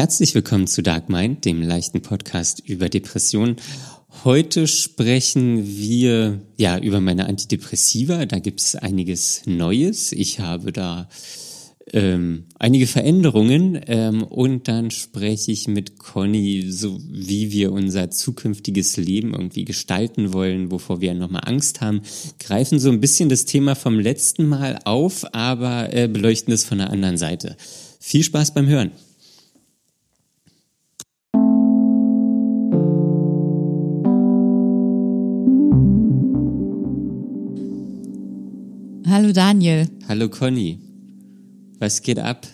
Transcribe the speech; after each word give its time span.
Herzlich 0.00 0.34
willkommen 0.34 0.66
zu 0.66 0.82
Dark 0.82 1.10
Mind, 1.10 1.44
dem 1.44 1.60
leichten 1.60 2.00
Podcast 2.00 2.66
über 2.66 2.88
Depressionen. 2.88 3.56
Heute 4.24 4.66
sprechen 4.66 5.76
wir 5.76 6.40
ja 6.56 6.78
über 6.78 7.02
meine 7.02 7.26
Antidepressiva. 7.26 8.24
Da 8.24 8.38
gibt 8.38 8.62
es 8.62 8.76
einiges 8.76 9.42
Neues. 9.44 10.12
Ich 10.12 10.40
habe 10.40 10.72
da 10.72 11.10
ähm, 11.92 12.44
einige 12.58 12.86
Veränderungen 12.86 13.78
ähm, 13.88 14.22
und 14.22 14.68
dann 14.68 14.90
spreche 14.90 15.52
ich 15.52 15.68
mit 15.68 15.98
Conny, 15.98 16.64
so 16.70 16.98
wie 17.06 17.52
wir 17.52 17.70
unser 17.70 18.10
zukünftiges 18.10 18.96
Leben 18.96 19.34
irgendwie 19.34 19.66
gestalten 19.66 20.32
wollen, 20.32 20.70
wovor 20.70 21.02
wir 21.02 21.12
nochmal 21.12 21.42
Angst 21.44 21.82
haben, 21.82 22.00
greifen 22.38 22.78
so 22.78 22.88
ein 22.88 23.02
bisschen 23.02 23.28
das 23.28 23.44
Thema 23.44 23.74
vom 23.74 24.00
letzten 24.00 24.46
Mal 24.46 24.78
auf, 24.86 25.34
aber 25.34 25.92
äh, 25.92 26.08
beleuchten 26.08 26.54
es 26.54 26.64
von 26.64 26.78
der 26.78 26.88
anderen 26.88 27.18
Seite. 27.18 27.58
Viel 27.98 28.22
Spaß 28.22 28.54
beim 28.54 28.66
Hören. 28.66 28.92
Hallo 39.10 39.32
Daniel. 39.32 39.88
Hallo 40.06 40.28
Conny. 40.28 40.78
Was 41.80 42.00
geht 42.02 42.20
ab? 42.20 42.46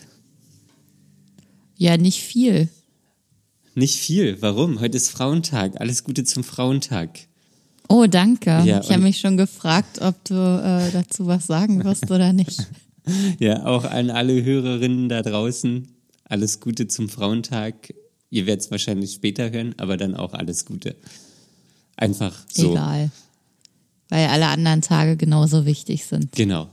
Ja, 1.76 1.98
nicht 1.98 2.22
viel. 2.22 2.70
Nicht 3.74 3.96
viel. 3.96 4.40
Warum? 4.40 4.80
Heute 4.80 4.96
ist 4.96 5.10
Frauentag. 5.10 5.78
Alles 5.82 6.02
Gute 6.02 6.24
zum 6.24 6.44
Frauentag. 6.44 7.10
Oh, 7.90 8.06
danke. 8.06 8.62
Ja, 8.64 8.80
ich 8.80 8.90
habe 8.90 9.02
mich 9.02 9.18
schon 9.18 9.36
gefragt, 9.36 10.00
ob 10.00 10.24
du 10.24 10.34
äh, 10.34 10.90
dazu 10.92 11.26
was 11.26 11.46
sagen 11.46 11.84
wirst 11.84 12.10
oder 12.10 12.32
nicht. 12.32 12.66
ja, 13.38 13.66
auch 13.66 13.84
an 13.84 14.08
alle 14.08 14.42
Hörerinnen 14.42 15.10
da 15.10 15.20
draußen. 15.20 15.88
Alles 16.24 16.60
Gute 16.60 16.88
zum 16.88 17.10
Frauentag. 17.10 17.92
Ihr 18.30 18.46
werdet 18.46 18.64
es 18.64 18.70
wahrscheinlich 18.70 19.12
später 19.12 19.50
hören, 19.50 19.74
aber 19.76 19.98
dann 19.98 20.14
auch 20.14 20.32
alles 20.32 20.64
Gute. 20.64 20.96
Einfach 21.96 22.46
so. 22.48 22.72
Egal 22.72 23.10
weil 24.08 24.28
alle 24.28 24.46
anderen 24.46 24.82
Tage 24.82 25.16
genauso 25.16 25.66
wichtig 25.66 26.04
sind. 26.04 26.32
Genau. 26.32 26.68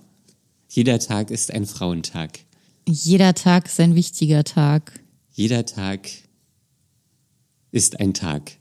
Jeder 0.70 1.00
Tag 1.00 1.32
ist 1.32 1.52
ein 1.52 1.66
Frauentag. 1.66 2.40
Jeder 2.88 3.34
Tag 3.34 3.68
ist 3.68 3.80
ein 3.80 3.96
wichtiger 3.96 4.44
Tag. 4.44 5.00
Jeder 5.32 5.66
Tag 5.66 6.10
ist 7.72 8.00
ein 8.00 8.14
Tag. 8.14 8.52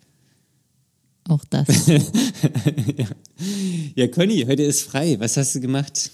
Auch 1.28 1.44
das. 1.50 1.86
ja. 1.86 3.06
ja, 3.94 4.08
Conny, 4.08 4.44
heute 4.46 4.62
ist 4.62 4.82
frei. 4.82 5.16
Was 5.20 5.36
hast 5.36 5.54
du 5.54 5.60
gemacht? 5.60 6.10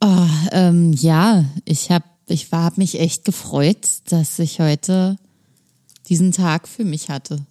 Oh, 0.00 0.26
ähm, 0.52 0.92
ja, 0.92 1.44
ich 1.64 1.90
habe 1.90 2.04
ich 2.28 2.50
war, 2.50 2.64
hab 2.64 2.78
mich 2.78 2.98
echt 2.98 3.24
gefreut, 3.24 3.86
dass 4.06 4.38
ich 4.38 4.58
heute 4.60 5.16
diesen 6.08 6.32
Tag 6.32 6.66
für 6.66 6.84
mich 6.84 7.08
hatte 7.08 7.46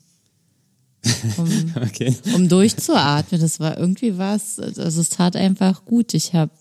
um, 1.37 1.73
okay. 1.75 2.15
um 2.33 2.47
durchzuatmen. 2.47 3.39
Das 3.41 3.59
war 3.59 3.77
irgendwie 3.77 4.17
was, 4.17 4.59
also 4.59 5.01
es 5.01 5.09
tat 5.09 5.35
einfach 5.35 5.85
gut. 5.85 6.13
Ich 6.13 6.33
habe 6.33 6.51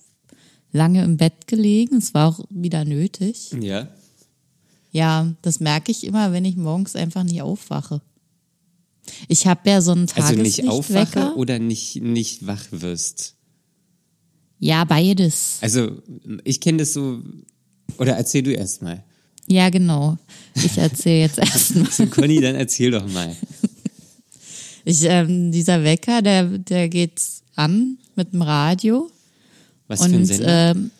lange 0.72 1.04
im 1.04 1.16
Bett 1.16 1.46
gelegen, 1.46 1.96
es 1.96 2.14
war 2.14 2.28
auch 2.28 2.44
wieder 2.50 2.84
nötig. 2.84 3.54
Ja. 3.60 3.88
Ja, 4.90 5.32
das 5.42 5.60
merke 5.60 5.90
ich 5.90 6.04
immer, 6.04 6.32
wenn 6.32 6.44
ich 6.44 6.56
morgens 6.56 6.94
einfach 6.94 7.24
nicht 7.24 7.42
aufwache. 7.42 8.00
Ich 9.28 9.46
habe 9.46 9.68
ja 9.68 9.80
so 9.80 9.92
einen 9.92 10.06
Tageslichtwecker. 10.06 10.70
Also 10.70 10.92
nicht 10.92 11.12
aufwache 11.12 11.36
oder 11.36 11.58
nicht, 11.58 11.96
nicht 12.02 12.46
wach 12.46 12.64
wirst? 12.70 13.34
Ja, 14.58 14.84
beides. 14.84 15.58
Also 15.60 16.02
ich 16.44 16.60
kenne 16.60 16.78
das 16.78 16.92
so, 16.92 17.20
oder 17.98 18.14
erzähl 18.16 18.42
du 18.42 18.52
erst 18.52 18.82
mal. 18.82 19.04
Ja, 19.46 19.68
genau. 19.68 20.16
Ich 20.54 20.78
erzähle 20.78 21.20
jetzt 21.20 21.38
erstmal. 21.38 21.90
so, 21.90 22.06
Conny, 22.06 22.40
dann 22.40 22.54
erzähl 22.54 22.90
doch 22.90 23.06
mal. 23.12 23.36
Ich, 24.84 25.02
ähm, 25.04 25.50
dieser 25.50 25.82
Wecker, 25.82 26.22
der, 26.22 26.58
der 26.58 26.88
geht 26.88 27.20
an 27.56 27.98
mit 28.16 28.32
dem 28.32 28.42
Radio. 28.42 29.10
Was 29.88 30.00
und, 30.00 30.10
für 30.10 30.16
ein 30.16 30.26
Sender? 30.26 30.70
Ähm, 30.70 30.90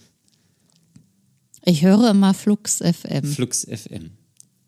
ich 1.65 1.85
höre 1.85 2.11
immer 2.11 2.35
Flux 2.35 2.79
FM. 2.79 3.25
Flux 3.25 3.67
FM. 3.71 4.11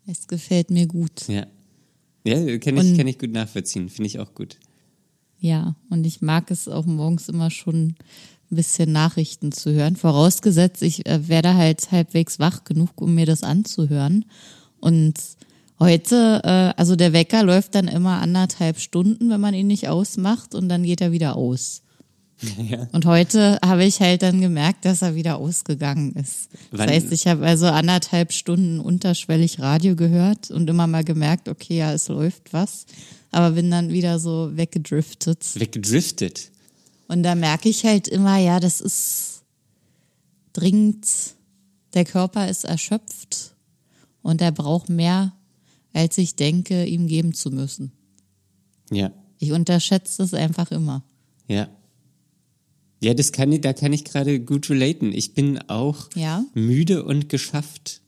Es 0.05 0.27
gefällt 0.27 0.71
mir 0.71 0.87
gut. 0.87 1.27
Ja. 1.27 1.45
Ja, 2.23 2.57
kann 2.57 2.77
ich, 2.77 2.97
kann 2.97 3.07
ich 3.07 3.19
gut 3.19 3.31
nachvollziehen. 3.31 3.89
Finde 3.89 4.07
ich 4.07 4.19
auch 4.19 4.33
gut. 4.33 4.57
Ja, 5.39 5.75
und 5.89 6.05
ich 6.05 6.21
mag 6.21 6.51
es 6.51 6.67
auch 6.67 6.85
morgens 6.85 7.29
immer 7.29 7.51
schon 7.51 7.95
ein 8.51 8.55
bisschen 8.55 8.91
Nachrichten 8.91 9.51
zu 9.51 9.71
hören. 9.71 9.95
Vorausgesetzt, 9.95 10.81
ich 10.81 11.05
äh, 11.05 11.27
werde 11.27 11.55
halt 11.55 11.91
halbwegs 11.91 12.39
wach 12.39 12.63
genug, 12.63 13.01
um 13.01 13.15
mir 13.15 13.25
das 13.25 13.43
anzuhören. 13.43 14.25
Und 14.79 15.15
Heute, 15.79 16.41
äh, 16.43 16.79
also 16.79 16.95
der 16.95 17.13
Wecker 17.13 17.43
läuft 17.43 17.75
dann 17.75 17.87
immer 17.87 18.19
anderthalb 18.21 18.79
Stunden, 18.79 19.29
wenn 19.29 19.41
man 19.41 19.53
ihn 19.53 19.67
nicht 19.67 19.87
ausmacht 19.87 20.55
und 20.55 20.69
dann 20.69 20.83
geht 20.83 21.01
er 21.01 21.11
wieder 21.11 21.35
aus. 21.35 21.83
Ja. 22.69 22.87
Und 22.91 23.05
heute 23.05 23.57
habe 23.65 23.83
ich 23.83 23.99
halt 23.99 24.21
dann 24.21 24.41
gemerkt, 24.41 24.85
dass 24.85 25.01
er 25.01 25.15
wieder 25.15 25.37
ausgegangen 25.37 26.13
ist. 26.13 26.49
Wann? 26.69 26.87
Das 26.87 26.95
heißt, 26.95 27.11
ich 27.11 27.25
habe 27.25 27.45
also 27.45 27.65
anderthalb 27.65 28.31
Stunden 28.31 28.79
unterschwellig 28.79 29.59
Radio 29.59 29.95
gehört 29.95 30.51
und 30.51 30.69
immer 30.69 30.85
mal 30.85 31.03
gemerkt, 31.03 31.49
okay, 31.49 31.77
ja, 31.77 31.93
es 31.93 32.07
läuft 32.09 32.53
was, 32.53 32.85
aber 33.31 33.51
bin 33.51 33.71
dann 33.71 33.89
wieder 33.89 34.19
so 34.19 34.55
weggedriftet. 34.55 35.45
Weggedriftet. 35.55 36.51
Und 37.07 37.23
da 37.23 37.35
merke 37.35 37.69
ich 37.69 37.85
halt 37.85 38.07
immer, 38.07 38.37
ja, 38.37 38.59
das 38.59 38.81
ist 38.81 39.41
dringend, 40.53 41.07
der 41.93 42.05
Körper 42.05 42.49
ist 42.49 42.65
erschöpft 42.65 43.55
und 44.21 44.41
er 44.41 44.51
braucht 44.51 44.89
mehr 44.89 45.33
als 45.93 46.17
ich 46.17 46.35
denke, 46.35 46.85
ihm 46.85 47.07
geben 47.07 47.33
zu 47.33 47.49
müssen. 47.51 47.91
Ja. 48.91 49.11
Ich 49.39 49.51
unterschätze 49.51 50.23
es 50.23 50.33
einfach 50.33 50.71
immer. 50.71 51.03
Ja. 51.47 51.69
Ja, 53.01 53.13
das 53.13 53.31
kann 53.31 53.51
ich, 53.51 53.61
da 53.61 53.73
kann 53.73 53.93
ich 53.93 54.05
gerade 54.05 54.39
gut 54.39 54.69
relaten. 54.69 55.11
Ich 55.11 55.33
bin 55.33 55.59
auch 55.69 56.09
ja? 56.15 56.43
müde 56.55 57.03
und 57.03 57.29
geschafft. 57.29 58.01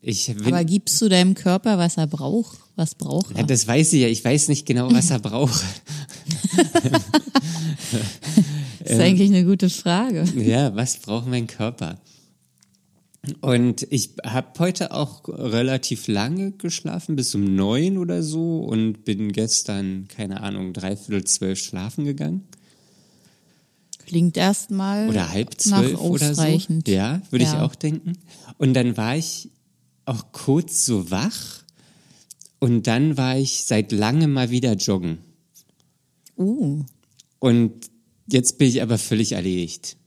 Ich 0.00 0.30
Aber 0.46 0.64
gibst 0.64 1.02
du 1.02 1.08
deinem 1.08 1.34
Körper, 1.34 1.78
was 1.78 1.96
er 1.96 2.06
braucht? 2.06 2.58
Was 2.76 2.94
braucht 2.94 3.32
er? 3.32 3.38
Ja, 3.38 3.46
das 3.46 3.66
weiß 3.66 3.92
ich 3.94 4.02
ja. 4.02 4.08
Ich 4.08 4.24
weiß 4.24 4.46
nicht 4.48 4.64
genau, 4.64 4.92
was 4.92 5.10
er 5.10 5.18
braucht. 5.18 5.64
das 8.78 8.92
ist 8.92 9.00
eigentlich 9.00 9.30
eine 9.30 9.44
gute 9.44 9.68
Frage. 9.68 10.24
Ja, 10.36 10.74
was 10.76 10.98
braucht 10.98 11.26
mein 11.26 11.48
Körper? 11.48 11.98
Und 13.40 13.86
ich 13.90 14.10
habe 14.24 14.58
heute 14.58 14.92
auch 14.92 15.28
relativ 15.28 16.08
lange 16.08 16.52
geschlafen, 16.52 17.16
bis 17.16 17.34
um 17.34 17.54
neun 17.54 17.98
oder 17.98 18.22
so 18.22 18.60
und 18.60 19.04
bin 19.04 19.32
gestern, 19.32 20.06
keine 20.08 20.40
Ahnung, 20.40 20.72
dreiviertel 20.72 21.24
zwölf 21.24 21.58
schlafen 21.58 22.04
gegangen. 22.04 22.44
Klingt 24.06 24.38
erstmal 24.38 25.08
oder 25.10 25.30
halb 25.30 25.60
zwölf 25.60 26.00
oder 26.00 26.34
so. 26.34 26.42
Ja, 26.86 27.20
würde 27.30 27.44
ja. 27.44 27.52
ich 27.52 27.58
auch 27.60 27.74
denken. 27.74 28.14
Und 28.56 28.72
dann 28.74 28.96
war 28.96 29.16
ich 29.16 29.50
auch 30.06 30.32
kurz 30.32 30.86
so 30.86 31.10
wach 31.10 31.62
und 32.58 32.86
dann 32.86 33.18
war 33.18 33.36
ich 33.36 33.64
seit 33.64 33.92
langem 33.92 34.32
mal 34.32 34.48
wieder 34.50 34.72
joggen. 34.72 35.18
Uh. 36.38 36.84
Und 37.38 37.90
jetzt 38.26 38.56
bin 38.56 38.68
ich 38.68 38.80
aber 38.80 38.96
völlig 38.96 39.32
erledigt. 39.32 39.97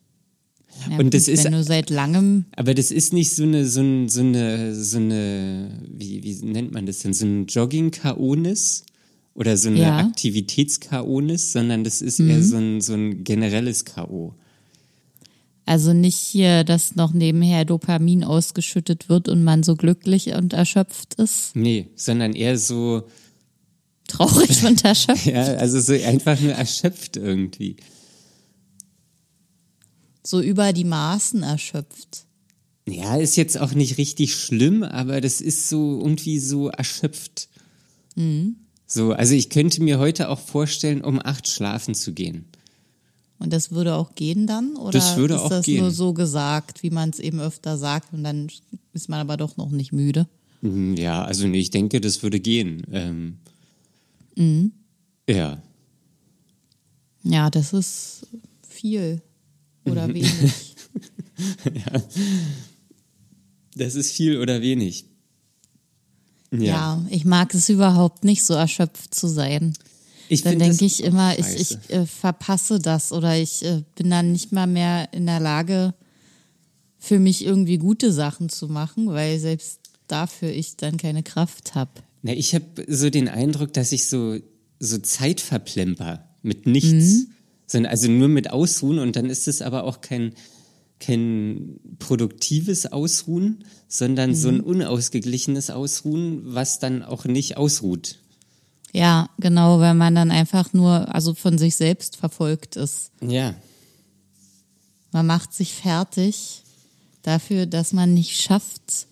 Ja, 0.90 0.98
und 0.98 1.14
das 1.14 1.28
ist, 1.28 1.46
du 1.46 1.64
seit 1.64 1.90
langem. 1.90 2.46
Aber 2.56 2.74
das 2.74 2.92
ist 2.92 3.14
nicht 3.14 3.34
so 3.34 3.44
eine, 3.44 3.68
so 3.68 3.82
eine, 3.82 4.10
so 4.10 4.22
eine, 4.22 4.76
so 4.76 4.98
eine 4.98 5.80
wie, 5.88 6.24
wie 6.24 6.46
nennt 6.46 6.74
man 6.74 6.86
das 6.86 7.00
denn? 7.00 7.14
So 7.14 7.26
ein 7.26 7.46
Jogging-Kaonis 7.46 8.86
oder 9.34 9.58
so 9.58 9.70
eine 9.70 9.80
ja. 9.80 10.00
Aktivitäts-Kaonis, 10.00 11.52
sondern 11.52 11.84
das 11.84 12.02
ist 12.02 12.20
mhm. 12.20 12.30
eher 12.30 12.44
so 12.44 12.58
ein, 12.58 12.82
so 12.82 12.94
ein 12.94 13.24
generelles 13.24 13.86
K.O. 13.86 14.34
Also 15.66 15.94
nicht 15.94 16.18
hier, 16.18 16.64
dass 16.64 16.96
noch 16.96 17.14
nebenher 17.14 17.64
Dopamin 17.66 18.24
ausgeschüttet 18.24 19.10
wird 19.10 19.30
und 19.30 19.44
man 19.44 19.64
so 19.64 19.76
glücklich 19.76 20.34
und 20.34 20.54
erschöpft 20.54 21.14
ist. 21.16 21.56
Nee, 21.56 21.88
sondern 21.96 22.34
eher 22.34 22.58
so 22.58 23.04
traurig 24.08 24.66
und 24.66 24.84
erschöpft. 24.84 25.28
ja, 25.28 25.44
also 25.44 25.80
so 25.80 25.94
einfach 25.94 26.40
nur 26.42 26.54
erschöpft 26.54 27.18
irgendwie 27.18 27.78
so 30.24 30.42
über 30.42 30.74
die 30.74 30.84
Maßen 30.84 31.44
erschöpft. 31.44 32.26
Ja, 32.88 33.16
ist 33.16 33.36
jetzt 33.36 33.60
auch 33.60 33.74
nicht 33.74 33.98
richtig 33.98 34.36
schlimm, 34.36 34.84
aber 34.84 35.22
das 35.22 35.42
ist 35.42 35.70
so 35.70 36.00
irgendwie 36.00 36.40
so 36.40 36.70
erschöpft. 36.70 37.48
Mhm. 38.16 38.56
So, 38.88 39.14
also 39.14 39.34
ich 39.34 39.50
könnte 39.50 39.82
mir 39.82 40.00
heute 40.00 40.30
auch 40.30 40.40
vorstellen, 40.40 41.02
um 41.02 41.20
acht 41.24 41.48
schlafen 41.48 41.96
zu 41.96 42.14
gehen. 42.14 42.46
Und 43.40 43.54
das 43.54 43.72
würde 43.72 43.96
auch 43.96 44.14
gehen 44.16 44.46
dann? 44.46 44.76
Oder 44.76 44.92
das 44.92 45.16
würde 45.16 45.36
ist 45.36 45.40
auch 45.42 45.50
das 45.50 45.66
gehen. 45.66 45.82
nur 45.82 45.92
so 45.92 46.14
gesagt, 46.14 46.84
wie 46.84 46.90
man 46.90 47.10
es 47.10 47.20
eben 47.20 47.40
öfter 47.40 47.78
sagt 47.78 48.14
und 48.14 48.24
dann 48.24 48.50
ist 48.94 49.10
man 49.10 49.20
aber 49.20 49.38
doch 49.38 49.58
noch 49.58 49.72
nicht 49.72 49.92
müde? 49.92 50.28
Mhm, 50.62 50.96
ja, 50.96 51.24
also 51.24 51.48
ich 51.48 51.72
denke, 51.72 52.02
das 52.02 52.22
würde 52.22 52.40
gehen. 52.40 52.86
Ähm, 52.92 53.38
mhm. 54.36 54.74
Ja. 55.28 55.62
Ja, 57.24 57.50
das 57.50 57.74
ist 57.74 58.28
viel 58.68 59.22
oder 59.86 60.08
mhm. 60.08 60.14
wenig? 60.16 60.76
ja. 61.74 62.02
Das 63.76 63.96
ist 63.96 64.12
viel 64.12 64.38
oder 64.38 64.62
wenig. 64.62 65.06
Ja. 66.52 66.60
Ja. 66.60 67.06
ich 67.10 67.24
mag 67.26 67.54
es 67.54 67.70
überhaupt 67.70 68.24
nicht, 68.24 68.44
so 68.44 68.54
erschöpft 68.54 69.16
zu 69.16 69.28
sein. 69.28 69.74
Ich 70.28 70.44
Dann 70.44 70.60
denke 70.60 70.86
ich 70.86 71.04
immer, 71.04 71.38
ich, 71.38 71.46
scheiße. 71.46 71.80
ich 71.90 71.94
äh, 71.94 72.06
verpasse 72.06 72.80
das 72.80 73.12
oder 73.12 73.38
ich 73.38 73.64
äh, 73.66 73.84
bin 73.96 74.10
dann 74.10 74.32
nicht 74.32 74.52
mal 74.52 74.68
mehr 74.68 75.12
in 75.14 75.26
der 75.26 75.40
Lage, 75.40 75.94
für 76.98 77.20
mich 77.20 77.44
irgendwie 77.44 77.78
gute 77.78 78.14
Sachen 78.14 78.48
zu 78.48 78.68
machen, 78.68 79.08
weil 79.08 79.40
selbst 79.40 79.80
dafür 80.08 80.52
ich 80.52 80.78
dann 80.78 80.98
keine 80.98 81.24
Kraft 81.24 81.76
habe. 81.76 81.92
Na, 82.22 82.34
ich 82.34 82.54
habe 82.54 82.86
so 82.88 83.10
den 83.10 83.28
Eindruck, 83.28 83.74
dass 83.74 83.92
ich 83.92 84.08
so, 84.08 84.38
so 84.80 84.98
Zeit 85.00 85.42
verplemper 85.42 86.30
mit 86.44 86.68
nichts. 86.68 87.26
Sondern 87.72 87.90
also 87.90 88.10
nur 88.10 88.28
mit 88.28 88.50
Ausruhen 88.52 89.00
und 89.00 89.16
dann 89.16 89.30
ist 89.30 89.48
es 89.48 89.62
aber 89.62 89.86
auch 89.86 90.02
kein, 90.02 90.34
kein 91.00 91.80
produktives 92.00 92.86
Ausruhen, 92.86 93.64
sondern 93.88 94.36
so 94.36 94.50
ein 94.50 94.60
unausgeglichenes 94.60 95.70
Ausruhen, 95.70 96.42
was 96.44 96.80
dann 96.80 97.02
auch 97.02 97.24
nicht 97.24 97.56
ausruht. 97.56 98.20
Ja, 98.92 99.30
genau, 99.40 99.80
weil 99.80 99.94
man 99.94 100.16
dann 100.16 100.32
einfach 100.32 100.74
nur, 100.74 101.16
also 101.16 101.34
von 101.34 101.58
sich 101.58 101.78
selbst 101.78 102.18
verfolgt 102.18 102.76
ist. 102.76 103.12
Ja, 103.22 103.56
Man 105.14 105.26
macht 105.26 105.54
sich 105.54 105.74
fertig 105.74 106.64
dafür, 107.22 107.68
dass 107.68 107.94
man 107.94 108.14
nicht 108.14 108.42
schafft, 108.42 109.08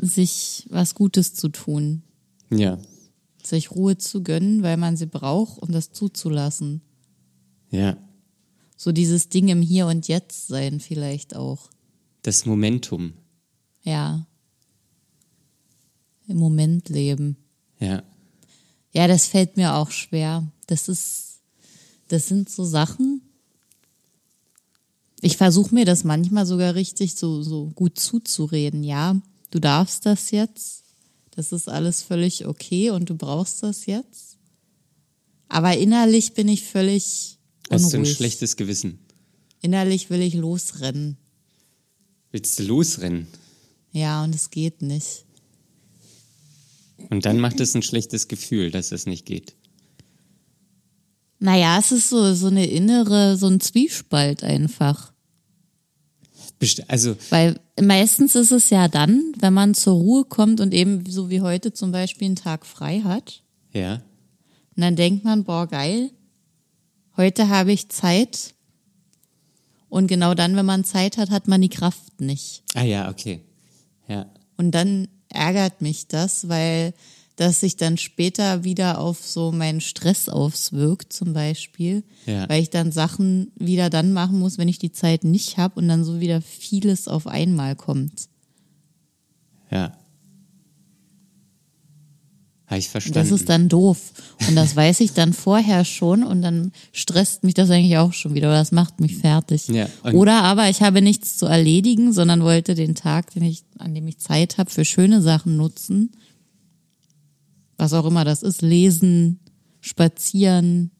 sich 0.00 0.66
was 0.68 0.96
Gutes 0.96 1.34
zu 1.34 1.48
tun, 1.48 2.02
ja, 2.50 2.78
sich 3.40 3.70
Ruhe 3.70 3.98
zu 3.98 4.24
gönnen, 4.24 4.64
weil 4.64 4.76
man 4.76 4.96
sie 4.96 5.06
braucht 5.06 5.58
und 5.58 5.72
das 5.72 5.92
zuzulassen. 5.92 6.80
Ja. 7.76 7.96
So 8.76 8.92
dieses 8.92 9.28
Ding 9.28 9.48
im 9.48 9.62
Hier 9.62 9.86
und 9.86 10.08
Jetzt 10.08 10.48
sein 10.48 10.80
vielleicht 10.80 11.34
auch. 11.34 11.70
Das 12.22 12.44
Momentum. 12.44 13.14
Ja. 13.82 14.26
Im 16.28 16.38
Moment 16.38 16.88
leben. 16.88 17.36
Ja, 17.78 18.02
Ja, 18.92 19.06
das 19.06 19.26
fällt 19.26 19.56
mir 19.56 19.74
auch 19.74 19.90
schwer. 19.90 20.50
Das 20.66 20.88
ist, 20.88 21.40
das 22.08 22.26
sind 22.26 22.48
so 22.48 22.64
Sachen. 22.64 23.20
Ich 25.20 25.36
versuche 25.36 25.74
mir 25.74 25.84
das 25.84 26.04
manchmal 26.04 26.46
sogar 26.46 26.74
richtig 26.74 27.14
so, 27.14 27.42
so 27.42 27.66
gut 27.74 27.98
zuzureden. 27.98 28.82
Ja, 28.82 29.20
du 29.50 29.58
darfst 29.58 30.04
das 30.06 30.30
jetzt. 30.30 30.84
Das 31.30 31.52
ist 31.52 31.68
alles 31.68 32.02
völlig 32.02 32.46
okay 32.46 32.90
und 32.90 33.10
du 33.10 33.14
brauchst 33.14 33.62
das 33.62 33.86
jetzt. 33.86 34.38
Aber 35.48 35.76
innerlich 35.76 36.34
bin 36.34 36.48
ich 36.48 36.64
völlig 36.64 37.35
hast 37.70 37.92
du 37.92 37.98
ein 37.98 38.06
schlechtes 38.06 38.56
Gewissen. 38.56 38.98
Innerlich 39.60 40.10
will 40.10 40.22
ich 40.22 40.34
losrennen. 40.34 41.16
Willst 42.32 42.58
du 42.58 42.64
losrennen? 42.64 43.26
Ja, 43.92 44.22
und 44.24 44.34
es 44.34 44.50
geht 44.50 44.82
nicht. 44.82 45.24
Und 47.10 47.24
dann 47.24 47.38
macht 47.38 47.60
es 47.60 47.74
ein 47.74 47.82
schlechtes 47.82 48.28
Gefühl, 48.28 48.70
dass 48.70 48.92
es 48.92 49.06
nicht 49.06 49.26
geht. 49.26 49.54
Naja, 51.38 51.78
es 51.78 51.92
ist 51.92 52.08
so, 52.08 52.34
so 52.34 52.46
eine 52.46 52.66
innere, 52.66 53.36
so 53.36 53.46
ein 53.46 53.60
Zwiespalt 53.60 54.42
einfach. 54.42 55.12
Best 56.58 56.88
also, 56.88 57.16
Weil 57.28 57.60
meistens 57.80 58.34
ist 58.34 58.50
es 58.50 58.70
ja 58.70 58.88
dann, 58.88 59.32
wenn 59.38 59.52
man 59.52 59.74
zur 59.74 59.94
Ruhe 59.94 60.24
kommt 60.24 60.60
und 60.60 60.72
eben 60.72 61.04
so 61.06 61.28
wie 61.28 61.42
heute 61.42 61.72
zum 61.72 61.92
Beispiel 61.92 62.26
einen 62.26 62.36
Tag 62.36 62.64
frei 62.64 63.00
hat. 63.00 63.42
ja, 63.72 63.96
Und 64.74 64.82
dann 64.82 64.96
denkt 64.96 65.24
man, 65.24 65.44
boah, 65.44 65.66
geil, 65.66 66.10
heute 67.16 67.48
habe 67.48 67.72
ich 67.72 67.88
Zeit. 67.88 68.54
Und 69.88 70.08
genau 70.08 70.34
dann, 70.34 70.56
wenn 70.56 70.66
man 70.66 70.84
Zeit 70.84 71.16
hat, 71.16 71.30
hat 71.30 71.48
man 71.48 71.60
die 71.60 71.68
Kraft 71.68 72.20
nicht. 72.20 72.62
ah 72.74 72.82
ja, 72.82 73.08
okay. 73.08 73.40
Ja, 74.08 74.26
Und 74.56 74.72
dann 74.72 75.08
ärgert 75.28 75.80
mich 75.80 76.06
das, 76.08 76.48
weil 76.48 76.92
das 77.36 77.60
sich 77.60 77.76
dann 77.76 77.98
später 77.98 78.64
wieder 78.64 78.98
auf 78.98 79.24
so 79.24 79.52
meinen 79.52 79.80
Stress 79.80 80.28
auswirkt, 80.28 81.12
zum 81.12 81.34
Beispiel. 81.34 82.02
Ja. 82.24 82.48
Weil 82.48 82.62
ich 82.62 82.70
dann 82.70 82.92
Sachen 82.92 83.52
wieder 83.56 83.90
dann 83.90 84.12
machen 84.12 84.38
muss, 84.38 84.58
wenn 84.58 84.68
ich 84.68 84.78
die 84.78 84.92
Zeit 84.92 85.22
nicht 85.22 85.58
habe 85.58 85.78
und 85.78 85.88
dann 85.88 86.02
so 86.04 86.20
wieder 86.20 86.40
vieles 86.40 87.08
auf 87.08 87.26
einmal 87.26 87.76
kommt. 87.76 88.28
ja. 89.70 89.96
Habe 92.66 92.78
ich 92.80 92.88
verstanden. 92.88 93.18
Das 93.18 93.30
ist 93.30 93.48
dann 93.48 93.68
doof. 93.68 94.12
Und 94.48 94.56
das 94.56 94.74
weiß 94.74 95.00
ich 95.00 95.12
dann 95.12 95.32
vorher 95.32 95.84
schon 95.84 96.24
und 96.24 96.42
dann 96.42 96.72
stresst 96.92 97.44
mich 97.44 97.54
das 97.54 97.70
eigentlich 97.70 97.96
auch 97.98 98.12
schon 98.12 98.34
wieder, 98.34 98.48
oder 98.48 98.58
das 98.58 98.72
macht 98.72 99.00
mich 99.00 99.16
fertig. 99.16 99.68
Ja, 99.68 99.88
oder 100.12 100.42
aber 100.42 100.68
ich 100.68 100.82
habe 100.82 101.00
nichts 101.00 101.36
zu 101.36 101.46
erledigen, 101.46 102.12
sondern 102.12 102.42
wollte 102.42 102.74
den 102.74 102.96
Tag, 102.96 103.30
den 103.30 103.44
ich, 103.44 103.62
an 103.78 103.94
dem 103.94 104.08
ich 104.08 104.18
Zeit 104.18 104.58
habe, 104.58 104.70
für 104.70 104.84
schöne 104.84 105.22
Sachen 105.22 105.56
nutzen. 105.56 106.10
Was 107.76 107.92
auch 107.92 108.06
immer 108.06 108.24
das 108.24 108.42
ist, 108.42 108.62
lesen, 108.62 109.38
spazieren, 109.80 110.90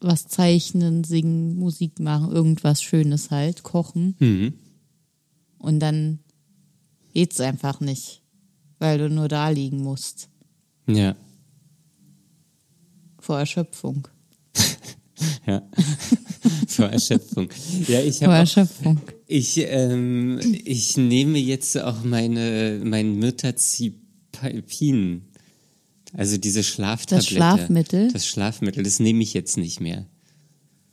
was 0.00 0.28
zeichnen, 0.28 1.04
singen, 1.04 1.58
Musik 1.58 2.00
machen, 2.00 2.32
irgendwas 2.32 2.82
Schönes 2.82 3.30
halt, 3.30 3.62
kochen. 3.62 4.16
Mhm. 4.18 4.54
Und 5.58 5.80
dann 5.80 6.20
geht's 7.12 7.38
einfach 7.40 7.80
nicht, 7.80 8.21
weil 8.82 8.98
du 8.98 9.08
nur 9.08 9.28
da 9.28 9.48
liegen 9.48 9.82
musst 9.82 10.28
ja, 10.88 11.14
vor 13.22 13.38
Erschöpfung. 13.38 14.08
ja. 15.46 15.62
Vor 16.66 16.86
Erschöpfung. 16.86 17.48
Ja, 17.86 18.00
ich 18.00 18.18
Vor 18.18 18.34
Erschöpfung. 18.34 19.00
ich 19.28 19.58
ähm, 19.58 20.40
ich 20.64 20.96
nehme 20.96 21.38
jetzt 21.38 21.78
auch 21.78 22.02
meine 22.02 22.80
mein 22.82 23.16
Mirtazapin, 23.20 25.22
also 26.14 26.36
diese 26.36 26.64
Schlaftablette. 26.64 27.26
Das 27.26 27.28
Schlafmittel? 27.28 28.12
Das 28.12 28.26
Schlafmittel, 28.26 28.82
das 28.82 28.98
nehme 28.98 29.22
ich 29.22 29.34
jetzt 29.34 29.56
nicht 29.56 29.80
mehr. 29.80 30.04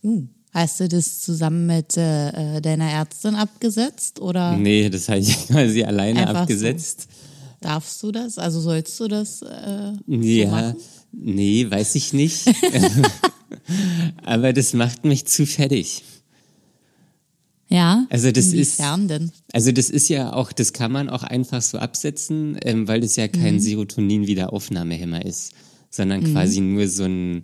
Uh, 0.03 0.27
hast 0.51 0.80
du 0.80 0.88
das 0.88 1.21
zusammen 1.21 1.65
mit 1.65 1.97
äh, 1.97 2.57
äh, 2.57 2.62
deiner 2.62 2.91
Ärztin 2.91 3.33
abgesetzt 3.33 4.19
oder 4.19 4.56
Nee, 4.56 4.89
das 4.89 5.09
habe 5.09 5.19
ich 5.19 5.36
quasi 5.47 5.83
alleine 5.83 6.27
Einfach 6.27 6.47
so. 6.47 6.53
Darfst 7.62 8.02
du 8.04 8.12
das? 8.12 8.38
Also 8.38 8.60
sollst 8.62 9.00
du 9.00 9.08
das? 9.08 9.42
Äh, 9.42 9.94
Ja, 10.08 10.50
machen? 10.52 10.76
nee, 11.12 11.70
weiß 11.70 11.96
ich 11.96 12.14
nicht. 12.14 12.46
Aber 14.24 14.54
das 14.54 14.74
macht 14.74 15.06
mich 15.06 15.26
zu 15.26 15.46
fertig. 15.46 16.04
ja. 17.68 18.06
Also 18.10 18.32
das 18.32 18.48
ist- 18.54 18.80
denn? 18.80 19.32
Also 19.54 19.72
das 19.72 19.90
ist 19.90 20.10
ja 20.10 20.34
auch, 20.34 20.52
das 20.52 20.74
kann 20.74 20.92
man 20.92 21.10
auch 21.10 21.24
einfach 21.24 21.62
so 21.62 21.78
absetzen, 21.78 22.58
ähm, 22.63 22.88
weil 22.88 23.01
das 23.01 23.16
ja 23.16 23.28
kein 23.28 23.56
Mhm. 23.56 23.60
Serotonin-Wiederaufnahmehemmer 23.60 25.25
ist, 25.25 25.54
sondern 25.89 26.24
quasi 26.24 26.62
nur 26.62 26.88
so 26.88 27.04
ein, 27.06 27.44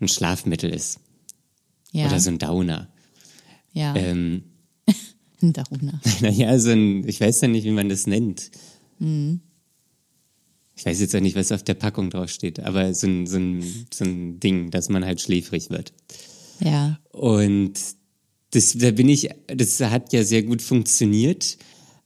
ein 0.00 0.08
Schlafmittel 0.08 0.70
ist. 0.70 0.98
Ja. 1.92 2.06
Oder 2.06 2.20
so 2.20 2.30
ein 2.30 2.38
Downer. 2.38 2.88
ja. 3.72 3.94
Ähm, 3.96 4.42
Darunter. 5.40 6.00
naja, 6.20 6.58
so 6.60 6.70
ein, 6.70 7.06
ich 7.08 7.20
weiß 7.20 7.40
ja 7.42 7.48
nicht, 7.48 7.64
wie 7.64 7.70
man 7.70 7.88
das 7.88 8.06
nennt. 8.06 8.50
Mhm. 8.98 9.40
Ich 10.76 10.86
weiß 10.86 11.00
jetzt 11.00 11.14
auch 11.16 11.20
nicht, 11.20 11.34
was 11.34 11.50
auf 11.50 11.64
der 11.64 11.74
Packung 11.74 12.08
draufsteht, 12.10 12.60
aber 12.60 12.94
so 12.94 13.08
ein, 13.08 13.26
so 13.26 13.36
ein, 13.36 13.64
so 13.92 14.04
ein 14.04 14.38
Ding, 14.38 14.70
dass 14.70 14.88
man 14.88 15.04
halt 15.04 15.20
schläfrig 15.20 15.70
wird. 15.70 15.92
Ja. 16.60 17.00
Und 17.10 17.74
das, 18.52 18.78
da 18.78 18.92
bin 18.92 19.08
ich, 19.08 19.28
das 19.48 19.80
hat 19.80 20.12
ja 20.12 20.22
sehr 20.22 20.44
gut 20.44 20.62
funktioniert. 20.62 21.58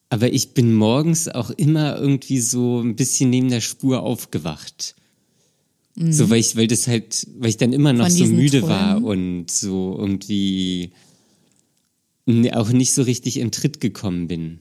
Aber 0.09 0.33
ich 0.33 0.53
bin 0.53 0.75
morgens 0.75 1.29
auch 1.29 1.51
immer 1.51 1.99
irgendwie 1.99 2.41
so 2.41 2.81
ein 2.81 2.97
bisschen 2.97 3.31
neben 3.31 3.49
der 3.49 3.63
Spur 3.63 4.03
aufgewacht. 4.03 4.95
So, 5.95 6.31
weil 6.31 6.41
ich, 6.41 6.57
weil 6.57 6.67
das 6.67 6.87
halt, 6.89 7.27
weil 7.39 7.51
ich 7.51 7.59
dann 7.59 7.75
immer 7.75 7.93
noch 7.93 8.09
Mhm. 8.09 8.15
So 8.15 8.27
müde 8.27 8.63
war 8.63 8.95
Träumen? 9.01 9.41
und 9.41 9.51
so 9.51 9.97
irgendwie 9.99 10.93
auch 12.53 12.71
nicht 12.71 12.95
so 12.95 13.03
richtig 13.03 13.39
in 13.39 13.53
Tritt 13.53 13.81
gekommen 13.81 14.27
bin. 14.27 14.61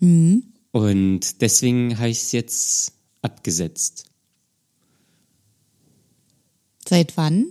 Mhm. 0.00 0.44
Und 0.72 1.42
deswegen 1.42 1.98
habe 1.98 2.08
ich 2.08 2.22
es 2.22 2.32
jetzt 2.32 2.92
abgesetzt. 3.20 4.06
Seit 6.88 7.16
wann? 7.16 7.46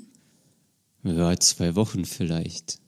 Ja, 1.03 1.39
zwei 1.39 1.75
Wochen 1.75 2.05
vielleicht. 2.05 2.79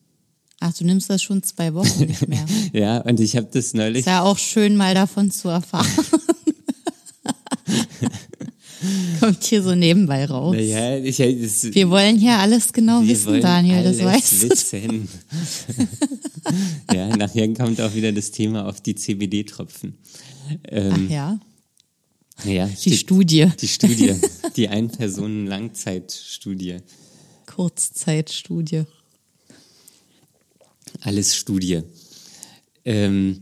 Ach, 0.60 0.74
du 0.74 0.86
nimmst 0.86 1.10
das 1.10 1.22
schon 1.22 1.44
zwei 1.44 1.74
Wochen 1.74 2.06
nicht 2.06 2.28
mehr. 2.28 2.46
Ja, 2.74 3.00
und 3.02 3.20
ich 3.20 3.36
habe 3.36 3.48
das 3.52 3.74
neulich. 3.74 4.00
Ist 4.00 4.06
ja 4.08 4.24
auch 4.24 4.38
schön, 4.38 4.76
mal 4.76 4.96
davon 4.96 5.30
zu 5.32 5.50
erfahren. 5.50 5.88
Kommt 9.24 9.42
hier 9.46 9.64
so 9.64 9.74
nebenbei 9.74 10.26
raus. 10.26 10.54
Naja, 10.54 10.98
ich, 10.98 11.16
das, 11.16 11.74
Wir 11.74 11.90
wollen 11.90 12.18
hier 12.18 12.38
alles 12.40 12.74
genau 12.74 13.02
wissen, 13.08 13.40
Daniel, 13.40 13.82
das 13.82 14.00
weißt 14.04 14.44
du. 14.44 14.50
wissen. 14.50 15.08
ja, 16.94 17.08
nachher 17.16 17.54
kommt 17.54 17.80
auch 17.80 17.96
wieder 17.96 18.12
das 18.12 18.32
Thema 18.32 18.68
auf 18.68 18.82
die 18.82 18.96
CBD-Tropfen. 18.96 19.98
Ähm, 20.68 21.06
Ach 21.08 21.10
ja, 21.10 21.40
ja, 22.44 22.66
die 22.68 22.76
steht- 22.76 23.00
Studie, 23.00 23.50
Die 23.62 23.68
Studie, 23.70 24.14
die 24.58 24.68
Ein-Personen-Langzeitstudie. 24.68 26.80
Kurzzeitstudie. 27.46 28.84
Alles 31.00 31.34
Studie. 31.34 31.80
Ähm, 32.84 33.42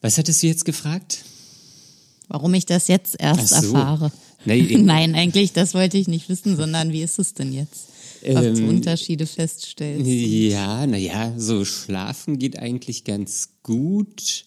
was 0.00 0.16
hattest 0.16 0.44
du 0.44 0.46
jetzt 0.46 0.64
gefragt? 0.64 1.24
Warum 2.28 2.54
ich 2.54 2.66
das 2.66 2.86
jetzt 2.86 3.16
erst 3.18 3.48
so. 3.48 3.74
erfahre. 3.74 4.12
Nee, 4.44 4.76
Nein, 4.82 5.14
eigentlich, 5.14 5.52
das 5.52 5.74
wollte 5.74 5.98
ich 5.98 6.08
nicht 6.08 6.28
wissen, 6.28 6.56
sondern 6.56 6.92
wie 6.92 7.02
ist 7.02 7.18
es 7.18 7.34
denn 7.34 7.52
jetzt? 7.52 7.88
Was 8.26 8.44
Ähm, 8.46 8.54
du 8.54 8.68
Unterschiede 8.68 9.26
feststellst. 9.26 10.06
Ja, 10.06 10.86
naja, 10.86 11.34
so 11.36 11.64
schlafen 11.64 12.38
geht 12.38 12.58
eigentlich 12.58 13.04
ganz 13.04 13.50
gut. 13.62 14.44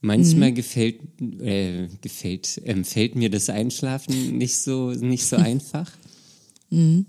Manchmal 0.00 0.50
Mhm. 0.50 0.54
gefällt, 0.54 1.00
äh, 1.40 1.88
gefällt, 2.02 2.60
ähm, 2.64 2.84
fällt 2.84 3.14
mir 3.14 3.30
das 3.30 3.48
Einschlafen 3.48 4.36
nicht 4.36 4.58
so, 4.58 4.90
nicht 4.90 5.24
so 5.24 5.36
einfach. 5.52 5.90
Mhm. 6.68 7.06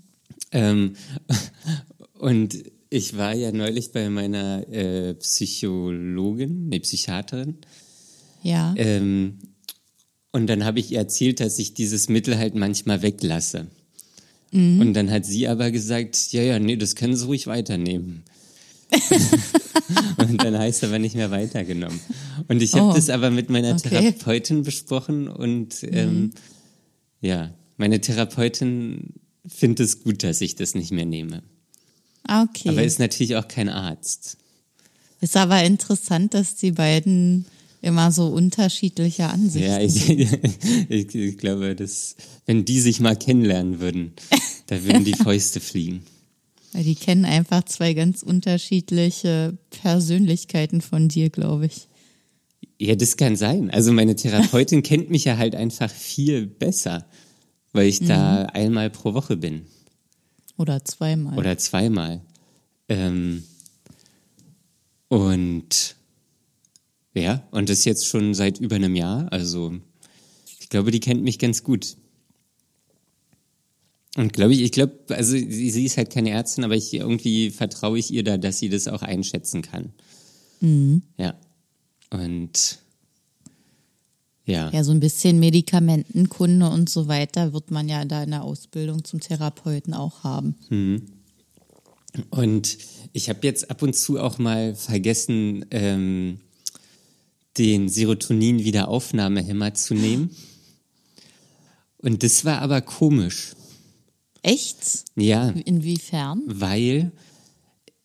Ähm, 0.52 0.92
und 2.18 2.64
ich 2.88 3.16
war 3.18 3.34
ja 3.34 3.52
neulich 3.52 3.92
bei 3.92 4.08
meiner 4.08 4.66
äh, 4.72 5.14
Psychologin, 5.14 6.68
nee, 6.68 6.80
Psychiaterin. 6.80 7.56
Ja. 8.42 8.72
Ähm, 8.78 9.38
und 10.36 10.46
dann 10.46 10.64
habe 10.64 10.78
ich 10.78 10.92
ihr 10.92 10.98
erzählt, 10.98 11.40
dass 11.40 11.58
ich 11.58 11.72
dieses 11.72 12.08
Mittel 12.08 12.36
halt 12.36 12.54
manchmal 12.54 13.02
weglasse. 13.02 13.68
Und 14.52 14.94
dann 14.94 15.10
hat 15.10 15.26
sie 15.26 15.48
aber 15.48 15.70
gesagt, 15.70 16.32
ja, 16.32 16.42
ja, 16.42 16.58
nee, 16.58 16.76
das 16.76 16.94
können 16.94 17.16
Sie 17.16 17.26
ruhig 17.26 17.46
weiternehmen. 17.46 18.22
und 20.18 20.42
dann 20.42 20.56
heißt 20.56 20.84
aber 20.84 20.98
nicht 20.98 21.14
mehr 21.14 21.30
weitergenommen. 21.30 22.00
Und 22.48 22.62
ich 22.62 22.74
habe 22.74 22.90
Oh, 22.90 22.94
das 22.94 23.10
aber 23.10 23.30
mit 23.30 23.50
meiner 23.50 23.74
okay. 23.74 23.88
Therapeutin 23.88 24.62
besprochen 24.62 25.28
und 25.28 25.82
ähm, 25.82 26.32
ja, 27.20 27.52
meine 27.76 28.00
Therapeutin 28.00 29.14
findet 29.46 29.80
es 29.80 30.04
gut, 30.04 30.22
dass 30.22 30.40
ich 30.40 30.54
das 30.54 30.74
nicht 30.74 30.92
mehr 30.92 31.06
nehme. 31.06 31.42
Ah, 32.22 32.44
okay. 32.44 32.68
Aber 32.68 32.82
ist 32.82 32.98
natürlich 32.98 33.36
auch 33.36 33.48
kein 33.48 33.68
Arzt. 33.68 34.38
Ist 35.20 35.36
aber 35.36 35.62
interessant, 35.64 36.34
dass 36.34 36.56
die 36.56 36.72
beiden 36.72 37.46
immer 37.86 38.10
so 38.10 38.26
unterschiedliche 38.26 39.28
Ansichten 39.28 39.68
Ja, 39.68 39.80
ich, 39.80 40.10
ich, 40.88 41.14
ich 41.14 41.38
glaube, 41.38 41.74
dass, 41.74 42.16
wenn 42.44 42.64
die 42.64 42.80
sich 42.80 43.00
mal 43.00 43.16
kennenlernen 43.16 43.80
würden, 43.80 44.12
da 44.66 44.82
würden 44.84 45.04
die 45.04 45.14
Fäuste 45.22 45.60
fliegen. 45.60 46.02
Weil 46.72 46.84
die 46.84 46.96
kennen 46.96 47.24
einfach 47.24 47.64
zwei 47.64 47.94
ganz 47.94 48.22
unterschiedliche 48.22 49.56
Persönlichkeiten 49.70 50.80
von 50.80 51.08
dir, 51.08 51.30
glaube 51.30 51.66
ich. 51.66 51.88
Ja, 52.78 52.94
das 52.96 53.16
kann 53.16 53.36
sein. 53.36 53.70
Also 53.70 53.92
meine 53.92 54.16
Therapeutin 54.16 54.82
kennt 54.82 55.08
mich 55.08 55.24
ja 55.24 55.38
halt 55.38 55.54
einfach 55.54 55.90
viel 55.90 56.46
besser, 56.46 57.06
weil 57.72 57.86
ich 57.86 58.00
da 58.00 58.42
einmal 58.46 58.90
pro 58.90 59.14
Woche 59.14 59.36
bin 59.36 59.62
Oder 60.58 60.84
zweimal. 60.84 61.38
oder 61.38 61.56
zweimal. 61.56 62.20
Ähm, 62.88 63.44
und 65.08 65.95
ja, 67.16 67.46
und 67.50 67.68
das 67.68 67.84
jetzt 67.84 68.06
schon 68.06 68.34
seit 68.34 68.60
über 68.60 68.76
einem 68.76 68.94
Jahr. 68.94 69.32
Also 69.32 69.74
ich 70.60 70.68
glaube, 70.68 70.90
die 70.90 71.00
kennt 71.00 71.22
mich 71.22 71.38
ganz 71.38 71.62
gut. 71.62 71.96
Und 74.16 74.32
glaube 74.32 74.52
ich, 74.54 74.62
ich 74.62 74.72
glaube, 74.72 74.98
also 75.10 75.32
sie, 75.32 75.70
sie 75.70 75.84
ist 75.84 75.96
halt 75.96 76.10
keine 76.10 76.30
Ärztin, 76.30 76.64
aber 76.64 76.74
ich 76.74 76.92
irgendwie 76.94 77.50
vertraue 77.50 77.98
ich 77.98 78.10
ihr 78.10 78.24
da, 78.24 78.36
dass 78.38 78.58
sie 78.58 78.68
das 78.68 78.88
auch 78.88 79.02
einschätzen 79.02 79.62
kann. 79.62 79.92
Ja. 81.18 81.34
Und 82.10 82.78
ja. 84.44 84.70
Ja, 84.70 84.84
so 84.84 84.92
ein 84.92 85.00
bisschen 85.00 85.40
Medikamentenkunde 85.40 86.70
und 86.70 86.88
so 86.88 87.08
weiter 87.08 87.52
wird 87.52 87.70
man 87.70 87.88
ja 87.88 88.04
da 88.04 88.22
in 88.22 88.30
der 88.30 88.44
Ausbildung 88.44 89.04
zum 89.04 89.20
Therapeuten 89.20 89.92
auch 89.92 90.22
haben. 90.22 90.54
Und 92.30 92.78
ich 93.12 93.28
habe 93.28 93.40
jetzt 93.42 93.70
ab 93.70 93.82
und 93.82 93.94
zu 93.94 94.20
auch 94.20 94.38
mal 94.38 94.74
vergessen, 94.74 95.66
ähm, 95.70 96.40
den 97.58 97.88
Serotonin-Wiederaufnahmehemmer 97.88 99.74
zu 99.74 99.94
nehmen. 99.94 100.30
Und 101.98 102.22
das 102.22 102.44
war 102.44 102.60
aber 102.60 102.82
komisch. 102.82 103.54
Echt? 104.42 105.04
Ja, 105.16 105.48
Inwiefern? 105.50 106.42
weil 106.46 107.10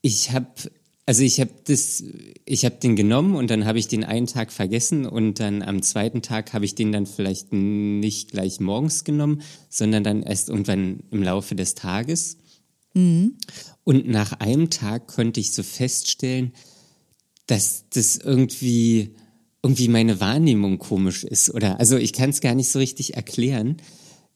ich 0.01 0.31
habe, 0.31 0.48
also 1.05 1.22
ich 1.22 1.39
habe 1.39 1.51
das, 1.65 2.03
ich 2.46 2.65
habe 2.65 2.77
den 2.77 2.96
genommen 2.96 3.36
und 3.36 3.51
dann 3.51 3.65
habe 3.65 3.77
ich 3.77 3.88
den 3.88 4.03
einen 4.03 4.25
Tag 4.25 4.51
vergessen 4.51 5.05
und 5.05 5.39
dann 5.39 5.62
am 5.62 5.84
zweiten 5.84 6.24
Tag 6.24 6.53
habe 6.53 6.65
ich 6.65 6.74
den 6.74 6.91
dann 6.91 7.05
vielleicht 7.05 7.53
nicht 7.53 8.31
gleich 8.31 8.60
morgens 8.60 9.03
genommen, 9.03 9.43
sondern 9.70 10.03
dann 10.03 10.24
erst 10.24 10.50
irgendwann 10.50 11.03
im 11.12 11.22
Laufe 11.22 11.53
des 11.53 11.75
Tages. 11.75 12.38
Und 13.84 14.08
nach 14.08 14.34
einem 14.34 14.70
Tag 14.70 15.08
konnte 15.08 15.39
ich 15.39 15.51
so 15.51 15.63
feststellen, 15.63 16.53
dass 17.46 17.86
das 17.89 18.17
irgendwie 18.17 19.15
irgendwie 19.63 19.88
meine 19.88 20.20
Wahrnehmung 20.20 20.80
komisch 20.80 21.24
ist 21.24 21.53
oder 21.53 21.80
also 21.80 21.98
ich 21.98 22.13
kann 22.13 22.32
es 22.32 22.41
gar 22.41 22.56
nicht 22.56 22.70
so 22.70 22.80
richtig 22.80 23.15
erklären. 23.15 23.77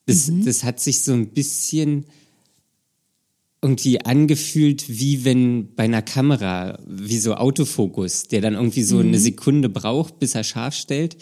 Das, 0.05 0.31
das 0.43 0.63
hat 0.63 0.79
sich 0.79 1.01
so 1.01 1.13
ein 1.13 1.29
bisschen 1.29 2.05
irgendwie 3.65 4.01
angefühlt, 4.01 4.87
wie 4.87 5.25
wenn 5.25 5.73
bei 5.73 5.85
einer 5.85 6.03
Kamera, 6.03 6.77
wie 6.85 7.17
so 7.17 7.33
Autofokus, 7.33 8.27
der 8.27 8.41
dann 8.41 8.53
irgendwie 8.53 8.83
so 8.83 8.99
eine 8.99 9.17
Sekunde 9.17 9.69
braucht, 9.69 10.19
bis 10.19 10.35
er 10.35 10.43
scharf 10.43 10.75
stellt. 10.75 11.17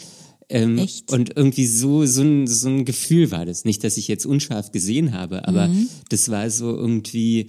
Ähm, 0.50 0.76
Echt? 0.76 1.10
Und 1.10 1.34
irgendwie 1.36 1.66
so, 1.66 2.04
so, 2.04 2.20
ein, 2.20 2.46
so 2.46 2.68
ein 2.68 2.84
Gefühl 2.84 3.30
war 3.30 3.46
das. 3.46 3.64
Nicht, 3.64 3.82
dass 3.82 3.96
ich 3.96 4.08
jetzt 4.08 4.26
unscharf 4.26 4.72
gesehen 4.72 5.14
habe, 5.14 5.48
aber 5.48 5.70
das 6.10 6.28
war 6.28 6.50
so 6.50 6.76
irgendwie, 6.76 7.48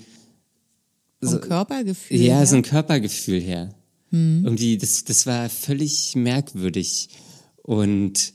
Vom 1.22 1.42
Körpergefühl? 1.42 2.22
ja, 2.22 2.38
her? 2.38 2.48
so 2.48 2.56
ein 2.56 2.64
Körpergefühl 2.64 3.42
her. 3.42 3.76
Irgendwie, 4.44 4.78
das, 4.78 5.04
das 5.04 5.26
war 5.26 5.50
völlig 5.50 6.16
merkwürdig. 6.16 7.10
Und 7.62 8.34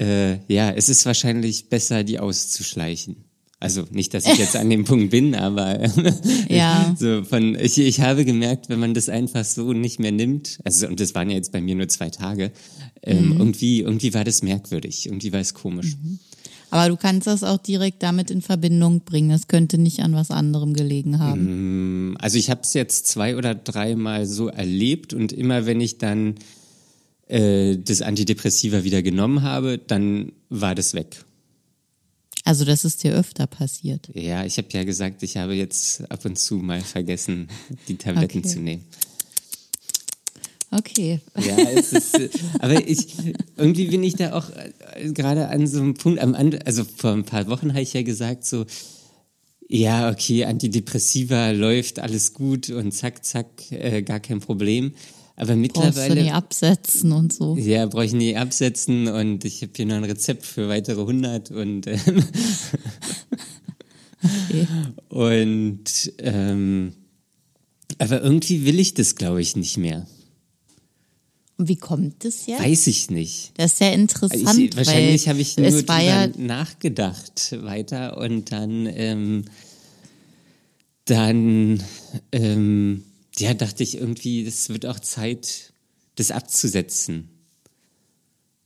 äh, 0.00 0.38
ja, 0.52 0.70
es 0.70 0.88
ist 0.88 1.06
wahrscheinlich 1.06 1.68
besser, 1.68 2.04
die 2.04 2.18
auszuschleichen. 2.18 3.24
Also 3.60 3.84
nicht, 3.90 4.14
dass 4.14 4.24
ich 4.26 4.38
jetzt 4.38 4.54
an 4.54 4.70
dem 4.70 4.84
Punkt 4.84 5.10
bin, 5.10 5.34
aber 5.34 5.80
Ja. 6.48 6.94
so 6.96 7.24
von 7.24 7.56
ich, 7.56 7.76
ich 7.78 8.00
habe 8.00 8.24
gemerkt, 8.24 8.68
wenn 8.68 8.78
man 8.78 8.94
das 8.94 9.08
einfach 9.08 9.44
so 9.44 9.72
nicht 9.72 9.98
mehr 9.98 10.12
nimmt, 10.12 10.60
also 10.62 10.86
und 10.86 11.00
das 11.00 11.14
waren 11.16 11.28
ja 11.28 11.34
jetzt 11.36 11.50
bei 11.50 11.60
mir 11.60 11.74
nur 11.74 11.88
zwei 11.88 12.08
Tage, 12.08 12.52
ähm, 13.02 13.34
irgendwie 13.36 13.80
irgendwie 13.80 14.14
war 14.14 14.22
das 14.22 14.42
merkwürdig, 14.42 15.06
irgendwie 15.06 15.32
war 15.32 15.40
es 15.40 15.54
komisch. 15.54 15.96
Aber 16.70 16.88
du 16.88 16.96
kannst 16.96 17.26
das 17.26 17.42
auch 17.44 17.58
direkt 17.58 18.02
damit 18.02 18.30
in 18.30 18.42
Verbindung 18.42 19.00
bringen. 19.00 19.30
Das 19.30 19.48
könnte 19.48 19.78
nicht 19.78 20.00
an 20.00 20.14
was 20.14 20.30
anderem 20.30 20.74
gelegen 20.74 21.18
haben. 21.18 22.16
Also 22.20 22.36
ich 22.38 22.50
habe 22.50 22.60
es 22.62 22.74
jetzt 22.74 23.06
zwei 23.06 23.36
oder 23.36 23.54
dreimal 23.54 24.26
so 24.26 24.48
erlebt 24.48 25.14
und 25.14 25.32
immer 25.32 25.66
wenn 25.66 25.80
ich 25.80 25.98
dann 25.98 26.34
äh, 27.26 27.76
das 27.78 28.02
Antidepressiva 28.02 28.84
wieder 28.84 29.02
genommen 29.02 29.42
habe, 29.42 29.78
dann 29.78 30.32
war 30.50 30.74
das 30.74 30.94
weg. 30.94 31.24
Also 32.44 32.64
das 32.64 32.84
ist 32.84 33.02
dir 33.04 33.12
öfter 33.14 33.46
passiert. 33.46 34.08
Ja, 34.14 34.44
ich 34.44 34.56
habe 34.56 34.68
ja 34.72 34.84
gesagt, 34.84 35.22
ich 35.22 35.36
habe 35.36 35.54
jetzt 35.54 36.10
ab 36.10 36.24
und 36.24 36.38
zu 36.38 36.56
mal 36.56 36.80
vergessen, 36.80 37.48
die 37.88 37.96
Tabletten 37.96 38.38
Okay. 38.38 38.48
zu 38.48 38.60
nehmen. 38.60 38.84
Okay. 40.70 41.20
Ja, 41.36 41.56
es 41.74 41.92
ist, 41.92 42.18
äh, 42.18 42.28
aber 42.58 42.86
ich, 42.86 43.06
irgendwie 43.56 43.86
bin 43.86 44.02
ich 44.02 44.16
da 44.16 44.34
auch 44.34 44.50
äh, 44.50 45.10
gerade 45.12 45.48
an 45.48 45.66
so 45.66 45.80
einem 45.80 45.94
Punkt, 45.94 46.20
am 46.20 46.34
also 46.64 46.84
vor 46.84 47.12
ein 47.12 47.24
paar 47.24 47.46
Wochen 47.48 47.70
habe 47.70 47.80
ich 47.80 47.94
ja 47.94 48.02
gesagt 48.02 48.44
so, 48.44 48.66
ja, 49.66 50.10
okay, 50.10 50.44
Antidepressiva 50.44 51.50
läuft, 51.50 51.98
alles 51.98 52.32
gut 52.34 52.70
und 52.70 52.92
zack, 52.92 53.24
zack, 53.24 53.70
äh, 53.70 54.02
gar 54.02 54.20
kein 54.20 54.40
Problem. 54.40 54.92
Aber 55.36 55.54
Brauchst 55.54 55.56
du 55.56 55.60
mittlerweile, 55.60 56.22
nie 56.22 56.30
absetzen 56.32 57.12
und 57.12 57.32
so. 57.32 57.56
ja, 57.56 57.86
brauche 57.86 58.04
ich 58.04 58.12
nie 58.12 58.36
absetzen 58.36 59.06
und 59.08 59.44
ich 59.44 59.62
habe 59.62 59.72
hier 59.76 59.86
noch 59.86 59.94
ein 59.94 60.04
Rezept 60.04 60.44
für 60.44 60.68
weitere 60.68 61.00
100 61.00 61.50
und 61.50 61.86
ähm, 61.86 62.24
Okay. 64.48 64.66
und 65.08 66.12
ähm, 66.18 66.92
aber 67.98 68.22
irgendwie 68.22 68.64
will 68.64 68.78
ich 68.78 68.94
das, 68.94 69.14
glaube 69.14 69.40
ich, 69.40 69.56
nicht 69.56 69.76
mehr. 69.76 70.06
Und 71.58 71.68
wie 71.68 71.76
kommt 71.76 72.24
es 72.24 72.46
jetzt? 72.46 72.62
Weiß 72.62 72.86
ich 72.86 73.10
nicht. 73.10 73.52
Das 73.56 73.72
ist 73.74 73.80
ja 73.80 73.90
interessant, 73.90 74.58
Ich, 74.58 74.76
wahrscheinlich 74.76 75.28
habe 75.28 75.40
ich 75.40 75.56
nur 75.56 75.88
war 75.88 76.00
ja 76.00 76.28
nachgedacht 76.28 77.56
weiter 77.62 78.16
und 78.16 78.52
dann, 78.52 78.86
ähm, 78.86 79.44
dann, 81.04 81.82
ähm, 82.30 83.02
ja, 83.38 83.54
dachte 83.54 83.82
ich 83.82 83.96
irgendwie, 83.96 84.46
es 84.46 84.68
wird 84.68 84.86
auch 84.86 85.00
Zeit, 85.00 85.72
das 86.14 86.30
abzusetzen. 86.30 87.28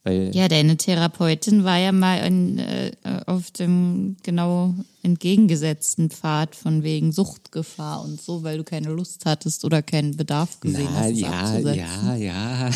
Weil, 0.04 0.35
Ja, 0.35 0.49
deine 0.49 0.76
Therapeutin 0.76 1.62
war 1.62 1.78
ja 1.78 1.92
mal 1.92 2.26
in, 2.26 2.59
äh, 2.59 2.92
auf 3.26 3.52
dem 3.52 4.16
genau 4.25 4.75
entgegengesetzten 5.02 6.11
Pfad 6.11 6.56
von 6.56 6.82
wegen 6.82 7.12
Suchtgefahr 7.12 8.02
und 8.02 8.21
so, 8.21 8.42
weil 8.42 8.59
du 8.59 8.64
keine 8.64 8.88
Lust 8.88 9.26
hattest 9.26 9.64
oder 9.64 9.80
keinen 9.80 10.16
Bedarf 10.16 10.59
gesehen 10.59 10.88
na, 10.92 11.00
hast, 11.00 11.12
es 11.12 11.21
ja, 11.21 11.59
ja, 11.59 12.16
ja. 12.16 12.71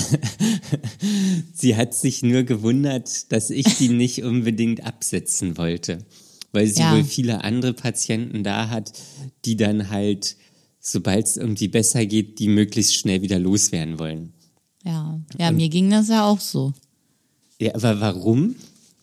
Sie 1.53 1.75
hat 1.75 1.95
sich 1.95 2.23
nur 2.23 2.45
gewundert, 2.45 3.33
dass 3.33 3.51
ich 3.51 3.77
die 3.77 3.89
nicht 3.89 4.23
unbedingt 4.23 4.85
absetzen 4.85 5.57
wollte. 5.57 5.99
Weil 6.53 6.69
sie 6.69 6.81
Ja. 6.81 6.93
wohl 6.95 7.05
viele 7.05 7.43
andere 7.43 7.75
Patienten 7.75 8.45
da 8.45 8.69
hat, 8.69 8.93
die 9.45 9.57
dann 9.57 9.91
halt, 9.91 10.37
sobald 10.79 11.27
es 11.27 11.37
irgendwie 11.37 11.69
besser 11.69 12.07
geht, 12.07 12.39
die 12.39 12.49
möglichst 12.49 12.95
schnell 12.95 13.23
wieder 13.23 13.41
loswerden 13.41 13.99
wollen. 13.99 14.33
Ja, 14.85 15.21
ja 15.39 15.51
mir 15.51 15.69
ging 15.69 15.91
das 15.91 16.09
ja 16.09 16.25
auch 16.25 16.41
so. 16.41 16.73
Ja, 17.59 17.75
aber 17.75 18.01
warum? 18.01 18.57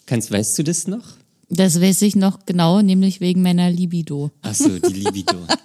Kannst, 0.06 0.32
weißt 0.32 0.58
du 0.60 0.64
das 0.64 0.88
noch? 0.88 1.16
Das 1.50 1.80
weiß 1.80 2.02
ich 2.04 2.16
noch 2.16 2.46
genau, 2.46 2.82
nämlich 2.82 3.22
wegen 3.22 3.42
meiner 3.42 3.70
Libido. 3.70 4.32
Ach 4.42 4.56
so, 4.56 4.80
die 4.80 4.94
Libido. 4.94 5.38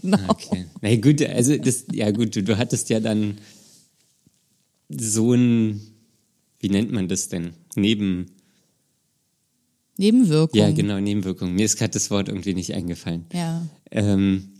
Genau. 0.00 0.18
Okay. 0.28 0.66
Na 0.80 0.96
gut, 0.96 1.20
also 1.20 1.56
das, 1.56 1.84
ja 1.92 2.10
gut, 2.10 2.34
du, 2.34 2.42
du 2.42 2.56
hattest 2.56 2.88
ja 2.90 3.00
dann 3.00 3.38
so 4.88 5.34
ein, 5.34 5.80
wie 6.60 6.68
nennt 6.68 6.92
man 6.92 7.08
das 7.08 7.28
denn? 7.28 7.50
Neben, 7.74 8.26
Nebenwirkung. 9.98 10.58
ja 10.58 10.70
genau, 10.70 10.98
Nebenwirkung. 11.00 11.54
Mir 11.54 11.66
ist 11.66 11.76
gerade 11.76 11.90
das 11.90 12.10
Wort 12.10 12.28
irgendwie 12.28 12.54
nicht 12.54 12.72
eingefallen. 12.72 13.26
Ja. 13.32 13.66
Ähm, 13.90 14.50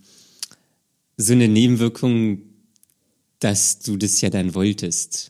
so 1.16 1.32
eine 1.32 1.48
Nebenwirkung, 1.48 2.42
dass 3.38 3.78
du 3.78 3.96
das 3.96 4.20
ja 4.20 4.30
dann 4.30 4.54
wolltest. 4.54 5.29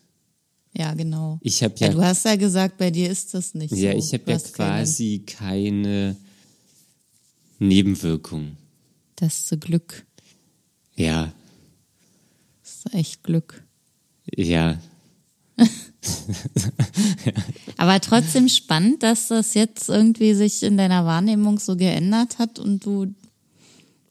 Ja, 0.73 0.95
genau. 0.95 1.39
Ich 1.43 1.63
habe 1.63 1.75
Ja, 1.79 1.89
ja, 1.89 1.93
du 1.93 2.03
hast 2.03 2.25
ja 2.25 2.37
gesagt, 2.37 2.79
bei 2.79 2.91
dir 2.91 3.11
ist 3.11 3.35
das 3.35 3.55
nicht 3.55 3.71
so. 3.71 3.77
ja, 3.77 3.93
ich 3.93 4.13
habe 4.13 4.23
ja 4.29 4.35
hast 4.35 4.55
keine- 4.55 4.71
quasi 4.79 5.23
keine 5.27 6.17
Nebenwirkung. 7.59 8.57
Das 9.17 9.51
ist 9.53 9.61
Glück. 9.61 10.07
Ja, 10.97 11.33
Das 12.63 12.77
ist 12.87 12.95
echt 12.95 13.23
Glück. 13.25 13.65
ja, 14.37 14.79
Aber 17.77 18.01
trotzdem 18.01 18.49
spannend, 18.49 19.03
dass 19.03 19.29
das 19.29 19.53
jetzt 19.55 19.89
irgendwie 19.89 20.33
sich 20.35 20.63
in 20.63 20.77
deiner 20.79 21.05
Wahrnehmung 21.05 21.59
so 21.59 21.77
geändert 21.77 22.39
hat 22.39 22.59
und 22.59 22.85
du 22.87 23.15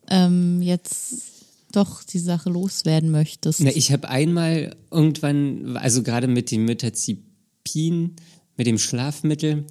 ähm, 0.10 0.62
jetzt 0.62 1.39
doch 1.72 2.04
die 2.04 2.20
Sache 2.20 2.50
loswerden 2.50 3.12
möchtest. 3.12 3.62
Na, 3.62 3.72
ich 3.74 3.92
habe 3.92 4.10
einmal 4.10 4.76
irgendwann, 4.92 5.78
also 5.78 6.04
gerade 6.04 6.28
mit 6.28 6.52
dem 6.52 6.66
Metazipin, 6.66 8.16
mit 8.58 8.68
dem 8.68 8.78
Schlafmittel, 8.78 9.66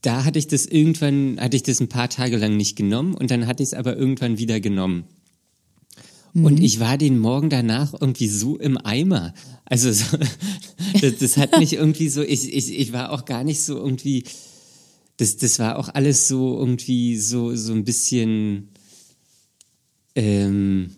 da 0.00 0.24
hatte 0.24 0.38
ich 0.38 0.46
das 0.46 0.64
irgendwann, 0.64 1.38
hatte 1.38 1.56
ich 1.56 1.62
das 1.62 1.80
ein 1.80 1.88
paar 1.88 2.08
Tage 2.08 2.38
lang 2.38 2.56
nicht 2.56 2.76
genommen 2.76 3.14
und 3.14 3.30
dann 3.30 3.46
hatte 3.46 3.62
ich 3.62 3.70
es 3.70 3.74
aber 3.74 3.96
irgendwann 3.96 4.38
wieder 4.38 4.58
genommen. 4.60 5.04
Und 6.34 6.58
ich 6.58 6.80
war 6.80 6.98
den 6.98 7.18
Morgen 7.18 7.48
danach 7.48 7.94
irgendwie 8.00 8.26
so 8.26 8.58
im 8.58 8.76
Eimer. 8.76 9.34
Also 9.66 9.92
so, 9.92 10.18
das, 11.00 11.18
das 11.18 11.36
hat 11.36 11.56
mich 11.60 11.74
irgendwie 11.74 12.08
so, 12.08 12.22
ich, 12.22 12.52
ich, 12.52 12.76
ich 12.76 12.92
war 12.92 13.12
auch 13.12 13.24
gar 13.24 13.44
nicht 13.44 13.62
so 13.62 13.76
irgendwie, 13.76 14.24
das, 15.16 15.36
das 15.36 15.60
war 15.60 15.78
auch 15.78 15.90
alles 15.90 16.26
so 16.26 16.58
irgendwie 16.58 17.18
so, 17.18 17.54
so 17.54 17.72
ein 17.72 17.84
bisschen 17.84 18.70
ähm, 20.14 20.90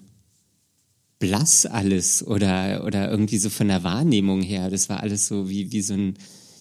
blass 1.19 1.65
alles 1.67 2.27
oder, 2.27 2.85
oder 2.85 3.11
irgendwie 3.11 3.39
so 3.39 3.49
von 3.51 3.69
der 3.69 3.83
Wahrnehmung 3.85 4.43
her. 4.43 4.71
Das 4.71 4.89
war 4.89 5.01
alles 5.01 5.27
so 5.27 5.49
wie, 5.49 5.73
wie 5.73 5.81
so 5.83 5.95
ein, 5.95 6.15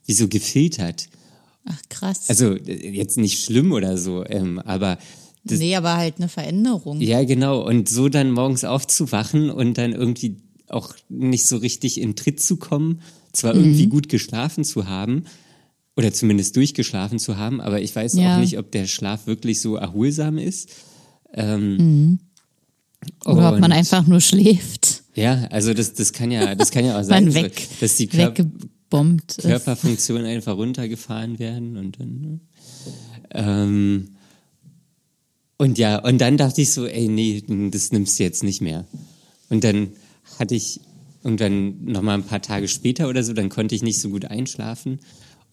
wie 0.05 0.13
so 0.13 0.27
gefiltert. 0.27 1.07
Ach 1.65 1.81
krass. 1.89 2.29
Also 2.29 2.55
jetzt 2.55 3.17
nicht 3.17 3.43
schlimm 3.43 3.71
oder 3.71 3.97
so, 3.97 4.23
ähm, 4.25 4.59
aber 4.59 4.97
das, 5.43 5.59
nee, 5.59 5.75
aber 5.75 5.95
halt 5.97 6.15
eine 6.17 6.29
Veränderung. 6.29 7.01
ja, 7.01 7.23
genau. 7.23 7.65
Und 7.67 7.89
so 7.89 8.07
dann 8.09 8.31
morgens 8.31 8.63
aufzuwachen 8.63 9.49
und 9.49 9.77
dann 9.77 9.91
irgendwie 9.93 10.37
auch 10.69 10.95
nicht 11.09 11.45
so 11.45 11.57
richtig 11.57 11.99
in 12.01 12.15
Tritt 12.15 12.41
zu 12.41 12.57
kommen, 12.57 13.01
zwar 13.33 13.53
irgendwie 13.53 13.87
gut 13.87 14.09
geschlafen 14.09 14.63
zu 14.63 14.87
haben 14.87 15.25
oder 15.97 16.11
zumindest 16.13 16.55
durchgeschlafen 16.55 17.19
zu 17.19 17.37
haben, 17.37 17.61
aber 17.61 17.81
ich 17.81 17.95
weiß 17.95 18.13
Ja. 18.13 18.35
auch 18.37 18.39
nicht, 18.41 18.57
ob 18.57 18.71
der 18.71 18.87
Schlaf 18.87 19.27
wirklich 19.27 19.59
so 19.61 19.75
erholsam 19.75 20.37
ist. 20.37 20.69
Oder 23.25 23.53
ob 23.53 23.59
man 23.59 23.71
einfach 23.71 24.05
nur 24.07 24.21
schläft. 24.21 25.03
Ja, 25.15 25.47
also 25.49 25.73
das, 25.73 25.93
das 25.93 26.13
kann 26.13 26.31
ja, 26.31 26.55
das 26.55 26.71
kann 26.71 26.85
ja 26.85 26.99
auch 26.99 27.03
sein, 27.03 27.25
Man 27.25 27.33
so, 27.33 27.41
weg, 27.41 27.67
dass 27.79 27.95
die 27.97 28.07
Kör 28.07 28.27
weggebombt. 28.29 29.37
Körperfunktionen 29.41 30.25
einfach 30.25 30.55
runtergefahren 30.55 31.39
werden 31.39 31.77
und 31.77 31.99
dann. 31.99 32.21
ne? 32.21 32.39
Ähm, 33.31 34.09
und 35.57 35.77
ja, 35.77 35.99
und 35.99 36.19
dann 36.19 36.37
dachte 36.37 36.61
ich 36.61 36.71
so, 36.71 36.85
ey, 36.85 37.07
nee, 37.07 37.43
das 37.71 37.91
nimmst 37.91 38.19
du 38.19 38.23
jetzt 38.23 38.43
nicht 38.43 38.61
mehr. 38.61 38.85
Und 39.49 39.63
dann 39.63 39.89
hatte 40.37 40.55
ich 40.55 40.81
irgendwann 41.23 41.85
noch 41.85 42.01
mal 42.01 42.13
ein 42.13 42.23
paar 42.23 42.41
Tage 42.41 42.67
später 42.67 43.07
oder 43.09 43.23
so, 43.23 43.33
dann 43.33 43.49
konnte 43.49 43.73
ich 43.73 43.81
nicht 43.81 43.99
so 43.99 44.09
gut 44.09 44.25
einschlafen. 44.25 44.99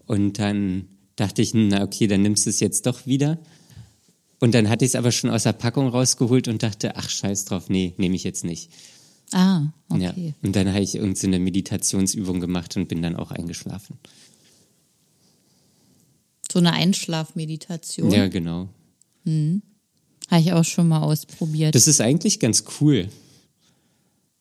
Und 0.06 0.38
dann 0.38 0.88
dachte 1.16 1.40
ich, 1.40 1.54
na 1.54 1.82
okay, 1.82 2.06
dann 2.06 2.22
nimmst 2.22 2.46
du 2.46 2.50
es 2.50 2.60
jetzt 2.60 2.86
doch 2.86 3.06
wieder. 3.06 3.38
Und 4.42 4.54
dann 4.56 4.68
hatte 4.68 4.84
ich 4.84 4.90
es 4.90 4.94
aber 4.96 5.12
schon 5.12 5.30
aus 5.30 5.44
der 5.44 5.52
Packung 5.52 5.86
rausgeholt 5.86 6.48
und 6.48 6.64
dachte, 6.64 6.96
ach 6.96 7.08
scheiß 7.08 7.44
drauf, 7.44 7.68
nee, 7.68 7.94
nehme 7.96 8.16
ich 8.16 8.24
jetzt 8.24 8.42
nicht. 8.42 8.70
Ah, 9.30 9.66
Ja. 9.96 10.10
okay. 10.10 10.34
Und 10.42 10.56
dann 10.56 10.66
habe 10.66 10.80
ich 10.80 10.96
irgendeine 10.96 11.38
Meditationsübung 11.38 12.40
gemacht 12.40 12.76
und 12.76 12.88
bin 12.88 13.02
dann 13.02 13.14
auch 13.14 13.30
eingeschlafen. 13.30 13.98
So 16.50 16.58
eine 16.58 16.72
Einschlafmeditation. 16.72 18.10
Ja, 18.10 18.26
genau. 18.26 18.68
Habe 19.24 20.40
ich 20.40 20.52
auch 20.52 20.64
schon 20.64 20.88
mal 20.88 21.02
ausprobiert. 21.02 21.76
Das 21.76 21.86
ist 21.86 22.00
eigentlich 22.00 22.40
ganz 22.40 22.64
cool. 22.80 23.08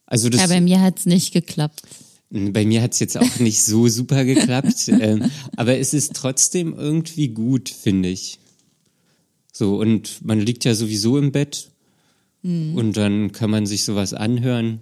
Also 0.07 0.29
das, 0.29 0.41
ja, 0.41 0.47
bei 0.47 0.61
mir 0.61 0.81
hat's 0.81 1.05
nicht 1.05 1.31
geklappt. 1.31 1.83
bei 2.31 2.65
mir 2.65 2.81
hat 2.81 2.93
es 2.93 2.99
jetzt 2.99 3.19
auch 3.19 3.39
nicht 3.39 3.63
so 3.63 3.87
super 3.87 4.25
geklappt, 4.25 4.87
ähm, 4.87 5.29
aber 5.55 5.77
es 5.77 5.93
ist 5.93 6.15
trotzdem 6.15 6.73
irgendwie 6.73 7.27
gut, 7.27 7.69
finde 7.69 8.09
ich. 8.09 8.39
So, 9.51 9.79
und 9.79 10.25
man 10.25 10.39
liegt 10.39 10.65
ja 10.65 10.73
sowieso 10.75 11.17
im 11.17 11.31
Bett 11.31 11.71
und 12.43 12.93
dann 12.97 13.31
kann 13.31 13.51
man 13.51 13.65
sich 13.67 13.83
sowas 13.83 14.13
anhören. 14.13 14.81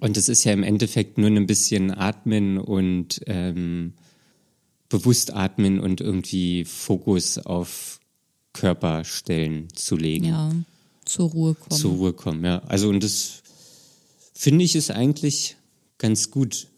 Und 0.00 0.16
es 0.16 0.28
ist 0.28 0.44
ja 0.44 0.52
im 0.52 0.62
Endeffekt 0.62 1.18
nur 1.18 1.28
ein 1.28 1.46
bisschen 1.46 1.90
atmen 1.90 2.58
und 2.58 3.22
ähm, 3.26 3.94
bewusst 4.88 5.32
atmen 5.32 5.80
und 5.80 6.00
irgendwie 6.00 6.64
Fokus 6.64 7.38
auf 7.38 8.00
Körperstellen 8.52 9.68
zu 9.74 9.96
legen. 9.96 10.26
Ja, 10.26 10.52
zur 11.06 11.30
Ruhe 11.30 11.54
kommen. 11.54 11.80
zur 11.80 11.92
Ruhe 11.92 12.12
kommen, 12.12 12.44
ja. 12.44 12.58
Also 12.66 12.88
und 12.88 13.02
das 13.02 13.42
finde 14.34 14.64
ich 14.64 14.76
ist 14.76 14.90
eigentlich 14.90 15.56
ganz 15.96 16.30
gut. 16.30 16.68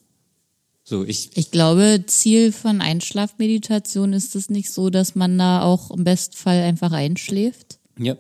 So, 0.87 1.03
ich, 1.05 1.31
Ich 1.35 1.51
glaube, 1.51 2.05
Ziel 2.07 2.53
von 2.53 2.83
Einschlafmeditation 2.83 4.12
ist 4.12 4.37
es 4.37 4.51
nicht 4.51 4.70
so, 4.70 4.90
dass 4.90 5.14
man 5.14 5.38
da 5.38 5.62
auch 5.62 5.90
im 5.90 6.05
Bestfall 6.05 6.61
einfach 6.62 6.92
einschläft. 6.92 7.79
ja, 7.99 8.16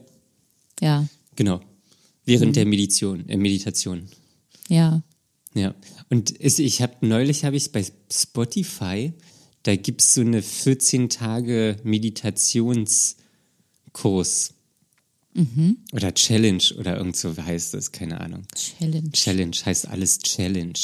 Ja, 0.80 1.06
genau. 1.36 1.60
Während 2.24 2.56
der 2.56 2.64
Meditation, 2.64 3.28
äh, 3.28 3.36
Meditation. 3.36 4.08
ja. 4.68 5.02
Ja. 5.56 5.72
Und 6.10 6.34
es, 6.40 6.58
ich 6.58 6.82
habe 6.82 7.06
neulich 7.06 7.44
habe 7.44 7.54
ich 7.54 7.70
bei 7.70 7.86
Spotify, 8.10 9.12
da 9.62 9.76
gibt's 9.76 10.12
so 10.14 10.20
eine 10.22 10.42
14 10.42 11.10
Tage 11.10 11.76
Meditationskurs. 11.84 14.54
Oder 15.92 16.14
Challenge 16.14 16.62
oder 16.78 16.96
irgend 16.96 17.16
so 17.16 17.36
heißt 17.36 17.74
das, 17.74 17.92
keine 17.92 18.20
Ahnung. 18.20 18.46
Challenge. 18.54 19.10
Challenge 19.12 19.56
heißt 19.64 19.88
alles 19.88 20.18
Challenge. 20.18 20.78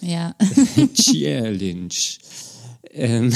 Ja. 0.00 0.34
Challenge. 0.94 1.94
Ähm, 2.92 3.32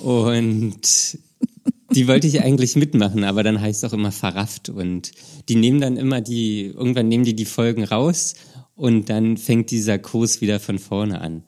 und 0.00 1.18
die 1.92 2.08
wollte 2.08 2.26
ich 2.26 2.42
eigentlich 2.42 2.76
mitmachen, 2.76 3.24
aber 3.24 3.42
dann 3.42 3.60
heißt 3.60 3.82
es 3.82 3.90
auch 3.90 3.94
immer 3.94 4.12
verrafft. 4.12 4.68
Und 4.68 5.12
die 5.48 5.56
nehmen 5.56 5.80
dann 5.80 5.96
immer 5.96 6.20
die, 6.20 6.66
irgendwann 6.66 7.08
nehmen 7.08 7.24
die 7.24 7.34
die 7.34 7.44
Folgen 7.44 7.84
raus 7.84 8.34
und 8.76 9.10
dann 9.10 9.36
fängt 9.36 9.70
dieser 9.70 9.98
Kurs 9.98 10.40
wieder 10.40 10.60
von 10.60 10.78
vorne 10.78 11.20
an. 11.20 11.42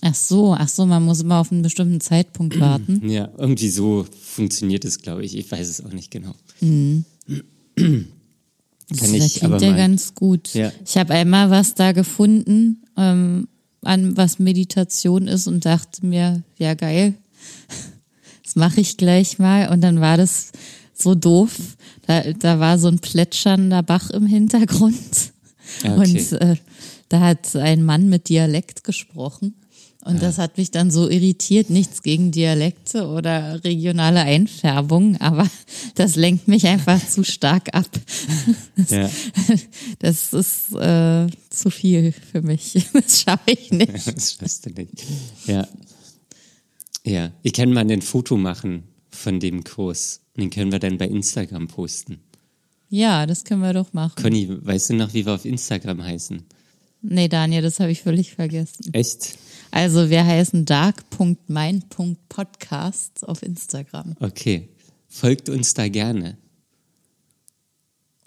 Ach 0.00 0.14
so, 0.14 0.54
ach 0.54 0.68
so, 0.68 0.86
man 0.86 1.04
muss 1.04 1.20
immer 1.20 1.38
auf 1.38 1.50
einen 1.50 1.62
bestimmten 1.62 2.00
Zeitpunkt 2.00 2.60
warten. 2.60 3.08
Ja, 3.08 3.30
irgendwie 3.38 3.70
so 3.70 4.06
funktioniert 4.20 4.84
es, 4.84 5.00
glaube 5.00 5.24
ich. 5.24 5.36
Ich 5.36 5.50
weiß 5.50 5.68
es 5.68 5.84
auch 5.84 5.92
nicht 5.92 6.10
genau. 6.10 6.34
Das 8.88 9.00
Kann 9.00 9.14
ich 9.14 9.34
klingt 9.34 9.54
aber 9.54 9.62
ja 9.62 9.76
ganz 9.76 10.14
gut. 10.14 10.54
Ja. 10.54 10.72
Ich 10.84 10.96
habe 10.96 11.12
einmal 11.14 11.50
was 11.50 11.74
da 11.74 11.92
gefunden, 11.92 12.82
ähm, 12.96 13.48
an 13.82 14.16
was 14.16 14.38
Meditation 14.38 15.28
ist 15.28 15.46
und 15.46 15.64
dachte 15.64 16.04
mir, 16.04 16.42
ja 16.56 16.74
geil, 16.74 17.14
das 18.44 18.56
mache 18.56 18.80
ich 18.80 18.96
gleich 18.96 19.38
mal. 19.38 19.68
Und 19.68 19.82
dann 19.82 20.00
war 20.00 20.16
das 20.16 20.52
so 20.94 21.14
doof. 21.14 21.76
Da, 22.06 22.32
da 22.32 22.58
war 22.60 22.78
so 22.78 22.88
ein 22.88 22.98
plätschernder 22.98 23.82
Bach 23.82 24.10
im 24.10 24.26
Hintergrund. 24.26 25.32
Ah, 25.84 25.96
okay. 25.96 26.10
Und 26.10 26.32
äh, 26.40 26.56
da 27.08 27.20
hat 27.20 27.54
ein 27.56 27.84
Mann 27.84 28.08
mit 28.08 28.28
Dialekt 28.28 28.84
gesprochen. 28.84 29.54
Und 30.04 30.22
das 30.22 30.38
hat 30.38 30.56
mich 30.56 30.70
dann 30.70 30.90
so 30.90 31.08
irritiert. 31.10 31.70
Nichts 31.70 32.02
gegen 32.02 32.30
Dialekte 32.30 33.08
oder 33.08 33.62
regionale 33.64 34.20
Einfärbung, 34.20 35.20
aber 35.20 35.46
das 35.96 36.14
lenkt 36.16 36.48
mich 36.48 36.66
einfach 36.66 37.04
zu 37.06 37.24
stark 37.24 37.74
ab. 37.74 37.88
Das, 38.76 38.90
Ja. 38.90 39.10
das 39.98 40.32
ist 40.32 40.72
äh, 40.76 41.26
zu 41.50 41.70
viel 41.70 42.12
für 42.12 42.42
mich. 42.42 42.74
Das 42.92 43.20
schaffe 43.20 43.50
ich 43.50 43.70
nicht. 43.70 43.92
Das 44.06 44.34
schaffst 44.34 44.66
du 44.66 44.70
nicht. 44.70 45.04
Ja. 45.46 45.66
Ja. 47.04 47.32
Ich 47.42 47.52
kann 47.52 47.72
mal 47.72 47.90
ein 47.90 48.02
Foto 48.02 48.36
machen 48.36 48.84
von 49.10 49.40
dem 49.40 49.64
Kurs. 49.64 50.20
Den 50.36 50.50
können 50.50 50.70
wir 50.72 50.78
dann 50.78 50.96
bei 50.98 51.08
Instagram 51.08 51.66
posten. 51.66 52.20
Ja, 52.88 53.26
das 53.26 53.44
können 53.44 53.60
wir 53.62 53.72
doch 53.74 53.92
machen. 53.92 54.22
Conny, 54.22 54.48
weißt 54.48 54.90
du 54.90 54.94
noch, 54.94 55.12
wie 55.12 55.26
wir 55.26 55.34
auf 55.34 55.44
Instagram 55.44 56.02
heißen? 56.02 56.42
Nee, 57.00 57.28
Daniel, 57.28 57.62
das 57.62 57.80
habe 57.80 57.92
ich 57.92 58.02
völlig 58.02 58.34
vergessen. 58.34 58.92
Echt? 58.92 59.38
Also 59.70 60.10
wir 60.10 60.26
heißen 60.26 60.64
dark.mein.podcast 60.64 63.28
auf 63.28 63.42
Instagram. 63.42 64.16
Okay. 64.20 64.68
Folgt 65.08 65.48
uns 65.48 65.74
da 65.74 65.88
gerne. 65.88 66.38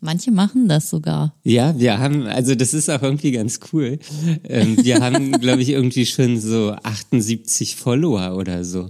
Manche 0.04 0.32
machen 0.32 0.68
das 0.68 0.90
sogar. 0.90 1.36
Ja, 1.44 1.80
wir 1.80 2.00
haben, 2.00 2.26
also 2.26 2.56
das 2.56 2.74
ist 2.74 2.90
auch 2.90 3.04
irgendwie 3.04 3.32
ganz 3.32 3.60
cool. 3.72 4.00
Ähm, 4.44 4.84
wir 4.84 5.00
haben, 5.00 5.32
glaube 5.40 5.62
ich, 5.62 5.70
irgendwie 5.70 6.08
schon 6.08 6.42
so 6.42 6.72
78 6.72 7.76
Follower 7.76 8.36
oder 8.36 8.66
so. 8.66 8.90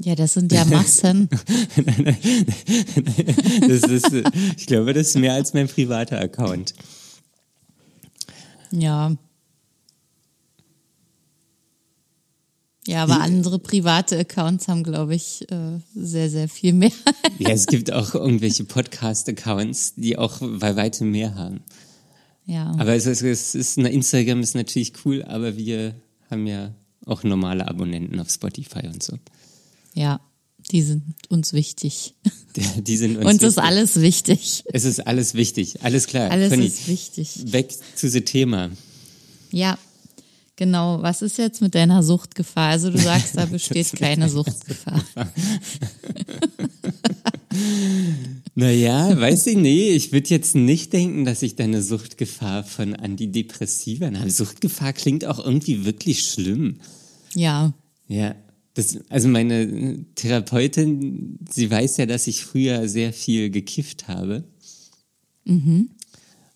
Ja, 0.00 0.14
das 0.14 0.32
sind 0.34 0.52
ja 0.52 0.64
Massen. 0.64 1.28
das 3.68 3.82
ist, 3.82 4.12
ich 4.56 4.66
glaube, 4.66 4.94
das 4.94 5.08
ist 5.08 5.18
mehr 5.18 5.34
als 5.34 5.52
mein 5.52 5.68
privater 5.68 6.18
Account. 6.20 6.72
Ja. 8.70 9.16
Ja, 12.86 13.02
aber 13.02 13.20
andere 13.20 13.58
private 13.58 14.18
Accounts 14.18 14.66
haben, 14.66 14.82
glaube 14.82 15.14
ich, 15.14 15.50
äh, 15.52 15.78
sehr, 15.94 16.30
sehr 16.30 16.48
viel 16.48 16.72
mehr. 16.72 16.90
Ja, 17.38 17.50
es 17.50 17.66
gibt 17.66 17.92
auch 17.92 18.14
irgendwelche 18.14 18.64
Podcast-Accounts, 18.64 19.94
die 19.96 20.16
auch 20.16 20.38
bei 20.40 20.74
weitem 20.74 21.10
mehr 21.10 21.34
haben. 21.34 21.60
Ja. 22.46 22.74
Aber 22.78 22.94
es 22.94 23.04
ist, 23.04 23.20
es 23.20 23.54
ist, 23.54 23.76
Instagram 23.76 24.40
ist 24.40 24.54
natürlich 24.54 24.92
cool, 25.04 25.22
aber 25.22 25.58
wir 25.58 25.94
haben 26.30 26.46
ja 26.46 26.72
auch 27.04 27.22
normale 27.24 27.68
Abonnenten 27.68 28.18
auf 28.20 28.30
Spotify 28.30 28.86
und 28.86 29.02
so. 29.02 29.18
Ja, 29.92 30.20
die 30.70 30.82
sind 30.82 31.02
uns 31.28 31.52
wichtig. 31.52 32.14
Die, 32.78 32.96
sind 32.96 33.16
uns, 33.16 33.24
uns 33.26 33.34
wichtig. 33.34 33.48
ist 33.48 33.58
alles 33.58 34.00
wichtig. 34.00 34.64
Es 34.72 34.84
ist 34.84 35.06
alles 35.06 35.34
wichtig, 35.34 35.82
alles 35.82 36.06
klar. 36.06 36.30
Alles 36.30 36.50
Conny, 36.50 36.66
ist 36.66 36.88
wichtig. 36.88 37.52
Weg 37.52 37.74
zu 37.94 38.10
dem 38.10 38.24
Thema. 38.24 38.70
Ja, 39.50 39.78
genau. 40.56 41.00
Was 41.02 41.22
ist 41.22 41.38
jetzt 41.38 41.60
mit 41.62 41.74
deiner 41.74 42.02
Suchtgefahr? 42.02 42.70
Also 42.70 42.90
du 42.90 42.98
sagst, 42.98 43.36
da 43.36 43.44
besteht 43.50 43.92
keine 43.92 44.28
Suchtgefahr. 44.30 45.02
Naja, 48.54 49.18
weiß 49.18 49.46
ich 49.48 49.56
nicht. 49.56 49.90
Ich 49.90 50.12
würde 50.12 50.28
jetzt 50.30 50.54
nicht 50.54 50.92
denken, 50.92 51.24
dass 51.24 51.42
ich 51.42 51.54
deine 51.56 51.80
Suchtgefahr 51.82 52.64
von 52.64 52.94
Antidepressiva 52.94 54.06
habe. 54.06 54.30
Suchtgefahr 54.30 54.92
klingt 54.92 55.24
auch 55.24 55.38
irgendwie 55.44 55.84
wirklich 55.84 56.24
schlimm. 56.24 56.76
Ja, 57.34 57.72
Ja, 58.08 58.34
das, 58.78 58.98
also 59.08 59.28
meine 59.28 60.04
Therapeutin, 60.14 61.38
sie 61.50 61.70
weiß 61.70 61.96
ja, 61.96 62.06
dass 62.06 62.26
ich 62.26 62.44
früher 62.44 62.88
sehr 62.88 63.12
viel 63.12 63.50
gekifft 63.50 64.06
habe. 64.06 64.44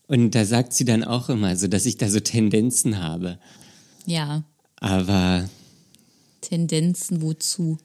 Und 0.07 0.35
da 0.35 0.45
sagt 0.45 0.73
sie 0.73 0.85
dann 0.85 1.03
auch 1.03 1.29
immer 1.29 1.57
so, 1.57 1.67
dass 1.67 1.87
ich 1.87 1.97
da 1.97 2.09
so 2.09 2.21
Tendenzen 2.21 2.99
habe. 2.99 3.39
ja. 4.07 4.45
Aber 4.77 5.49
Tendenzen 6.41 7.23
wozu? 7.23 7.79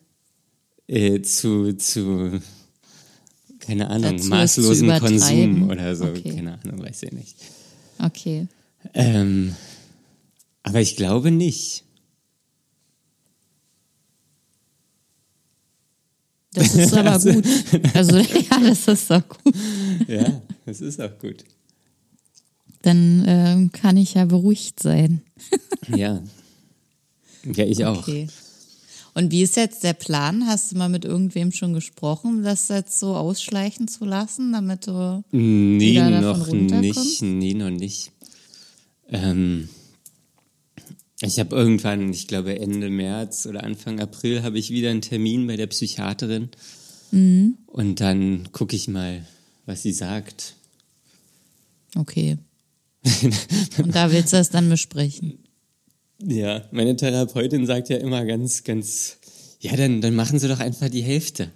äh, 0.88 1.22
zu, 1.22 1.74
zu, 1.74 2.40
keine 3.60 3.90
Ahnung, 3.90 4.18
Dazu, 4.18 4.30
maßlosen 4.30 5.00
Konsum 5.00 5.70
oder 5.70 5.96
so. 5.96 6.06
Okay. 6.06 6.36
Keine 6.36 6.60
Ahnung, 6.60 6.82
weiß 6.84 7.04
ich 7.04 7.12
nicht. 7.12 7.36
Okay. 8.00 8.48
Ähm, 8.94 9.56
aber 10.64 10.82
ich 10.82 10.96
glaube 10.96 11.32
nicht. 11.32 11.84
Das 16.58 16.76
ist 16.76 16.94
aber 16.94 17.20
gut. 17.34 17.46
Also 17.94 18.18
ja, 18.18 18.60
das 18.62 18.88
ist 18.88 19.10
doch 19.12 19.24
gut. 19.28 19.54
Ja, 20.08 20.42
das 20.66 20.82
ist 20.82 21.02
auch 21.02 21.18
gut. 21.20 21.44
Dann 22.82 23.24
ähm, 23.28 23.72
kann 23.72 23.98
ich 23.98 24.14
ja 24.14 24.26
beruhigt 24.26 24.82
sein. 24.82 25.22
Ja. 25.96 26.22
Ja, 27.46 27.66
ich 27.66 27.86
auch. 27.86 28.00
Okay. 28.00 28.28
Und 29.14 29.32
wie 29.32 29.42
ist 29.42 29.56
jetzt 29.56 29.84
der 29.84 29.94
Plan? 29.94 30.46
Hast 30.48 30.72
du 30.72 30.78
mal 30.78 30.90
mit 30.90 31.06
irgendwem 31.06 31.52
schon 31.54 31.74
gesprochen, 31.74 32.44
das 32.44 32.68
jetzt 32.68 33.00
so 33.00 33.16
ausschleichen 33.16 33.88
zu 33.88 34.04
lassen, 34.04 34.52
damit 34.52 34.86
du 34.88 35.24
Nee, 35.32 35.80
wieder 35.80 36.12
davon 36.12 36.22
noch 36.40 36.48
runterkommst? 36.50 37.22
nicht. 37.22 37.22
Nee, 37.22 37.54
noch 37.54 37.70
nicht. 37.70 38.12
Ähm, 39.10 39.70
ich 41.22 41.40
habe 41.40 41.56
irgendwann, 41.56 42.12
ich 42.12 42.28
glaube 42.28 42.60
Ende 42.60 42.90
März 42.90 43.46
oder 43.48 43.64
Anfang 43.64 44.00
April, 44.00 44.44
habe 44.44 44.60
ich 44.60 44.70
wieder 44.70 44.92
einen 44.92 45.02
Termin 45.02 45.48
bei 45.48 45.56
der 45.56 45.68
Psychiaterin. 45.68 46.50
Mhm. 47.12 47.58
Und 47.66 48.00
dann 48.00 48.52
gucke 48.52 48.76
ich 48.76 48.88
mal, 48.88 49.26
was 49.66 49.82
sie 49.82 49.94
sagt. 49.94 50.56
Okay. 51.96 52.38
Und 53.78 53.96
da 53.96 54.12
willst 54.12 54.34
du 54.34 54.38
das 54.38 54.50
dann 54.50 54.70
besprechen. 54.70 55.40
Ja, 56.24 56.64
meine 56.72 56.96
Therapeutin 56.96 57.66
sagt 57.66 57.90
ja 57.90 57.98
immer 57.98 58.26
ganz, 58.26 58.64
ganz, 58.64 59.18
ja, 59.60 59.76
dann, 59.76 60.02
dann 60.02 60.16
machen 60.16 60.40
Sie 60.40 60.48
doch 60.48 60.60
einfach 60.60 60.90
die 60.90 61.04
Hälfte. 61.04 61.52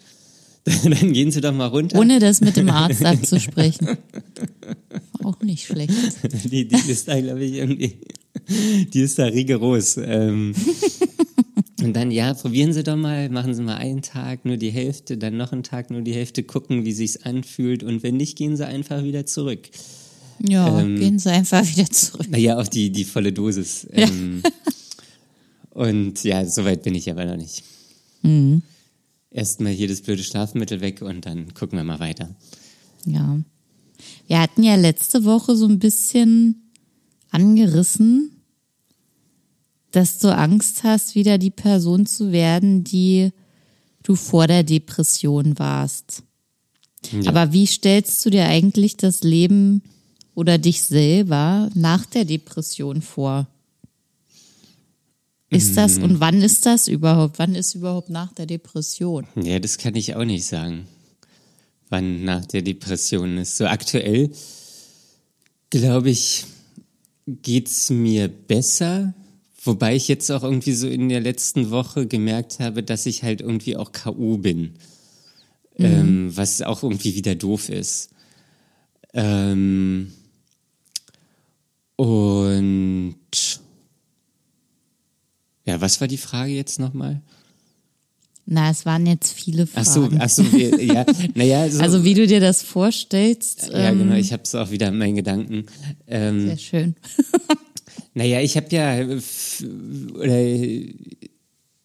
Dann 0.84 1.12
gehen 1.12 1.32
Sie 1.32 1.42
doch 1.42 1.54
mal 1.54 1.66
runter. 1.66 1.98
Ohne 1.98 2.20
das 2.20 2.40
mit 2.40 2.56
dem 2.56 2.70
Arzt 2.70 3.04
abzusprechen. 3.04 3.98
Auch 5.24 5.42
nicht 5.42 5.66
schlecht. 5.66 5.92
Die, 6.52 6.68
die 6.68 6.92
ist 6.92 7.08
da, 7.08 7.20
glaube 7.20 7.44
ich, 7.44 7.54
irgendwie, 7.54 7.98
die 8.48 9.02
ist 9.02 9.20
da 9.20 9.26
rigoros. 9.26 9.98
Ähm, 9.98 10.54
und 11.82 11.94
dann, 11.96 12.12
ja, 12.12 12.34
probieren 12.34 12.74
Sie 12.74 12.84
doch 12.84 12.96
mal, 12.96 13.30
machen 13.30 13.54
Sie 13.54 13.64
mal 13.64 13.78
einen 13.78 14.02
Tag 14.02 14.46
nur 14.46 14.58
die 14.58 14.72
Hälfte, 14.72 15.18
dann 15.18 15.38
noch 15.38 15.52
einen 15.52 15.64
Tag 15.64 15.90
nur 15.90 16.02
die 16.02 16.14
Hälfte, 16.14 16.44
gucken, 16.44 16.86
wie 16.86 16.94
sich's 16.94 17.18
anfühlt 17.18 17.84
und 17.84 18.04
wenn 18.04 18.18
nicht, 18.18 18.38
gehen 18.38 18.56
Sie 18.58 18.66
einfach 18.66 19.04
wieder 19.04 19.26
zurück. 19.26 19.70
Ja, 20.40 20.80
Ähm, 20.80 20.98
gehen 20.98 21.20
Sie 21.20 21.30
einfach 21.30 21.66
wieder 21.68 21.90
zurück. 21.90 22.28
Naja, 22.30 22.58
auf 22.58 22.70
die, 22.70 22.92
die 22.92 23.06
volle 23.06 23.32
Dosis. 23.32 23.88
Ähm, 23.92 24.42
und 25.70 26.24
ja, 26.24 26.46
soweit 26.46 26.84
bin 26.84 26.96
ich 26.96 27.10
aber 27.10 27.26
noch 27.26 27.38
nicht. 27.38 27.64
Mhm. 28.24 28.64
Erstmal 29.30 29.72
hier 29.72 29.88
das 29.88 30.02
blöde 30.02 30.24
Schlafmittel 30.24 30.82
weg 30.82 31.02
und 31.02 31.26
dann 31.26 31.54
gucken 31.54 31.78
wir 31.78 31.84
mal 31.84 32.00
weiter. 32.00 32.36
Ja. 33.06 33.40
Wir 34.28 34.40
hatten 34.40 34.64
ja 34.64 34.76
letzte 34.76 35.24
Woche 35.24 35.56
so 35.56 35.68
ein 35.68 35.80
bisschen 35.80 36.71
angerissen, 37.32 38.32
dass 39.92 40.20
du 40.20 40.36
Angst 40.36 40.84
hast, 40.84 41.16
wieder 41.16 41.38
die 41.38 41.50
Person 41.52 42.06
zu 42.06 42.32
werden, 42.32 42.84
die 42.84 43.32
du 44.04 44.16
vor 44.16 44.48
der 44.48 44.64
Depression 44.64 45.58
warst. 45.60 46.24
Ja. 47.12 47.30
Aber 47.30 47.52
wie 47.52 47.66
stellst 47.66 48.24
du 48.26 48.30
dir 48.30 48.46
eigentlich 48.46 48.96
das 48.96 49.24
Leben 49.24 49.82
oder 50.36 50.58
dich 50.58 50.84
selber 50.84 51.70
nach 51.74 52.06
der 52.06 52.26
Depression 52.26 53.02
vor? 53.02 53.48
Ist 55.50 55.76
das 55.76 55.98
Mhm. 55.98 56.04
und 56.04 56.20
wann 56.22 56.42
ist 56.42 56.66
das 56.66 56.88
überhaupt? 56.88 57.38
Wann 57.38 57.56
ist 57.56 57.76
überhaupt 57.76 58.10
nach 58.10 58.32
der 58.34 58.46
Depression? 58.46 59.28
Ja, 59.36 59.60
das 59.60 59.78
kann 59.78 59.96
ich 59.96 60.16
auch 60.16 60.24
nicht 60.24 60.46
sagen, 60.46 60.88
wann 61.90 62.24
nach 62.24 62.46
der 62.46 62.62
Depression 62.62 63.38
ist. 63.38 63.58
So 63.58 63.66
aktuell, 63.66 64.32
glaube 65.70 66.10
ich, 66.10 66.46
geht's 67.42 67.90
mir 67.90 68.28
besser. 68.28 69.14
Wobei 69.64 69.96
ich 69.96 70.08
jetzt 70.08 70.32
auch 70.32 70.44
irgendwie 70.44 70.74
so 70.74 70.88
in 70.88 71.10
der 71.10 71.20
letzten 71.20 71.70
Woche 71.70 72.08
gemerkt 72.08 72.60
habe, 72.60 72.82
dass 72.82 73.06
ich 73.06 73.24
halt 73.24 73.42
irgendwie 73.42 73.78
auch 73.78 73.92
K.O. 73.92 74.38
bin. 74.38 74.74
Ähm, 75.78 76.36
was 76.36 76.62
auch 76.62 76.84
irgendwie 76.84 77.16
wieder 77.16 77.36
doof 77.36 77.70
ist. 77.70 78.10
Ähm, 79.14 80.12
und 81.96 83.16
ja, 85.66 85.82
was 85.82 86.02
war 86.02 86.08
die 86.08 86.18
Frage 86.18 86.52
jetzt 86.52 86.80
nochmal? 86.80 87.22
Na, 88.46 88.70
es 88.72 88.86
waren 88.86 89.06
jetzt 89.06 89.34
viele 89.34 89.68
Ach 89.76 89.86
so, 89.86 90.02
Fragen. 90.02 90.18
ach 90.20 90.30
so, 90.30 90.44
wir- 90.52 90.84
ja, 90.84 91.06
naja, 91.36 91.70
so, 91.70 91.80
Also 91.80 92.04
wie 92.04 92.14
du 92.16 92.26
dir 92.28 92.40
das 92.40 92.64
vorstellst, 92.64 93.70
ja, 93.72 93.90
ähm, 93.92 94.00
genau, 94.00 94.16
ich 94.16 94.34
habe 94.34 94.44
es 94.44 94.56
auch 94.56 94.72
wieder 94.72 94.88
in 94.90 94.98
meinen 94.98 95.16
Gedanken. 95.16 95.66
Ähm, 96.08 96.48
sehr 96.48 96.58
schön. 96.58 96.96
naja, 98.14 98.42
ich 98.42 98.58
habe 98.58 98.68
ja, 98.72 99.06
oder 100.16 100.38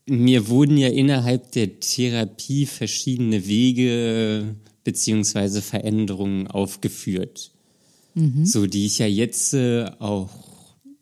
mir 0.09 0.49
wurden 0.49 0.77
ja 0.79 0.89
innerhalb 0.89 1.53
der 1.53 1.79
Therapie 1.81 2.67
verschiedene 2.67 3.47
Wege 3.47 4.55
beziehungsweise 4.85 5.63
Veränderungen 5.63 6.47
aufgeführt, 6.47 7.51
so 8.45 8.67
die 8.67 8.87
ich 8.87 8.99
ja 8.99 9.07
jetzt 9.07 9.53
äh, 9.53 9.85
auch 9.99 10.31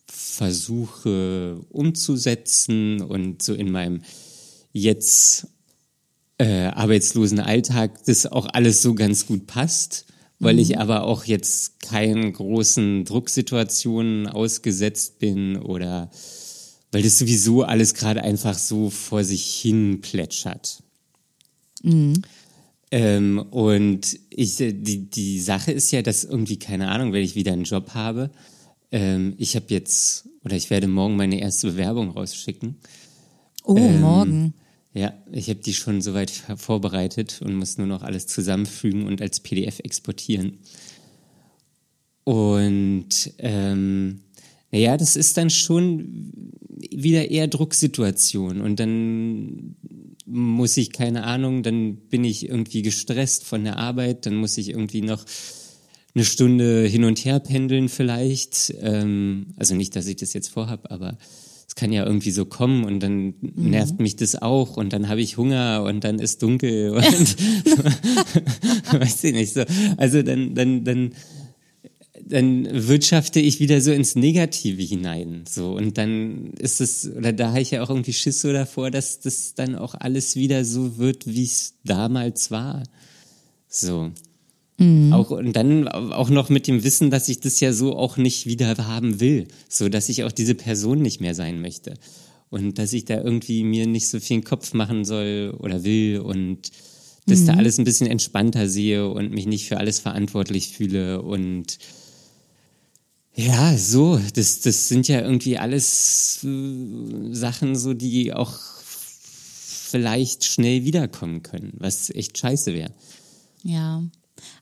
versuche 0.08 1.60
umzusetzen 1.70 3.00
und 3.02 3.42
so 3.42 3.54
in 3.54 3.70
meinem 3.70 4.00
jetzt 4.74 5.46
äh, 6.37 6.66
arbeitslosen 6.66 7.40
Alltag 7.40 8.04
das 8.04 8.26
auch 8.26 8.46
alles 8.52 8.82
so 8.82 8.94
ganz 8.94 9.26
gut 9.26 9.46
passt, 9.46 10.04
weil 10.40 10.58
ich 10.58 10.78
aber 10.78 11.04
auch 11.04 11.24
jetzt 11.24 11.80
keinen 11.80 12.30
großen 12.34 13.06
Drucksituationen 13.06 14.26
ausgesetzt 14.26 15.18
bin 15.18 15.56
oder 15.56 16.10
weil 16.92 17.02
das 17.02 17.18
sowieso 17.18 17.62
alles 17.62 17.94
gerade 17.94 18.22
einfach 18.22 18.58
so 18.58 18.90
vor 18.90 19.24
sich 19.24 19.46
hin 19.54 20.02
plätschert. 20.02 20.82
Ähm, 22.90 23.38
und 23.50 24.18
ich, 24.28 24.56
die, 24.56 25.08
die 25.08 25.40
Sache 25.40 25.72
ist 25.72 25.90
ja, 25.92 26.02
dass 26.02 26.24
irgendwie, 26.24 26.58
keine 26.58 26.88
Ahnung, 26.88 27.12
wenn 27.12 27.22
ich 27.24 27.34
wieder 27.34 27.52
einen 27.52 27.64
Job 27.64 27.94
habe, 27.94 28.30
Ähm, 28.92 29.34
ich 29.38 29.56
habe 29.56 29.66
jetzt, 29.70 30.28
oder 30.44 30.54
ich 30.54 30.70
werde 30.70 30.87
morgen 30.87 31.16
meine 31.16 31.40
erste 31.40 31.66
Bewerbung 31.66 32.10
rausschicken. 32.10 32.76
Oh, 33.64 33.76
Ähm, 33.76 34.00
morgen. 34.00 34.54
Ja, 34.94 35.12
ich 35.33 35.48
habe 35.48 35.59
die 35.59 35.74
schon 35.74 36.00
soweit 36.00 36.30
vorbereitet 36.30 37.42
und 37.42 37.57
muss 37.57 37.78
nur 37.78 37.88
noch 37.88 38.02
alles 38.02 38.28
zusammenfügen 38.28 39.07
und 39.07 39.20
als 39.20 39.40
PDF 39.40 39.80
exportieren. 39.80 40.59
Und 42.22 43.33
ähm, 43.38 44.20
naja, 44.70 44.96
das 44.96 45.16
ist 45.16 45.37
dann 45.37 45.50
schon 45.50 46.52
wieder 46.90 47.30
eher 47.30 47.48
Drucksituation 47.48 48.61
und 48.61 48.78
dann 48.78 49.76
muss 50.26 50.76
ich, 50.76 50.92
keine 50.92 51.24
Ahnung, 51.24 51.62
dann 51.62 51.96
bin 51.96 52.24
ich 52.24 52.48
irgendwie 52.48 52.83
gestresst 52.83 53.44
von 53.44 53.64
der 53.64 53.78
Arbeit, 53.78 54.26
dann 54.26 54.37
muss 54.37 54.57
ich 54.59 54.70
irgendwie 54.70 55.02
noch 55.02 55.24
eine 56.14 56.24
Stunde 56.24 56.87
hin 56.87 57.04
und 57.04 57.24
her 57.24 57.40
pendeln 57.40 57.88
vielleicht. 57.88 58.72
Ähm, 58.80 59.48
also 59.57 59.74
nicht, 59.74 59.96
dass 59.96 60.07
ich 60.07 60.16
das 60.16 60.33
jetzt 60.33 60.48
vorhab, 60.48 60.90
aber 60.90 61.18
es 61.74 61.80
kann 61.80 61.92
ja 61.92 62.06
irgendwie 62.06 62.30
so 62.30 62.44
kommen 62.44 62.84
und 62.84 63.00
dann 63.00 63.34
nervt 63.40 63.98
mich 63.98 64.14
das 64.14 64.40
auch 64.40 64.76
und 64.76 64.92
dann 64.92 65.08
habe 65.08 65.20
ich 65.20 65.37
Hunger 65.37 65.82
und 65.84 66.04
dann 66.04 66.20
ist 66.20 66.40
dunkel 66.42 66.90
und 66.94 67.02
weiß 68.92 69.24
ich 69.24 69.34
nicht 69.34 69.54
so. 69.54 69.64
Also 69.96 70.22
dann, 70.22 70.54
dann, 70.54 70.84
dann, 70.84 71.14
dann 72.24 72.68
wirtschafte 72.70 73.40
ich 73.40 73.58
wieder 73.58 73.80
so 73.80 73.90
ins 73.90 74.14
Negative 74.14 74.80
hinein. 74.82 75.42
So 75.48 75.72
und 75.72 75.98
dann 75.98 76.52
ist 76.60 76.80
es, 76.80 77.10
oder 77.10 77.32
da 77.32 77.48
habe 77.48 77.60
ich 77.60 77.72
ja 77.72 77.82
auch 77.82 77.90
irgendwie 77.90 78.12
Schiss 78.12 78.40
so 78.40 78.52
davor, 78.52 78.92
dass 78.92 79.18
das 79.18 79.54
dann 79.54 79.74
auch 79.74 79.96
alles 79.96 80.37
wieder 80.37 80.64
so 80.64 80.96
wird, 80.98 81.26
wie 81.26 81.42
es 81.42 81.74
damals 81.82 82.52
war. 82.52 82.84
So. 83.66 84.12
Auch, 85.12 85.30
und 85.30 85.54
dann 85.54 85.87
auch 85.88 86.30
noch 86.30 86.48
mit 86.48 86.66
dem 86.66 86.82
Wissen, 86.82 87.10
dass 87.10 87.28
ich 87.28 87.40
das 87.40 87.60
ja 87.60 87.72
so 87.72 87.96
auch 87.96 88.16
nicht 88.16 88.46
wieder 88.46 88.76
haben 88.76 89.20
will. 89.20 89.46
So, 89.68 89.88
dass 89.88 90.08
ich 90.08 90.24
auch 90.24 90.32
diese 90.32 90.54
Person 90.54 91.00
nicht 91.00 91.20
mehr 91.20 91.34
sein 91.34 91.60
möchte. 91.60 91.94
Und 92.50 92.78
dass 92.78 92.92
ich 92.92 93.04
da 93.04 93.20
irgendwie 93.20 93.64
mir 93.64 93.87
nicht 93.87 94.08
so 94.08 94.20
viel 94.20 94.42
Kopf 94.42 94.74
machen 94.74 95.04
soll 95.04 95.56
oder 95.58 95.84
will 95.84 96.20
und 96.20 96.70
dass 97.26 97.46
da 97.46 97.54
alles 97.54 97.78
ein 97.78 97.84
bisschen 97.84 98.06
entspannter 98.06 98.68
sehe 98.68 99.08
und 99.08 99.32
mich 99.32 99.46
nicht 99.46 99.66
für 99.66 99.78
alles 99.78 99.98
verantwortlich 99.98 100.68
fühle 100.68 101.22
und 101.22 101.78
ja, 103.37 103.76
so, 103.76 104.20
das, 104.34 104.60
das 104.60 104.88
sind 104.88 105.08
ja 105.08 105.20
irgendwie 105.20 105.58
alles 105.58 106.44
äh, 106.44 107.34
Sachen, 107.34 107.74
so 107.74 107.92
die 107.92 108.32
auch 108.32 108.60
vielleicht 108.84 110.44
schnell 110.44 110.84
wiederkommen 110.84 111.42
können, 111.42 111.72
was 111.78 112.10
echt 112.10 112.38
scheiße 112.38 112.72
wäre. 112.74 112.92
Ja. 113.64 114.04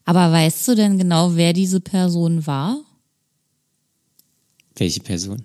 Aber 0.05 0.31
weißt 0.31 0.67
du 0.67 0.75
denn 0.75 0.97
genau, 0.97 1.35
wer 1.35 1.53
diese 1.53 1.79
Person 1.79 2.45
war, 2.45 2.79
Welche 4.75 5.01
Person? 5.01 5.43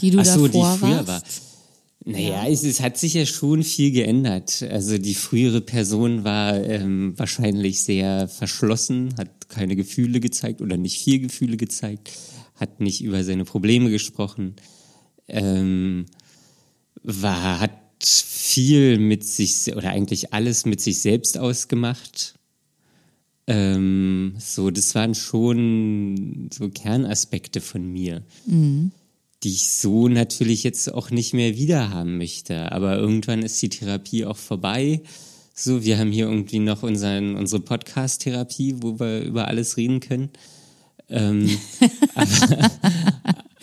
die 0.00 0.10
du 0.10 0.18
Ach 0.20 0.24
so, 0.24 0.46
davor 0.46 0.72
die 0.72 0.78
früher 0.78 1.06
warst? 1.06 1.42
war. 1.42 1.52
Naja, 2.04 2.48
es, 2.48 2.64
es 2.64 2.80
hat 2.80 2.98
sich 2.98 3.14
ja 3.14 3.24
schon 3.26 3.62
viel 3.62 3.92
geändert. 3.92 4.62
Also 4.68 4.98
die 4.98 5.14
frühere 5.14 5.60
Person 5.60 6.24
war 6.24 6.56
ähm, 6.56 7.14
wahrscheinlich 7.16 7.82
sehr 7.84 8.26
verschlossen, 8.26 9.14
hat 9.16 9.48
keine 9.48 9.76
Gefühle 9.76 10.18
gezeigt 10.18 10.60
oder 10.60 10.76
nicht 10.76 10.98
viel 11.00 11.20
Gefühle 11.20 11.56
gezeigt, 11.56 12.10
hat 12.56 12.80
nicht 12.80 13.02
über 13.02 13.22
seine 13.22 13.44
Probleme 13.44 13.90
gesprochen, 13.90 14.56
ähm, 15.28 16.06
war, 17.04 17.60
hat 17.60 17.78
viel 18.04 18.98
mit 18.98 19.24
sich 19.24 19.72
oder 19.76 19.90
eigentlich 19.90 20.32
alles 20.32 20.66
mit 20.66 20.80
sich 20.80 21.00
selbst 21.00 21.38
ausgemacht. 21.38 22.34
Ähm, 23.46 24.34
so, 24.38 24.70
das 24.70 24.94
waren 24.94 25.14
schon 25.14 26.48
so 26.52 26.68
Kernaspekte 26.68 27.60
von 27.60 27.84
mir 27.84 28.22
die 29.42 29.50
ich 29.50 29.68
so 29.68 30.08
natürlich 30.08 30.62
jetzt 30.62 30.92
auch 30.92 31.10
nicht 31.10 31.34
mehr 31.34 31.56
wieder 31.56 31.90
haben 31.90 32.16
möchte. 32.18 32.70
Aber 32.70 32.96
irgendwann 32.96 33.42
ist 33.42 33.60
die 33.60 33.68
Therapie 33.68 34.24
auch 34.24 34.36
vorbei. 34.36 35.02
So, 35.54 35.84
wir 35.84 35.98
haben 35.98 36.12
hier 36.12 36.26
irgendwie 36.26 36.60
noch 36.60 36.82
unseren, 36.82 37.34
unsere 37.34 37.60
Podcast-Therapie, 37.60 38.76
wo 38.80 38.98
wir 39.00 39.20
über 39.22 39.48
alles 39.48 39.76
reden 39.76 40.00
können. 40.00 40.30
Ähm, 41.08 41.50
aber, 42.14 42.70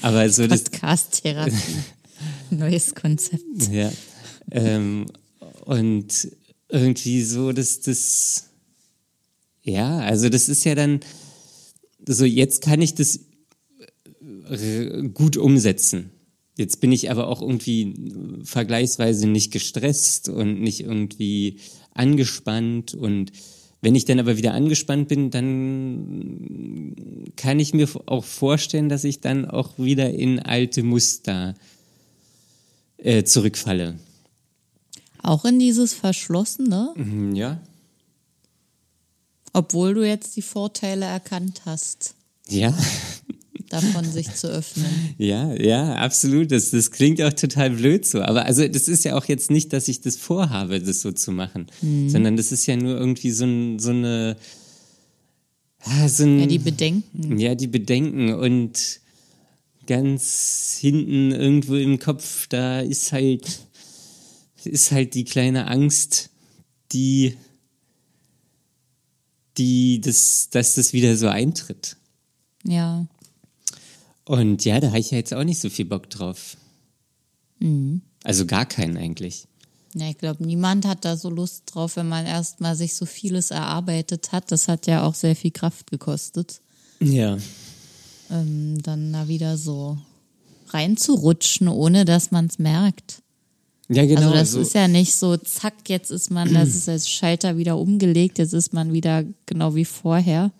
aber 0.02 0.30
so 0.30 0.48
das, 0.48 0.64
Podcast-Therapie. 0.64 1.54
Neues 2.52 2.94
Konzept. 2.94 3.72
ja. 3.72 3.92
Ähm, 4.52 5.06
und 5.66 6.28
irgendwie 6.68 7.24
so, 7.24 7.54
dass 7.54 7.80
das, 7.80 8.49
ja, 9.70 10.00
also 10.00 10.30
das 10.30 10.50
ist 10.50 10.64
ja 10.66 10.76
dann, 10.76 11.00
so 12.08 12.26
jetzt 12.26 12.62
kann 12.62 12.82
ich 12.82 12.96
das 12.96 13.20
äh, 14.50 15.04
gut 15.10 15.38
umsetzen. 15.38 16.12
Jetzt 16.58 16.82
bin 16.82 16.92
ich 16.92 17.10
aber 17.10 17.28
auch 17.28 17.42
irgendwie 17.42 17.94
vergleichsweise 18.44 19.28
nicht 19.28 19.52
gestresst 19.52 20.28
und 20.28 20.60
nicht 20.62 20.82
irgendwie 20.82 21.60
angespannt 21.94 22.94
und 22.94 23.32
wenn 23.82 23.96
ich 23.96 24.04
dann 24.04 24.20
aber 24.20 24.38
wieder 24.38 24.54
angespannt 24.54 25.08
bin, 25.08 25.30
dann 25.30 26.94
kann 27.38 27.60
ich 27.60 27.74
mir 27.74 27.88
auch 28.08 28.26
vorstellen, 28.26 28.90
dass 28.90 29.06
ich 29.06 29.22
dann 29.22 29.46
auch 29.46 29.78
wieder 29.78 30.10
in 30.10 30.40
alte 30.40 30.84
Muster 30.84 31.56
äh, 32.98 33.24
zurückfalle. 33.24 33.98
Auch 35.24 35.46
in 35.46 35.60
dieses 35.60 35.94
Verschlossene, 35.94 36.94
Mhm, 36.96 37.36
Ja? 37.36 37.62
Obwohl 39.54 39.94
du 39.94 40.08
jetzt 40.08 40.36
die 40.36 40.42
Vorteile 40.42 41.06
erkannt 41.06 41.62
hast, 41.66 42.16
Ja, 42.48 42.74
davon 43.70 44.04
sich 44.04 44.34
zu 44.34 44.48
öffnen. 44.48 44.88
ja, 45.18 45.54
ja, 45.54 45.96
absolut. 45.96 46.52
Das, 46.52 46.72
das 46.72 46.92
klingt 46.92 47.22
auch 47.22 47.34
total 47.34 47.70
blöd 47.72 48.06
so. 48.06 48.22
Aber 48.22 48.46
also 48.46 48.68
das 48.68 48.88
ist 48.88 49.06
ja 49.06 49.16
auch 49.16 49.26
jetzt 49.26 49.52
nicht, 49.52 49.72
dass 49.74 49.88
ich 49.88 50.02
das 50.02 50.18
vorhabe, 50.18 50.80
das 50.80 51.02
so 51.02 51.12
zu 51.12 51.32
machen, 51.32 51.68
sondern 52.08 52.36
das 52.36 52.52
ist 52.52 52.66
ja 52.66 52.76
nur 52.76 52.98
irgendwie 52.98 53.32
so, 53.32 53.46
ein, 53.46 53.80
so 53.80 53.92
eine, 53.92 54.38
ah, 55.82 56.10
so 56.10 56.24
ein, 56.24 56.40
Ja, 56.40 56.46
die 56.48 56.60
Bedenken. 56.60 57.38
Ja, 57.40 57.56
die 57.56 57.68
Bedenken 57.68 58.34
und 58.34 59.02
ganz 59.86 60.78
hinten 60.80 61.32
irgendwo 61.32 61.76
im 61.76 62.00
Kopf, 62.00 62.48
da 62.48 62.80
ist 62.82 63.12
halt, 63.12 63.60
ist 64.64 64.92
halt 64.92 65.14
die 65.16 65.24
kleine 65.26 65.68
Angst, 65.68 66.30
die, 66.92 67.38
die, 69.60 70.02
das, 70.02 70.50
dass 70.50 70.74
das 70.76 70.94
wieder 70.94 71.16
so 71.16 71.28
eintritt. 71.28 71.98
Ja. 72.64 73.06
Und 74.26 74.66
ja, 74.66 74.80
da 74.80 74.88
habe 74.88 75.00
ich 75.00 75.12
ja 75.12 75.18
jetzt 75.18 75.34
auch 75.34 75.44
nicht 75.44 75.60
so 75.60 75.70
viel 75.70 75.86
Bock 75.86 76.10
drauf. 76.10 76.58
Also 78.24 78.46
gar 78.46 78.66
keinen 78.66 78.98
eigentlich. 78.98 79.48
Ja, 79.96 80.10
ich 80.10 80.18
glaube, 80.18 80.46
niemand 80.46 80.86
hat 80.86 81.04
da 81.04 81.18
so 81.18 81.30
Lust 81.30 81.64
drauf, 81.74 81.96
wenn 81.96 82.08
man 82.08 82.26
erstmal 82.26 82.76
sich 82.76 82.96
so 82.96 83.06
vieles 83.06 83.52
erarbeitet 83.52 84.32
hat. 84.32 84.52
Das 84.52 84.68
hat 84.68 84.88
ja 84.88 85.04
auch 85.04 85.16
sehr 85.16 85.36
viel 85.36 85.52
Kraft 85.52 85.90
gekostet. 85.90 86.62
Ja. 87.00 87.38
Ähm, 88.30 88.82
dann 88.84 89.12
da 89.12 89.28
wieder 89.28 89.58
so 89.58 89.98
reinzurutschen, 90.70 91.68
ohne 91.68 92.06
dass 92.06 92.32
man 92.32 92.46
es 92.46 92.60
merkt. 92.60 93.24
Ja, 93.90 94.06
genau. 94.06 94.22
also 94.22 94.34
das 94.34 94.52
so- 94.52 94.62
ist 94.62 94.76
ja 94.76 94.88
nicht 94.88 95.16
so, 95.16 95.36
zack, 95.38 95.90
jetzt 95.90 96.12
ist 96.12 96.30
man, 96.30 96.54
das 96.54 96.76
ist 96.76 96.88
als 96.88 97.10
Schalter 97.10 97.58
wieder 97.58 97.78
umgelegt, 97.78 98.38
jetzt 98.38 98.54
ist 98.54 98.72
man 98.72 98.94
wieder 98.94 99.26
genau 99.48 99.74
wie 99.74 99.86
vorher, 99.86 100.52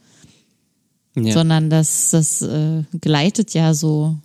ja. 1.16 1.32
sondern 1.34 1.70
das, 1.70 2.10
das 2.10 2.42
äh, 2.42 2.84
gleitet 3.00 3.54
ja 3.54 3.74
so 3.74 4.18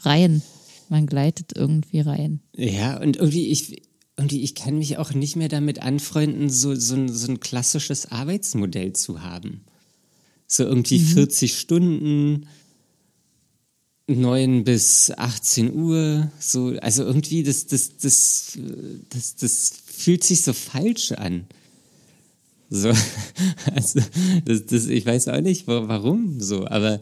rein. 0.00 0.42
Man 0.90 1.06
gleitet 1.06 1.52
irgendwie 1.56 2.00
rein. 2.00 2.40
Ja, 2.54 3.00
und 3.00 3.16
irgendwie, 3.16 3.46
ich, 3.46 3.82
irgendwie, 4.16 4.42
ich 4.42 4.54
kann 4.54 4.76
mich 4.76 4.98
auch 4.98 5.14
nicht 5.14 5.36
mehr 5.36 5.48
damit 5.48 5.80
anfreunden, 5.80 6.50
so, 6.50 6.74
so, 6.74 6.96
ein, 6.96 7.08
so 7.08 7.30
ein 7.30 7.40
klassisches 7.40 8.10
Arbeitsmodell 8.10 8.92
zu 8.92 9.22
haben. 9.22 9.62
So 10.46 10.64
irgendwie 10.64 10.98
40 10.98 11.56
Stunden, 11.56 12.46
9 14.16 14.64
bis 14.64 15.10
18 15.10 15.72
Uhr, 15.74 16.30
so, 16.38 16.74
also 16.80 17.04
irgendwie, 17.04 17.42
das, 17.42 17.66
das, 17.66 17.96
das, 17.98 18.58
das, 19.10 19.36
das 19.36 19.72
fühlt 19.86 20.24
sich 20.24 20.42
so 20.42 20.52
falsch 20.52 21.12
an. 21.12 21.44
So, 22.70 22.88
also, 23.74 24.00
das, 24.44 24.66
das, 24.66 24.86
ich 24.86 25.04
weiß 25.06 25.28
auch 25.28 25.40
nicht, 25.40 25.66
wa- 25.66 25.88
warum 25.88 26.40
so, 26.40 26.66
aber 26.66 27.00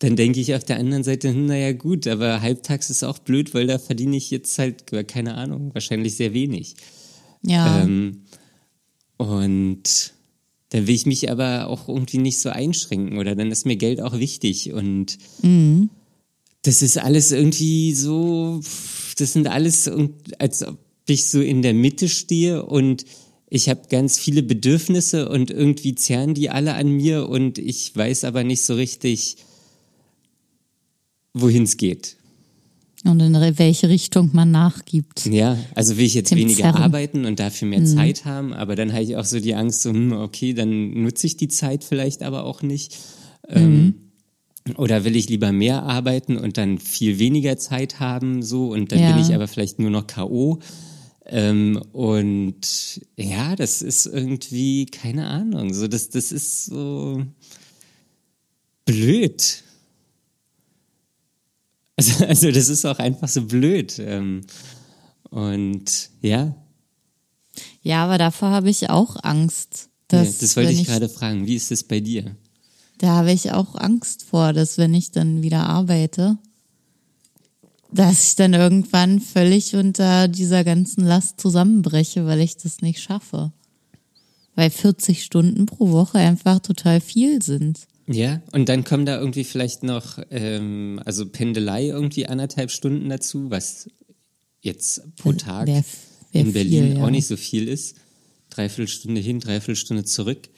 dann 0.00 0.16
denke 0.16 0.40
ich 0.40 0.54
auf 0.54 0.64
der 0.64 0.78
anderen 0.78 1.04
Seite, 1.04 1.28
hm, 1.30 1.46
naja 1.46 1.72
gut, 1.72 2.06
aber 2.06 2.40
halbtags 2.42 2.90
ist 2.90 3.02
auch 3.04 3.18
blöd, 3.18 3.54
weil 3.54 3.66
da 3.66 3.78
verdiene 3.78 4.16
ich 4.16 4.30
jetzt 4.30 4.58
halt, 4.58 4.84
keine 5.08 5.34
Ahnung, 5.34 5.70
wahrscheinlich 5.74 6.16
sehr 6.16 6.32
wenig. 6.34 6.74
Ja, 7.42 7.82
Ähm, 7.84 8.22
und 9.16 10.12
dann 10.70 10.86
will 10.86 10.94
ich 10.94 11.06
mich 11.06 11.30
aber 11.30 11.68
auch 11.68 11.88
irgendwie 11.88 12.18
nicht 12.18 12.40
so 12.40 12.48
einschränken 12.50 13.18
oder 13.18 13.36
dann 13.36 13.50
ist 13.52 13.64
mir 13.66 13.76
Geld 13.76 14.00
auch 14.00 14.18
wichtig 14.18 14.72
und 14.72 15.18
das 16.64 16.82
ist 16.82 16.98
alles 16.98 17.30
irgendwie 17.30 17.94
so, 17.94 18.60
das 19.18 19.34
sind 19.34 19.46
alles, 19.46 19.88
als 20.38 20.62
ob 20.66 20.78
ich 21.06 21.26
so 21.26 21.40
in 21.40 21.62
der 21.62 21.74
Mitte 21.74 22.08
stehe 22.08 22.64
und 22.64 23.04
ich 23.48 23.68
habe 23.68 23.82
ganz 23.90 24.18
viele 24.18 24.42
Bedürfnisse 24.42 25.28
und 25.28 25.50
irgendwie 25.50 25.94
zerren 25.94 26.34
die 26.34 26.50
alle 26.50 26.74
an 26.74 26.88
mir 26.88 27.28
und 27.28 27.58
ich 27.58 27.94
weiß 27.94 28.24
aber 28.24 28.42
nicht 28.42 28.62
so 28.62 28.74
richtig, 28.74 29.36
wohin 31.34 31.64
es 31.64 31.76
geht. 31.76 32.16
Und 33.04 33.20
in 33.20 33.34
welche 33.34 33.90
Richtung 33.90 34.30
man 34.32 34.50
nachgibt. 34.50 35.26
Ja, 35.26 35.58
also 35.74 35.98
will 35.98 36.06
ich 36.06 36.14
jetzt 36.14 36.30
Dem 36.30 36.38
weniger 36.38 36.62
Zerren. 36.62 36.82
arbeiten 36.82 37.26
und 37.26 37.38
dafür 37.38 37.68
mehr 37.68 37.84
Zeit 37.84 38.24
haben, 38.24 38.54
aber 38.54 38.74
dann 38.74 38.94
habe 38.94 39.02
ich 39.02 39.16
auch 39.16 39.26
so 39.26 39.38
die 39.38 39.54
Angst, 39.54 39.82
so, 39.82 39.90
hm, 39.90 40.12
okay, 40.12 40.54
dann 40.54 41.02
nutze 41.02 41.26
ich 41.26 41.36
die 41.36 41.48
Zeit 41.48 41.84
vielleicht 41.84 42.22
aber 42.22 42.44
auch 42.44 42.62
nicht. 42.62 42.96
Ähm, 43.50 44.03
oder 44.76 45.04
will 45.04 45.14
ich 45.16 45.28
lieber 45.28 45.52
mehr 45.52 45.82
arbeiten 45.82 46.36
und 46.38 46.56
dann 46.56 46.78
viel 46.78 47.18
weniger 47.18 47.56
Zeit 47.58 48.00
haben, 48.00 48.42
so, 48.42 48.68
und 48.72 48.92
dann 48.92 49.00
Ja. 49.00 49.08
bin 49.12 49.18
ich 49.18 49.34
aber 49.34 49.46
vielleicht 49.48 49.78
nur 49.78 49.90
noch 49.90 50.06
K.O. 50.06 50.58
Ähm, 51.26 51.80
und 51.92 53.00
ja, 53.16 53.56
das 53.56 53.82
ist 53.82 54.06
irgendwie, 54.06 54.86
keine 54.86 55.26
Ahnung, 55.26 55.72
so, 55.74 55.86
das, 55.88 56.08
das 56.10 56.32
ist 56.32 56.66
so 56.66 57.24
blöd. 58.84 59.62
Also, 61.96 62.24
also 62.24 62.50
das 62.50 62.68
ist 62.68 62.84
auch 62.86 62.98
einfach 62.98 63.28
so 63.28 63.42
blöd. 63.42 64.00
Ähm, 64.00 64.40
und 65.30 66.10
ja, 66.22 66.56
Ja, 67.82 68.04
aber 68.04 68.18
davor 68.18 68.50
habe 68.50 68.68
ich 68.68 68.90
auch 68.90 69.14
Angst. 69.22 69.90
ja, 70.10 70.18
Dass, 70.24 70.38
das 70.38 70.56
wollte 70.56 70.70
wenn 70.70 70.76
ich 70.80 70.86
gerade 70.86 71.08
fragen. 71.08 71.46
Wie 71.46 71.54
ist 71.54 71.70
es 71.70 71.84
bei 71.84 72.00
dir? 72.00 72.34
Da 72.98 73.08
habe 73.08 73.32
ich 73.32 73.52
auch 73.52 73.74
Angst 73.74 74.22
vor, 74.22 74.52
dass 74.52 74.78
wenn 74.78 74.94
ich 74.94 75.10
dann 75.10 75.42
wieder 75.42 75.66
arbeite, 75.68 76.38
dass 77.92 78.28
ich 78.28 78.36
dann 78.36 78.54
irgendwann 78.54 79.20
völlig 79.20 79.74
unter 79.76 80.26
dieser 80.28 80.64
ganzen 80.64 81.04
Last 81.04 81.40
zusammenbreche, 81.40 82.26
weil 82.26 82.40
ich 82.40 82.56
das 82.56 82.80
nicht 82.80 83.00
schaffe. 83.00 83.52
Weil 84.56 84.70
40 84.70 85.22
Stunden 85.24 85.66
pro 85.66 85.90
Woche 85.90 86.18
einfach 86.18 86.60
total 86.60 87.00
viel 87.00 87.42
sind. 87.42 87.80
Ja, 88.06 88.42
und 88.52 88.68
dann 88.68 88.84
kommen 88.84 89.06
da 89.06 89.18
irgendwie 89.18 89.44
vielleicht 89.44 89.82
noch, 89.82 90.18
ähm, 90.30 91.00
also 91.04 91.26
Pendelei 91.26 91.86
irgendwie 91.86 92.26
anderthalb 92.26 92.70
Stunden 92.70 93.08
dazu, 93.08 93.50
was 93.50 93.88
jetzt 94.60 95.02
pro 95.16 95.32
Tag 95.32 95.66
wär- 95.66 95.84
wär 96.32 96.40
in 96.42 96.52
Berlin 96.52 96.84
viel, 96.88 96.96
ja. 96.98 97.04
auch 97.04 97.10
nicht 97.10 97.26
so 97.26 97.36
viel 97.36 97.66
ist. 97.68 97.96
Dreiviertelstunde 98.50 99.20
hin, 99.20 99.40
Dreiviertelstunde 99.40 100.04
zurück. 100.04 100.48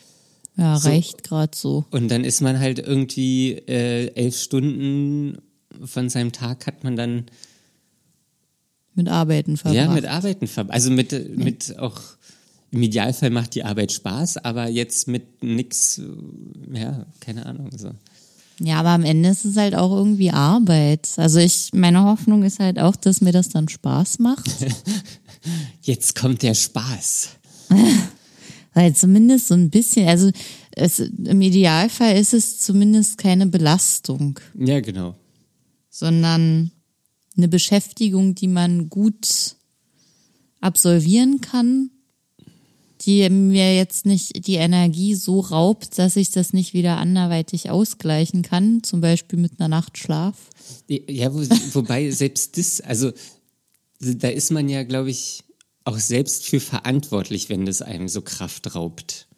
Ja, 0.56 0.78
So. 0.78 0.88
reicht 0.88 1.22
gerade 1.24 1.56
so. 1.56 1.84
Und 1.90 2.08
dann 2.10 2.24
ist 2.24 2.40
man 2.40 2.58
halt 2.58 2.78
irgendwie 2.78 3.52
äh, 3.52 4.08
elf 4.14 4.36
Stunden 4.40 5.38
von 5.84 6.08
seinem 6.08 6.32
Tag 6.32 6.66
hat 6.66 6.82
man 6.84 6.96
dann 6.96 7.26
Mit 8.94 9.08
Arbeiten 9.08 9.56
verbracht. 9.58 9.76
ja 9.84 9.92
mit 9.92 10.06
Arbeiten 10.06 10.48
verb 10.48 10.68
also 10.70 10.90
mit 10.90 11.36
mit 11.36 11.78
auch 11.78 12.00
im 12.70 12.82
Idealfall 12.82 13.30
macht 13.30 13.54
die 13.54 13.62
Arbeit 13.64 13.92
Spaß, 13.92 14.38
aber 14.38 14.68
jetzt 14.68 15.06
mit 15.08 15.42
nix, 15.42 15.98
äh, 15.98 16.78
ja 16.80 17.06
keine 17.20 17.44
Ahnung 17.46 17.70
so. 17.76 17.90
Ja, 18.58 18.80
aber 18.80 18.88
am 18.90 19.04
Ende 19.04 19.28
ist 19.28 19.44
es 19.44 19.56
halt 19.56 19.74
auch 19.74 19.92
irgendwie 19.94 20.30
Arbeit. 20.30 21.10
Also 21.18 21.38
ich, 21.38 21.70
meine 21.74 22.02
Hoffnung 22.04 22.42
ist 22.42 22.58
halt 22.58 22.78
auch, 22.78 22.96
dass 22.96 23.20
mir 23.20 23.32
das 23.32 23.50
dann 23.50 23.68
Spaß 23.68 24.18
macht. 24.18 24.46
Jetzt 25.82 26.14
kommt 26.16 26.40
der 26.42 26.54
Spaß. 26.54 27.28
Weil 28.76 28.94
zumindest 28.94 29.48
so 29.48 29.54
ein 29.54 29.70
bisschen, 29.70 30.06
also 30.06 30.30
es, 30.72 30.98
im 30.98 31.40
Idealfall 31.40 32.14
ist 32.14 32.34
es 32.34 32.60
zumindest 32.60 33.16
keine 33.16 33.46
Belastung, 33.46 34.38
Ja 34.54 34.80
genau. 34.80 35.14
sondern 35.88 36.70
eine 37.38 37.48
Beschäftigung, 37.48 38.34
die 38.34 38.48
man 38.48 38.90
gut 38.90 39.56
absolvieren 40.60 41.40
kann, 41.40 41.88
die 43.00 43.26
mir 43.30 43.74
jetzt 43.74 44.04
nicht 44.04 44.46
die 44.46 44.56
Energie 44.56 45.14
so 45.14 45.40
raubt, 45.40 45.96
dass 45.96 46.16
ich 46.16 46.30
das 46.30 46.52
nicht 46.52 46.74
wieder 46.74 46.98
anderweitig 46.98 47.70
ausgleichen 47.70 48.42
kann, 48.42 48.82
zum 48.82 49.00
Beispiel 49.00 49.38
mit 49.38 49.52
einer 49.58 49.68
Nachtschlaf. 49.68 50.50
Ja, 50.86 51.32
wo, 51.32 51.38
wobei 51.38 52.10
selbst 52.10 52.58
das, 52.58 52.82
also 52.82 53.10
da 54.00 54.28
ist 54.28 54.50
man 54.50 54.68
ja, 54.68 54.82
glaube 54.82 55.08
ich, 55.08 55.44
auch 55.86 55.98
selbst 55.98 56.44
für 56.46 56.60
verantwortlich, 56.60 57.48
wenn 57.48 57.64
das 57.64 57.80
einem 57.80 58.08
so 58.08 58.20
Kraft 58.20 58.74
raubt. 58.74 59.28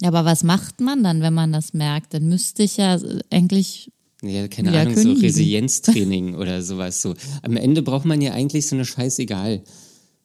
Ja, 0.00 0.08
aber 0.08 0.24
was 0.24 0.42
macht 0.42 0.80
man 0.80 1.02
dann, 1.02 1.20
wenn 1.20 1.34
man 1.34 1.52
das 1.52 1.74
merkt? 1.74 2.14
Dann 2.14 2.28
müsste 2.28 2.62
ich 2.62 2.76
ja 2.76 2.98
eigentlich 3.30 3.92
Ja, 4.22 4.48
keine 4.48 4.78
Ahnung, 4.78 4.94
so 4.94 5.02
kündigen. 5.02 5.24
Resilienztraining 5.24 6.34
oder 6.36 6.62
sowas. 6.62 7.02
So. 7.02 7.14
Am 7.42 7.56
Ende 7.56 7.82
braucht 7.82 8.04
man 8.04 8.20
ja 8.20 8.32
eigentlich 8.32 8.66
so 8.66 8.76
eine 8.76 8.86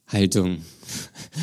Scheißegal-Haltung. 0.10 0.63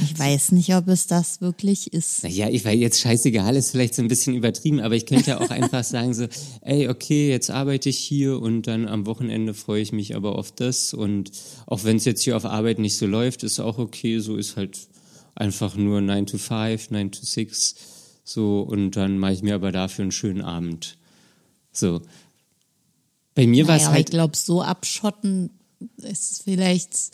Ich 0.03 0.19
weiß 0.19 0.53
nicht, 0.53 0.75
ob 0.75 0.89
es 0.89 1.07
das 1.07 1.41
wirklich 1.41 1.93
ist. 1.93 2.25
Naja, 2.25 2.49
ich 2.49 2.65
weil 2.65 2.79
jetzt 2.79 3.01
scheißegal 3.01 3.55
ist 3.55 3.71
vielleicht 3.71 3.95
so 3.95 4.03
ein 4.03 4.09
bisschen 4.09 4.35
übertrieben, 4.35 4.81
aber 4.81 4.97
ich 4.97 5.07
könnte 5.07 5.31
ja 5.31 5.41
auch 5.41 5.51
einfach 5.51 5.85
sagen 5.85 6.15
so, 6.15 6.27
ey, 6.63 6.89
okay, 6.89 7.31
jetzt 7.31 7.51
arbeite 7.51 7.89
ich 7.89 7.99
hier 7.99 8.41
und 8.41 8.63
dann 8.63 8.89
am 8.89 9.07
Wochenende 9.07 9.55
freue 9.55 9.83
ich 9.83 9.93
mich 9.93 10.17
aber 10.17 10.37
auf 10.37 10.51
das 10.51 10.95
und 10.95 11.31
auch 11.67 11.85
wenn 11.85 11.97
es 11.97 12.05
jetzt 12.05 12.23
hier 12.23 12.37
auf 12.37 12.45
Arbeit 12.45 12.79
nicht 12.81 12.97
so 12.97 13.07
läuft, 13.07 13.45
ist 13.45 13.61
auch 13.61 13.79
okay, 13.79 14.19
so 14.19 14.37
ist 14.37 14.57
halt 14.57 14.79
einfach 15.37 15.77
nur 15.77 16.01
9 16.01 16.27
to 16.27 16.39
5, 16.39 16.91
9 16.91 17.13
to 17.13 17.25
6, 17.25 17.75
so 18.25 18.61
und 18.63 18.97
dann 18.97 19.19
mache 19.19 19.35
ich 19.35 19.43
mir 19.43 19.55
aber 19.55 19.71
dafür 19.71 20.03
einen 20.03 20.13
schönen 20.13 20.43
Abend. 20.43 20.99
So. 21.73 22.03
Bei 23.35 23.47
mir 23.47 23.69
war 23.69 23.77
es 23.77 23.83
Naja, 23.83 23.91
aber 23.91 23.99
ich 23.99 24.05
halt, 24.07 24.11
glaube, 24.11 24.37
so 24.37 24.63
abschotten 24.63 25.51
ist 25.99 26.43
vielleicht, 26.45 27.13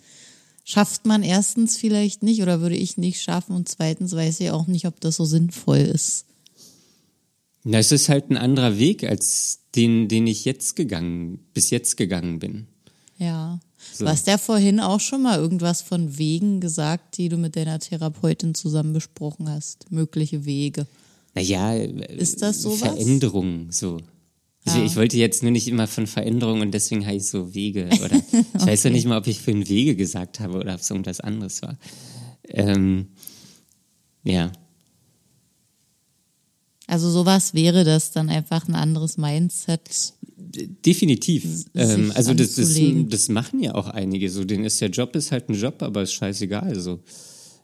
schafft 0.65 1.07
man 1.07 1.23
erstens 1.23 1.77
vielleicht 1.77 2.23
nicht 2.23 2.43
oder 2.43 2.61
würde 2.61 2.77
ich 2.77 2.97
nicht 2.97 3.21
schaffen 3.21 3.55
und 3.57 3.69
zweitens 3.69 4.15
weiß 4.15 4.41
ich 4.41 4.51
auch 4.51 4.67
nicht, 4.67 4.87
ob 4.87 5.01
das 5.01 5.17
so 5.17 5.25
sinnvoll 5.25 5.79
ist. 5.79 6.27
na, 7.65 7.79
es 7.79 7.93
ist 7.93 8.09
halt 8.09 8.31
ein 8.31 8.37
anderer 8.37 8.79
Weg 8.79 9.05
als 9.05 9.61
den, 9.75 10.09
den 10.09 10.27
ich 10.27 10.45
jetzt 10.45 10.77
gegangen, 10.77 11.39
bis 11.55 11.71
jetzt 11.71 11.97
gegangen 11.97 12.39
bin. 12.39 12.67
Ja. 13.19 13.61
So. 13.93 14.05
Du 14.05 14.11
hast 14.11 14.27
ja 14.27 14.39
vorhin 14.39 14.81
auch 14.81 15.01
schon 15.01 15.23
mal 15.23 15.39
irgendwas 15.39 15.83
von 15.83 16.17
Wegen 16.19 16.61
gesagt, 16.61 17.17
die 17.19 17.29
du 17.29 17.37
mit 17.37 17.57
deiner 17.57 17.79
Therapeutin 17.79 18.55
zusammen 18.55 18.93
besprochen 18.93 19.49
hast. 19.49 19.91
Mögliche 19.91 20.45
Wege. 20.45 20.87
Naja, 21.35 21.75
Ist 21.75 22.43
das 22.43 22.63
sowas? 22.63 22.79
Veränderung, 22.79 23.73
so. 23.73 23.99
Also 24.65 24.79
Ja. 24.79 24.85
Ich 24.85 24.97
wollte 24.97 25.17
jetzt 25.17 25.43
nur 25.43 25.53
nicht 25.53 25.69
immer 25.69 25.87
von 25.87 26.07
Veränderung 26.07 26.61
und 26.61 26.73
deswegen 26.73 27.05
heißt 27.05 27.31
so 27.31 27.55
Wege 27.55 27.89
oder 28.05 28.17
ich 28.17 28.67
weiß 28.67 28.85
ja 28.85 28.91
nicht 28.91 29.07
mal, 29.07 29.19
ob 29.19 29.27
ich 29.27 29.41
für 29.41 29.53
Wege 29.69 29.97
gesagt 29.97 30.41
habe 30.41 30.59
oder 30.59 30.75
ob 30.75 30.81
es 30.81 30.91
irgendwas 30.91 31.21
anderes 31.21 31.63
war. 31.63 31.77
Ähm, 32.49 33.09
ja, 34.25 34.53
Also 36.87 37.11
sowas 37.11 37.55
wäre 37.55 37.85
das 37.85 38.11
dann 38.11 38.29
einfach 38.29 38.69
ein 38.69 38.75
anderes 38.75 39.17
Mindset. 39.17 40.13
definitiv. 40.37 41.65
Ähm, 41.75 42.13
also 42.15 42.35
das, 42.35 42.57
das, 42.57 42.79
das 43.09 43.29
machen 43.31 43.63
ja 43.63 43.75
auch 43.75 43.89
einige 43.89 44.29
so. 44.29 44.45
Den 44.45 44.65
ist 44.65 44.81
der 44.81 44.91
Job 44.91 45.17
ist 45.17 45.33
halt 45.33 45.49
ein 45.49 45.55
Job, 45.55 45.83
aber 45.83 46.03
ist 46.03 46.13
scheißegal 46.13 46.79
so. 46.79 47.01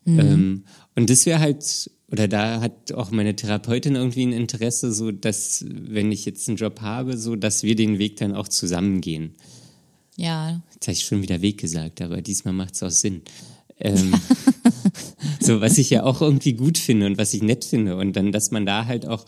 Mhm. 0.04 0.18
Ähm, 0.20 0.64
und 0.96 1.10
das 1.10 1.26
wäre 1.26 1.40
halt, 1.40 1.90
oder 2.10 2.28
da 2.28 2.60
hat 2.60 2.92
auch 2.92 3.10
meine 3.10 3.36
Therapeutin 3.36 3.94
irgendwie 3.94 4.26
ein 4.26 4.32
Interesse, 4.32 4.92
so 4.92 5.12
dass, 5.12 5.64
wenn 5.68 6.12
ich 6.12 6.24
jetzt 6.24 6.48
einen 6.48 6.56
Job 6.56 6.80
habe, 6.80 7.16
so 7.16 7.36
dass 7.36 7.62
wir 7.62 7.76
den 7.76 7.98
Weg 7.98 8.16
dann 8.16 8.34
auch 8.34 8.48
zusammen 8.48 9.00
gehen. 9.00 9.34
Ja, 10.16 10.62
Jetzt 10.74 10.86
habe 10.86 10.92
ich 10.92 11.04
schon 11.04 11.22
wieder 11.22 11.42
Weg 11.42 11.58
gesagt, 11.58 12.00
aber 12.02 12.22
diesmal 12.22 12.54
macht 12.54 12.74
es 12.74 12.82
auch 12.82 12.90
Sinn. 12.90 13.22
Ähm, 13.78 14.14
so, 15.40 15.60
was 15.60 15.78
ich 15.78 15.90
ja 15.90 16.04
auch 16.04 16.20
irgendwie 16.20 16.52
gut 16.52 16.78
finde 16.78 17.06
und 17.06 17.18
was 17.18 17.34
ich 17.34 17.42
nett 17.42 17.64
finde. 17.64 17.96
Und 17.96 18.14
dann, 18.14 18.32
dass 18.32 18.50
man 18.50 18.66
da 18.66 18.86
halt 18.86 19.06
auch 19.06 19.24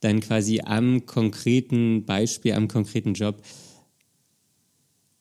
dann 0.00 0.20
quasi 0.20 0.60
am 0.60 1.06
konkreten 1.06 2.04
Beispiel, 2.04 2.52
am 2.52 2.68
konkreten 2.68 3.14
Job 3.14 3.42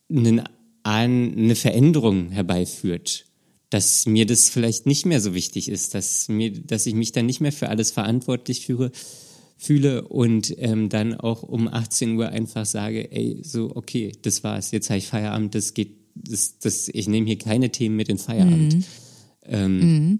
einen, 0.09 0.43
eine 0.83 1.55
Veränderung 1.55 2.29
herbeiführt. 2.29 3.25
Dass 3.73 4.05
mir 4.05 4.27
das 4.27 4.49
vielleicht 4.49 4.85
nicht 4.85 5.07
mehr 5.07 5.19
so 5.19 5.33
wichtig 5.33 5.67
ist, 5.67 5.95
dass, 5.95 6.27
mir, 6.27 6.51
dass 6.51 6.85
ich 6.85 6.93
mich 6.93 7.11
dann 7.11 7.25
nicht 7.25 7.41
mehr 7.41 7.51
für 7.51 7.69
alles 7.69 7.89
verantwortlich 7.89 8.67
führe, 8.67 8.91
fühle 9.57 10.07
und 10.07 10.53
ähm, 10.59 10.89
dann 10.89 11.15
auch 11.15 11.41
um 11.41 11.67
18 11.67 12.15
Uhr 12.15 12.29
einfach 12.29 12.67
sage, 12.67 13.11
ey, 13.11 13.39
so, 13.41 13.71
okay, 13.75 14.11
das 14.21 14.43
war's, 14.43 14.69
jetzt 14.69 14.91
habe 14.91 14.99
ich 14.99 15.07
Feierabend, 15.07 15.55
das 15.55 15.73
geht, 15.73 15.95
das, 16.13 16.59
das, 16.59 16.87
ich 16.87 17.07
nehme 17.07 17.25
hier 17.25 17.39
keine 17.39 17.71
Themen 17.71 17.95
mit 17.95 18.09
in 18.09 18.19
Feierabend. 18.19 18.85
Ähm, 19.45 20.19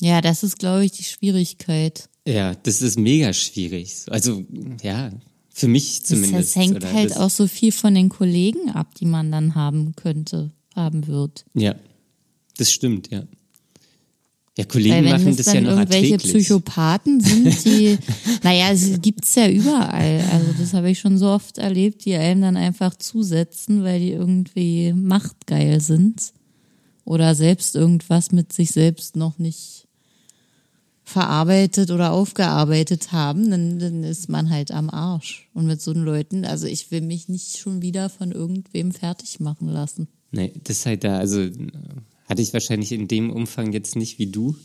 ja, 0.00 0.20
das 0.20 0.44
ist, 0.44 0.58
glaube 0.58 0.84
ich, 0.84 0.92
die 0.92 1.04
Schwierigkeit. 1.04 2.08
Ja, 2.26 2.54
das 2.54 2.80
ist 2.80 2.96
mega 2.96 3.32
schwierig. 3.32 3.92
Also, 4.08 4.44
ja, 4.82 5.10
für 5.48 5.68
mich 5.68 6.04
zumindest. 6.04 6.54
das 6.54 6.56
hängt 6.56 6.84
halt 6.84 7.16
auch 7.16 7.30
so 7.30 7.46
viel 7.46 7.72
von 7.72 7.94
den 7.94 8.10
Kollegen 8.10 8.70
ab, 8.70 8.94
die 8.94 9.06
man 9.06 9.32
dann 9.32 9.54
haben 9.54 9.96
könnte, 9.96 10.52
haben 10.76 11.06
wird. 11.06 11.44
Ja, 11.54 11.74
das 12.58 12.70
stimmt, 12.70 13.10
ja. 13.10 13.24
Ja, 14.58 14.64
Kollegen 14.64 14.94
Weil 14.94 15.12
machen 15.12 15.36
das 15.36 15.52
ja 15.52 15.60
noch 15.60 15.72
irgendwelche 15.72 16.14
erträglich. 16.14 16.46
Psychopathen 16.46 17.20
sind, 17.20 17.64
die, 17.66 17.98
naja, 18.42 18.70
es 18.72 19.02
gibt's 19.02 19.34
ja 19.34 19.50
überall. 19.50 20.24
Also 20.32 20.52
das 20.58 20.72
habe 20.72 20.90
ich 20.90 20.98
schon 20.98 21.18
so 21.18 21.26
oft 21.26 21.58
erlebt, 21.58 22.06
die 22.06 22.14
einem 22.14 22.40
dann 22.40 22.56
einfach 22.56 22.94
zusetzen, 22.94 23.84
weil 23.84 24.00
die 24.00 24.12
irgendwie 24.12 24.94
machtgeil 24.94 25.82
sind 25.82 26.32
oder 27.04 27.34
selbst 27.34 27.76
irgendwas 27.76 28.32
mit 28.32 28.52
sich 28.54 28.70
selbst 28.70 29.14
noch 29.14 29.38
nicht 29.38 29.86
verarbeitet 31.04 31.90
oder 31.90 32.12
aufgearbeitet 32.12 33.12
haben, 33.12 33.50
dann, 33.50 33.78
dann 33.78 34.02
ist 34.04 34.28
man 34.28 34.50
halt 34.50 34.72
am 34.72 34.90
Arsch. 34.90 35.48
Und 35.52 35.66
mit 35.66 35.80
so 35.80 35.92
Leuten, 35.92 36.44
also 36.44 36.66
ich 36.66 36.90
will 36.90 37.02
mich 37.02 37.28
nicht 37.28 37.58
schon 37.58 37.80
wieder 37.80 38.08
von 38.08 38.32
irgendwem 38.32 38.90
fertig 38.90 39.38
machen 39.38 39.68
lassen. 39.68 40.08
Nee, 40.30 40.52
das 40.64 40.78
ist 40.78 40.86
halt 40.86 41.04
da, 41.04 41.18
also 41.18 41.48
hatte 42.28 42.42
ich 42.42 42.52
wahrscheinlich 42.52 42.92
in 42.92 43.08
dem 43.08 43.30
Umfang 43.30 43.72
jetzt 43.72 43.96
nicht 43.96 44.18
wie 44.18 44.26
du. 44.26 44.56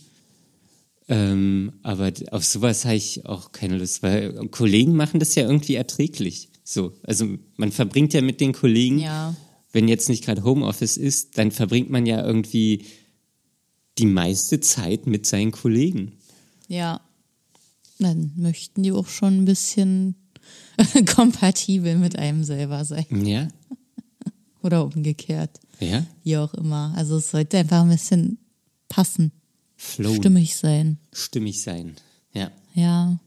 Ähm, 1.08 1.74
aber 1.84 2.12
auf 2.32 2.46
sowas 2.46 2.86
habe 2.86 2.96
ich 2.96 3.26
auch 3.26 3.52
keine 3.52 3.78
Lust, 3.78 4.02
weil 4.04 4.48
Kollegen 4.50 4.96
machen 4.96 5.20
das 5.20 5.36
ja 5.36 5.44
irgendwie 5.44 5.76
erträglich. 5.76 6.50
So, 6.64 6.94
also 7.04 7.28
man 7.58 7.72
verbringt 7.72 8.14
ja 8.14 8.22
mit 8.22 8.40
den 8.40 8.54
Kollegen, 8.54 9.00
Ja. 9.00 9.36
wenn 9.74 9.88
jetzt 9.88 10.10
nicht 10.10 10.24
gerade 10.24 10.44
Homeoffice 10.44 10.98
ist, 10.98 11.38
dann 11.38 11.52
verbringt 11.52 11.90
man 11.90 12.06
ja 12.06 12.26
irgendwie 12.26 12.86
die 13.98 14.06
meiste 14.06 14.60
Zeit 14.62 15.06
mit 15.06 15.26
seinen 15.26 15.52
Kollegen. 15.52 16.14
Ja. 16.68 17.02
Dann 18.00 18.32
möchten 18.38 18.84
die 18.84 18.92
auch 18.94 19.08
schon 19.08 19.42
ein 19.42 19.46
bisschen 19.46 20.16
kompatibel 21.14 21.98
mit 21.98 22.16
einem 22.18 22.44
selber 22.44 22.86
sein. 22.86 23.06
Ja, 23.26 23.48
Oder 24.64 24.86
umgekehrt. 24.86 25.60
ja, 25.80 26.06
Wie 26.24 26.38
auch 26.38 26.54
immer. 26.54 26.94
Also 26.96 27.18
es 27.18 27.32
sollte 27.32 27.58
einfach 27.58 27.82
ein 27.82 27.90
bisschen 27.90 28.38
passen, 28.90 29.32
flow, 29.76 30.14
stimmig 30.16 30.56
sein. 30.56 30.98
stimmig 31.14 31.62
sein. 31.64 31.96
Ja. 32.34 32.52
Ja. 32.76 33.18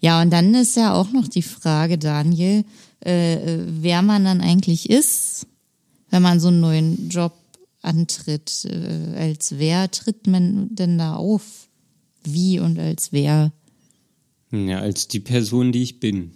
Ja, 0.00 0.22
und 0.22 0.30
dann 0.30 0.54
ist 0.54 0.76
ja 0.76 0.94
auch 0.94 1.10
noch 1.12 1.26
die 1.28 1.42
Frage, 1.42 1.98
Daniel, 1.98 2.64
äh, 3.00 3.58
wer 3.66 4.02
man 4.02 4.24
dann 4.24 4.40
eigentlich 4.40 4.88
ist, 4.88 5.46
wenn 6.10 6.22
man 6.22 6.38
so 6.40 6.48
einen 6.48 6.60
neuen 6.60 7.08
Job 7.08 7.34
antritt. 7.82 8.64
Äh, 8.64 9.16
als 9.16 9.58
wer 9.58 9.90
tritt 9.90 10.26
man 10.26 10.74
denn 10.74 10.96
da 10.96 11.16
auf? 11.16 11.68
Wie 12.22 12.58
und 12.60 12.78
als 12.78 13.12
wer? 13.12 13.52
Ja, 14.52 14.78
als 14.78 15.08
die 15.08 15.20
Person, 15.20 15.72
die 15.72 15.82
ich 15.82 16.00
bin. 16.00 16.32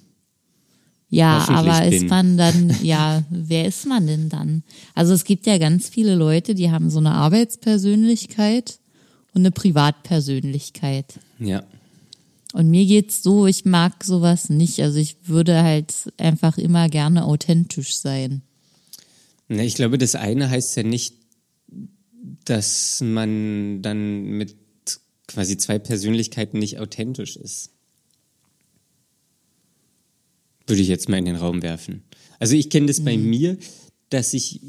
Ja, 1.11 1.49
aber 1.49 1.87
ist 1.87 2.01
bin. 2.01 2.09
man 2.09 2.37
dann, 2.37 2.77
ja, 2.83 3.25
wer 3.31 3.67
ist 3.67 3.87
man 3.87 4.07
denn 4.07 4.29
dann? 4.29 4.63
Also 4.95 5.15
es 5.15 5.25
gibt 5.25 5.47
ja 5.47 5.57
ganz 5.57 5.89
viele 5.89 6.15
Leute, 6.15 6.55
die 6.55 6.71
haben 6.71 6.91
so 6.91 6.99
eine 6.99 7.13
Arbeitspersönlichkeit 7.13 8.79
und 9.33 9.41
eine 9.43 9.51
Privatpersönlichkeit. 9.51 11.19
Ja. 11.39 11.65
Und 12.53 12.71
mir 12.71 12.85
geht's 12.85 13.23
so, 13.23 13.47
ich 13.47 13.65
mag 13.65 14.05
sowas 14.05 14.51
nicht. 14.51 14.81
Also 14.81 14.99
ich 14.99 15.17
würde 15.25 15.63
halt 15.63 15.95
einfach 16.19 16.59
immer 16.59 16.89
gerne 16.89 17.25
authentisch 17.25 17.97
sein. 17.97 18.43
Na, 19.49 19.63
ich 19.63 19.75
glaube, 19.75 19.97
das 19.97 20.15
eine 20.15 20.51
heißt 20.51 20.77
ja 20.77 20.83
nicht, 20.83 21.15
dass 22.45 23.01
man 23.03 23.81
dann 23.81 24.25
mit 24.25 24.57
quasi 25.27 25.57
zwei 25.57 25.79
Persönlichkeiten 25.79 26.59
nicht 26.59 26.79
authentisch 26.79 27.37
ist. 27.37 27.71
Würde 30.69 30.83
ich 30.83 30.89
jetzt 30.89 31.09
mal 31.09 31.19
in 31.19 31.25
den 31.25 31.37
Raum 31.37 31.63
werfen. 31.63 32.05
Also 32.39 32.55
ich 32.55 32.71
kenne 32.71 32.87
das 32.87 33.03
bei 33.03 33.17
mir, 33.17 33.57
dass 34.11 34.33
ich 34.35 34.61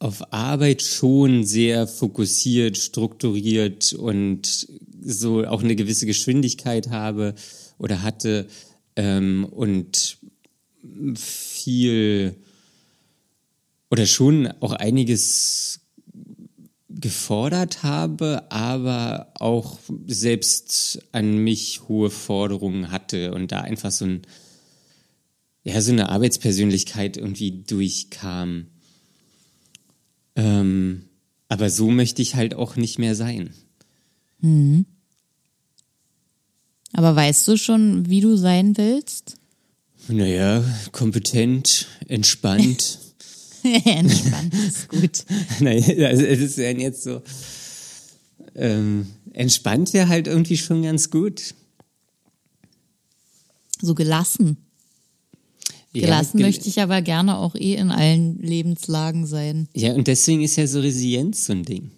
auf 0.00 0.32
Arbeit 0.32 0.82
schon 0.82 1.44
sehr 1.44 1.86
fokussiert, 1.86 2.76
strukturiert 2.76 3.92
und 3.92 4.66
so 5.00 5.44
auch 5.44 5.62
eine 5.62 5.76
gewisse 5.76 6.06
Geschwindigkeit 6.06 6.90
habe 6.90 7.34
oder 7.78 8.02
hatte 8.02 8.46
ähm, 8.96 9.44
und 9.44 10.18
viel 11.14 12.36
oder 13.90 14.06
schon 14.06 14.48
auch 14.60 14.72
einiges 14.72 15.80
gefordert 17.00 17.82
habe, 17.82 18.50
aber 18.50 19.32
auch 19.38 19.78
selbst 20.06 21.00
an 21.12 21.38
mich 21.38 21.82
hohe 21.88 22.10
Forderungen 22.10 22.90
hatte 22.90 23.32
und 23.32 23.52
da 23.52 23.60
einfach 23.60 23.90
so 23.90 24.04
ein 24.04 24.22
ja 25.62 25.80
so 25.80 25.92
eine 25.92 26.08
Arbeitspersönlichkeit 26.08 27.16
irgendwie 27.16 27.62
durchkam. 27.62 28.66
Ähm, 30.34 31.04
aber 31.48 31.70
so 31.70 31.90
möchte 31.90 32.22
ich 32.22 32.34
halt 32.34 32.54
auch 32.54 32.76
nicht 32.76 32.98
mehr 32.98 33.14
sein. 33.14 33.50
Aber 36.92 37.14
weißt 37.14 37.46
du 37.48 37.56
schon, 37.56 38.08
wie 38.08 38.20
du 38.20 38.36
sein 38.36 38.76
willst? 38.76 39.36
Naja, 40.08 40.64
kompetent, 40.92 41.86
entspannt. 42.06 43.00
Entspannt 43.84 44.54
ist 44.54 44.88
gut. 44.88 45.24
naja, 45.60 46.08
also 46.08 46.24
es 46.24 46.40
ist 46.40 46.58
ja 46.58 46.70
jetzt 46.70 47.02
so. 47.02 47.22
Ähm, 48.54 49.06
entspannt 49.32 49.92
wäre 49.92 50.08
halt 50.08 50.26
irgendwie 50.26 50.56
schon 50.56 50.82
ganz 50.82 51.10
gut. 51.10 51.54
So 53.80 53.94
gelassen. 53.94 54.56
Gelassen 55.92 56.38
ja, 56.38 56.42
gel- 56.44 56.46
möchte 56.46 56.68
ich 56.68 56.80
aber 56.80 57.00
gerne 57.02 57.38
auch 57.38 57.54
eh 57.54 57.74
in 57.74 57.90
allen 57.90 58.38
Lebenslagen 58.42 59.26
sein. 59.26 59.68
Ja, 59.74 59.92
und 59.94 60.06
deswegen 60.06 60.42
ist 60.42 60.56
ja 60.56 60.66
so 60.66 60.80
Resilienz 60.80 61.46
so 61.46 61.52
ein 61.52 61.64
Ding. 61.64 61.90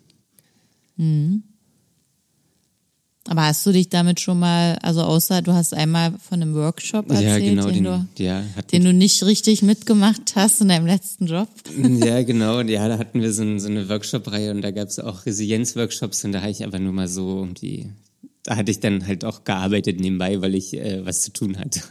Aber 3.30 3.46
hast 3.46 3.64
du 3.64 3.70
dich 3.70 3.88
damit 3.88 4.18
schon 4.18 4.40
mal, 4.40 4.76
also 4.82 5.02
außer 5.02 5.40
du 5.40 5.52
hast 5.52 5.72
einmal 5.72 6.14
von 6.18 6.42
einem 6.42 6.52
Workshop 6.52 7.08
erzählt, 7.10 7.44
ja, 7.44 7.50
genau, 7.50 7.66
den, 7.66 7.74
den, 7.74 7.84
du, 7.84 8.08
ja, 8.24 8.42
den 8.72 8.82
du 8.82 8.92
nicht 8.92 9.22
richtig 9.22 9.62
mitgemacht 9.62 10.34
hast 10.34 10.60
in 10.60 10.66
deinem 10.66 10.86
letzten 10.86 11.26
Job? 11.26 11.48
ja, 12.04 12.24
genau, 12.24 12.58
und 12.58 12.66
ja, 12.66 12.88
da 12.88 12.98
hatten 12.98 13.22
wir 13.22 13.32
so, 13.32 13.44
ein, 13.44 13.60
so 13.60 13.68
eine 13.68 13.88
Workshop-Reihe 13.88 14.50
und 14.50 14.62
da 14.62 14.72
gab 14.72 14.88
es 14.88 14.98
auch 14.98 15.26
Resilienz-Workshops 15.26 16.24
und 16.24 16.32
da 16.32 16.40
habe 16.40 16.50
ich 16.50 16.64
aber 16.64 16.80
nur 16.80 16.92
mal 16.92 17.06
so 17.06 17.38
irgendwie, 17.38 17.92
da 18.42 18.56
hatte 18.56 18.72
ich 18.72 18.80
dann 18.80 19.06
halt 19.06 19.24
auch 19.24 19.44
gearbeitet 19.44 20.00
nebenbei, 20.00 20.42
weil 20.42 20.56
ich 20.56 20.76
äh, 20.76 21.06
was 21.06 21.22
zu 21.22 21.32
tun 21.32 21.56
hatte. 21.56 21.82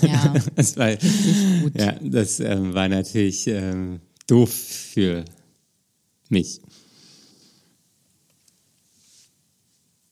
Ja, 0.00 0.32
Das 0.56 0.78
war, 0.78 0.92
gut. 0.92 1.78
ja, 1.78 1.94
das 2.00 2.40
ähm, 2.40 2.72
war 2.72 2.88
natürlich 2.88 3.48
ähm, 3.48 4.00
doof 4.28 4.50
für 4.50 5.26
mich. 6.30 6.62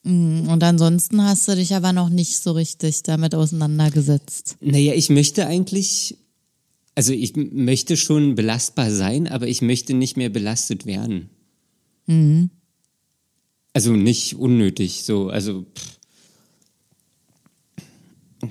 Und 0.02 0.62
ansonsten 0.62 1.22
hast 1.22 1.46
du 1.46 1.54
dich 1.54 1.74
aber 1.74 1.92
noch 1.92 2.08
nicht 2.08 2.38
so 2.38 2.52
richtig 2.52 3.02
damit 3.02 3.34
auseinandergesetzt. 3.34 4.56
Naja, 4.60 4.94
ich 4.94 5.10
möchte 5.10 5.46
eigentlich, 5.46 6.16
also 6.94 7.12
ich 7.12 7.36
möchte 7.36 7.98
schon 7.98 8.34
belastbar 8.34 8.90
sein, 8.90 9.28
aber 9.28 9.46
ich 9.46 9.60
möchte 9.60 9.92
nicht 9.92 10.16
mehr 10.16 10.30
belastet 10.30 10.86
werden. 10.86 11.28
Also 13.74 13.92
nicht 13.92 14.36
unnötig, 14.36 15.04
so, 15.04 15.28
also 15.28 15.66
pff. 15.74 15.98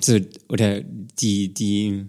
so, 0.00 0.20
oder 0.48 0.82
die, 0.82 1.52
die, 1.52 2.06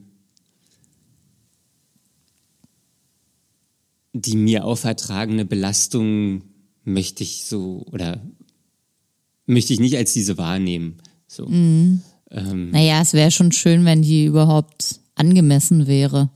die 4.14 4.38
mir 4.38 4.66
aufertragene 4.66 5.46
Belastung 5.46 6.44
möchte 6.84 7.24
ich 7.24 7.46
so, 7.46 7.84
oder 7.92 8.22
möchte 9.46 9.74
ich 9.74 9.80
nicht 9.80 9.98
als 9.98 10.14
diese 10.14 10.38
wahrnehmen. 10.38 10.98
So. 11.28 11.48
Ähm, 11.48 12.02
Naja, 12.30 13.02
es 13.02 13.14
wäre 13.14 13.32
schon 13.32 13.52
schön, 13.52 13.86
wenn 13.86 14.02
die 14.02 14.26
überhaupt 14.26 15.00
angemessen 15.16 15.88
wäre. 15.88 16.30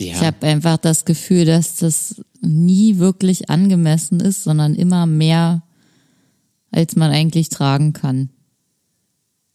ja. 0.00 0.14
Ich 0.14 0.20
habe 0.20 0.46
einfach 0.46 0.76
das 0.76 1.04
Gefühl, 1.04 1.44
dass 1.44 1.76
das 1.76 2.20
nie 2.40 2.98
wirklich 2.98 3.50
angemessen 3.50 4.20
ist, 4.20 4.44
sondern 4.44 4.74
immer 4.74 5.06
mehr, 5.06 5.62
als 6.70 6.96
man 6.96 7.10
eigentlich 7.10 7.48
tragen 7.48 7.92
kann. 7.92 8.30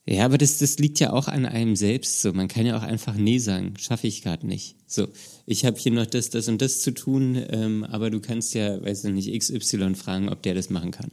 Ja, 0.05 0.25
aber 0.25 0.37
das, 0.37 0.57
das 0.57 0.79
liegt 0.79 0.99
ja 0.99 1.13
auch 1.13 1.29
an 1.29 1.45
einem 1.45 1.77
selbst. 1.77 2.21
So, 2.21 2.33
man 2.33 2.49
kann 2.49 2.65
ja 2.65 2.77
auch 2.77 2.83
einfach 2.83 3.15
nee 3.15 3.37
sagen, 3.37 3.75
schaffe 3.77 4.07
ich 4.07 4.21
gerade 4.21 4.45
nicht. 4.45 4.75
So, 4.85 5.07
ich 5.45 5.63
habe 5.63 5.79
hier 5.79 5.93
noch 5.93 6.05
das, 6.05 6.29
das 6.29 6.49
und 6.49 6.61
das 6.61 6.81
zu 6.81 6.91
tun, 6.93 7.41
ähm, 7.49 7.85
aber 7.85 8.09
du 8.09 8.19
kannst 8.19 8.53
ja, 8.53 8.83
weiß 8.83 9.05
ich 9.05 9.13
nicht, 9.13 9.39
XY 9.39 9.95
fragen, 9.95 10.27
ob 10.27 10.41
der 10.43 10.55
das 10.55 10.69
machen 10.69 10.91
kann. 10.91 11.11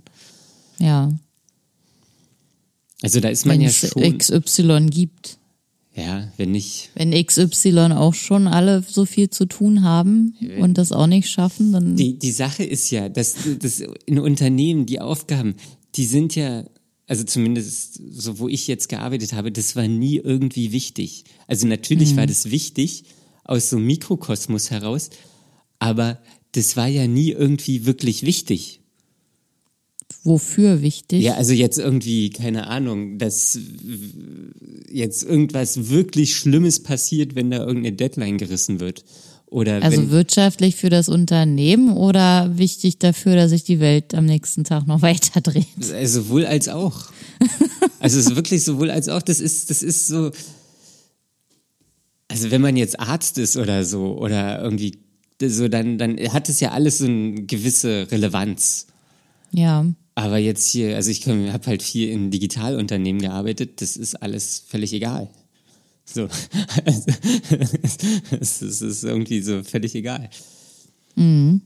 Ja, 0.78 1.12
Also 3.02 3.20
da 3.20 3.28
ist 3.28 3.46
man 3.46 3.56
wenn 3.56 3.62
ja 3.62 3.68
es 3.68 3.88
schon, 3.88 4.18
XY 4.18 4.86
gibt. 4.90 5.38
ja, 5.94 6.30
wenn 6.36 6.52
nicht, 6.52 6.90
Wenn 6.94 7.12
XY 7.12 7.92
auch 7.92 8.14
schon 8.14 8.46
alle 8.46 8.84
so 8.86 9.06
viel 9.06 9.30
zu 9.30 9.46
tun 9.46 9.82
haben 9.82 10.34
und 10.60 10.78
das 10.78 10.92
auch 10.92 11.06
nicht 11.06 11.28
schaffen, 11.28 11.72
dann 11.72 11.96
die, 11.96 12.18
die 12.18 12.32
Sache 12.32 12.64
ist 12.64 12.90
ja, 12.90 13.08
dass, 13.08 13.36
dass 13.58 13.82
in 14.06 14.18
Unternehmen 14.18 14.86
die 14.86 15.00
Aufgaben, 15.00 15.54
die 15.94 16.04
sind 16.04 16.36
ja, 16.36 16.64
also 17.06 17.24
zumindest 17.24 18.00
so, 18.12 18.38
wo 18.38 18.48
ich 18.48 18.66
jetzt 18.68 18.88
gearbeitet 18.88 19.32
habe, 19.32 19.50
das 19.50 19.74
war 19.76 19.88
nie 19.88 20.16
irgendwie 20.16 20.72
wichtig. 20.72 21.24
Also 21.46 21.66
natürlich 21.66 22.16
war 22.16 22.26
das 22.26 22.50
wichtig 22.50 23.04
aus 23.44 23.70
so 23.70 23.76
einem 23.76 23.86
Mikrokosmos 23.86 24.70
heraus, 24.70 25.10
aber 25.80 26.20
das 26.52 26.76
war 26.76 26.86
ja 26.86 27.06
nie 27.08 27.30
irgendwie 27.30 27.86
wirklich 27.86 28.22
wichtig. 28.24 28.79
Wofür 30.22 30.82
wichtig? 30.82 31.22
Ja, 31.22 31.34
also 31.34 31.52
jetzt 31.52 31.78
irgendwie, 31.78 32.30
keine 32.30 32.66
Ahnung, 32.66 33.18
dass 33.18 33.58
jetzt 34.90 35.22
irgendwas 35.22 35.88
wirklich 35.90 36.36
Schlimmes 36.36 36.82
passiert, 36.82 37.34
wenn 37.34 37.50
da 37.50 37.58
irgendeine 37.58 37.96
Deadline 37.96 38.38
gerissen 38.38 38.80
wird. 38.80 39.04
Oder 39.46 39.82
also 39.82 39.98
wenn, 39.98 40.10
wirtschaftlich 40.10 40.76
für 40.76 40.90
das 40.90 41.08
Unternehmen 41.08 41.96
oder 41.96 42.56
wichtig 42.56 42.98
dafür, 42.98 43.34
dass 43.34 43.50
sich 43.50 43.64
die 43.64 43.80
Welt 43.80 44.14
am 44.14 44.24
nächsten 44.24 44.62
Tag 44.64 44.86
noch 44.86 45.02
weiter 45.02 45.40
dreht? 45.40 45.66
Also 45.92 46.22
sowohl 46.22 46.46
als 46.46 46.68
auch. 46.68 47.06
Also 48.02 48.18
es 48.18 48.28
ist 48.28 48.34
wirklich 48.34 48.64
sowohl 48.64 48.90
als 48.90 49.10
auch. 49.10 49.20
Das 49.20 49.40
ist, 49.40 49.68
das 49.68 49.82
ist 49.82 50.08
so. 50.08 50.30
Also 52.28 52.50
wenn 52.50 52.62
man 52.62 52.74
jetzt 52.76 52.98
Arzt 52.98 53.36
ist 53.36 53.58
oder 53.58 53.84
so 53.84 54.16
oder 54.16 54.62
irgendwie 54.62 54.98
so, 55.42 55.68
dann, 55.68 55.98
dann 55.98 56.18
hat 56.32 56.48
es 56.48 56.60
ja 56.60 56.70
alles 56.70 56.96
so 56.98 57.04
eine 57.04 57.42
gewisse 57.42 58.10
Relevanz. 58.10 58.86
Ja. 59.52 59.84
Aber 60.14 60.38
jetzt 60.38 60.68
hier, 60.68 60.96
also 60.96 61.10
ich 61.10 61.26
habe 61.26 61.66
halt 61.66 61.82
viel 61.82 62.08
in 62.10 62.30
Digitalunternehmen 62.30 63.22
gearbeitet, 63.22 63.80
das 63.80 63.96
ist 63.96 64.16
alles 64.16 64.64
völlig 64.66 64.92
egal. 64.92 65.30
So. 66.04 66.28
es, 68.40 68.62
ist, 68.62 68.82
ist 68.82 69.04
irgendwie 69.04 69.40
so 69.40 69.62
völlig 69.62 69.94
egal. 69.94 70.28
Mhm. 71.14 71.60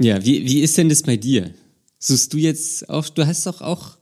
Ja, 0.00 0.22
wie, 0.24 0.44
wie 0.44 0.60
ist 0.60 0.76
denn 0.76 0.88
das 0.88 1.02
bei 1.02 1.16
dir? 1.16 1.54
Suchst 1.98 2.32
du 2.32 2.38
jetzt 2.38 2.88
auch, 2.90 3.08
du 3.08 3.26
hast 3.26 3.46
doch 3.46 3.62
auch, 3.62 3.96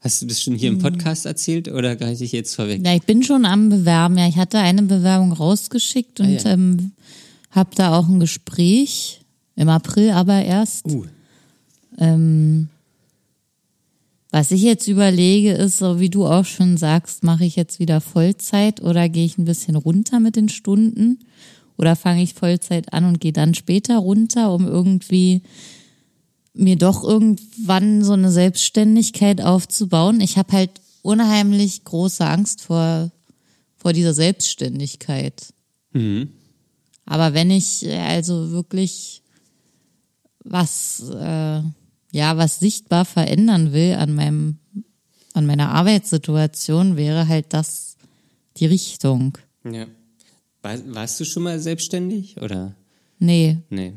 hast 0.00 0.22
du 0.22 0.26
das 0.26 0.40
schon 0.40 0.54
hier 0.54 0.68
im 0.68 0.78
Podcast 0.78 1.26
erzählt 1.26 1.68
oder 1.68 1.96
greife 1.96 2.22
ich 2.22 2.32
jetzt 2.32 2.54
vorweg? 2.54 2.84
Ja, 2.84 2.94
ich 2.94 3.02
bin 3.02 3.22
schon 3.24 3.44
am 3.44 3.68
Bewerben. 3.68 4.16
Ja, 4.16 4.28
ich 4.28 4.36
hatte 4.36 4.58
eine 4.58 4.82
Bewerbung 4.82 5.32
rausgeschickt 5.32 6.20
und 6.20 6.26
Ah, 6.26 6.30
ja. 6.30 6.52
ähm, 6.52 6.92
habe 7.50 7.70
da 7.74 7.96
auch 7.96 8.08
ein 8.08 8.20
Gespräch 8.20 9.20
im 9.56 9.68
April, 9.68 10.10
aber 10.10 10.42
erst. 10.42 10.86
Uh, 10.86 11.04
Ähm, 11.98 12.68
was 14.30 14.52
ich 14.52 14.62
jetzt 14.62 14.86
überlege, 14.86 15.52
ist, 15.52 15.78
so 15.78 15.98
wie 15.98 16.08
du 16.08 16.24
auch 16.24 16.44
schon 16.44 16.76
sagst, 16.76 17.24
mache 17.24 17.44
ich 17.44 17.56
jetzt 17.56 17.80
wieder 17.80 18.00
Vollzeit 18.00 18.80
oder 18.80 19.08
gehe 19.08 19.24
ich 19.24 19.38
ein 19.38 19.44
bisschen 19.44 19.74
runter 19.74 20.20
mit 20.20 20.36
den 20.36 20.48
Stunden? 20.48 21.18
Oder 21.76 21.96
fange 21.96 22.22
ich 22.22 22.34
Vollzeit 22.34 22.92
an 22.92 23.06
und 23.06 23.20
gehe 23.20 23.32
dann 23.32 23.54
später 23.54 23.98
runter, 23.98 24.52
um 24.52 24.68
irgendwie 24.68 25.42
mir 26.54 26.76
doch 26.76 27.02
irgendwann 27.02 28.04
so 28.04 28.12
eine 28.12 28.30
Selbstständigkeit 28.30 29.40
aufzubauen? 29.40 30.20
Ich 30.20 30.38
habe 30.38 30.52
halt 30.52 30.80
unheimlich 31.02 31.82
große 31.84 32.24
Angst 32.24 32.62
vor, 32.62 33.10
vor 33.76 33.92
dieser 33.92 34.14
Selbstständigkeit. 34.14 35.52
mhm. 35.92 36.28
Aber 37.10 37.34
wenn 37.34 37.50
ich 37.50 37.84
äh, 37.84 37.98
also 37.98 38.52
wirklich 38.52 39.22
was, 40.44 41.02
äh, 41.10 41.60
ja, 42.12 42.36
was 42.36 42.60
sichtbar 42.60 43.04
verändern 43.04 43.72
will 43.72 43.94
an 43.94 44.14
meinem, 44.14 44.58
an 45.34 45.44
meiner 45.44 45.70
Arbeitssituation, 45.70 46.96
wäre 46.96 47.26
halt 47.26 47.46
das 47.48 47.96
die 48.58 48.66
Richtung. 48.66 49.36
ja. 49.64 49.86
War, 50.62 50.78
warst 50.94 51.18
du 51.18 51.24
schon 51.24 51.42
mal 51.42 51.58
selbstständig 51.58 52.36
oder? 52.40 52.74
Nee. 53.18 53.58
Nee. 53.70 53.94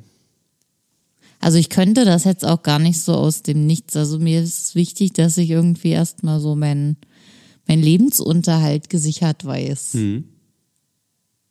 Also 1.39 1.57
ich 1.57 1.69
könnte 1.69 2.05
das 2.05 2.23
jetzt 2.23 2.45
auch 2.45 2.63
gar 2.63 2.79
nicht 2.79 3.01
so 3.01 3.13
aus 3.13 3.43
dem 3.43 3.67
Nichts. 3.67 3.97
Also 3.97 4.17
mir 4.17 4.41
ist 4.41 4.73
wichtig, 4.73 5.11
dass 5.13 5.37
ich 5.37 5.49
irgendwie 5.49 5.89
erstmal 5.89 6.39
so 6.39 6.55
meinen 6.55 6.97
mein 7.67 7.81
Lebensunterhalt 7.81 8.89
gesichert 8.89 9.45
weiß. 9.45 9.95
Mhm. 9.95 10.32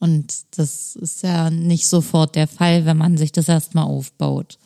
Und 0.02 0.34
das 0.56 0.96
ist 0.96 1.22
ja 1.22 1.48
nicht 1.48 1.86
sofort 1.86 2.34
der 2.34 2.48
Fall, 2.48 2.86
wenn 2.86 2.96
man 2.96 3.16
sich 3.16 3.30
das 3.30 3.48
erstmal 3.48 3.84
aufbaut. 3.84 4.58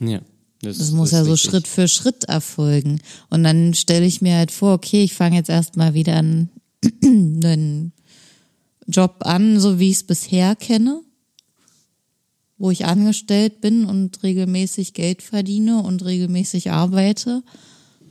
Ja. 0.00 0.20
Das 0.62 0.90
muss 0.90 1.10
ja 1.10 1.20
ist 1.20 1.26
so 1.26 1.32
richtig. 1.32 1.50
Schritt 1.50 1.68
für 1.68 1.86
Schritt 1.86 2.24
erfolgen. 2.24 3.02
Und 3.28 3.44
dann 3.44 3.74
stelle 3.74 4.06
ich 4.06 4.22
mir 4.22 4.36
halt 4.36 4.50
vor, 4.50 4.72
okay, 4.72 5.04
ich 5.04 5.12
fange 5.12 5.36
jetzt 5.36 5.50
erstmal 5.50 5.92
wieder 5.92 6.16
einen, 6.16 6.48
einen 7.04 7.92
Job 8.86 9.16
an, 9.20 9.60
so 9.60 9.78
wie 9.78 9.90
ich 9.90 9.96
es 9.96 10.04
bisher 10.04 10.56
kenne, 10.56 11.02
wo 12.56 12.70
ich 12.70 12.86
angestellt 12.86 13.60
bin 13.60 13.84
und 13.84 14.22
regelmäßig 14.22 14.94
Geld 14.94 15.20
verdiene 15.20 15.82
und 15.82 16.06
regelmäßig 16.06 16.70
arbeite 16.70 17.42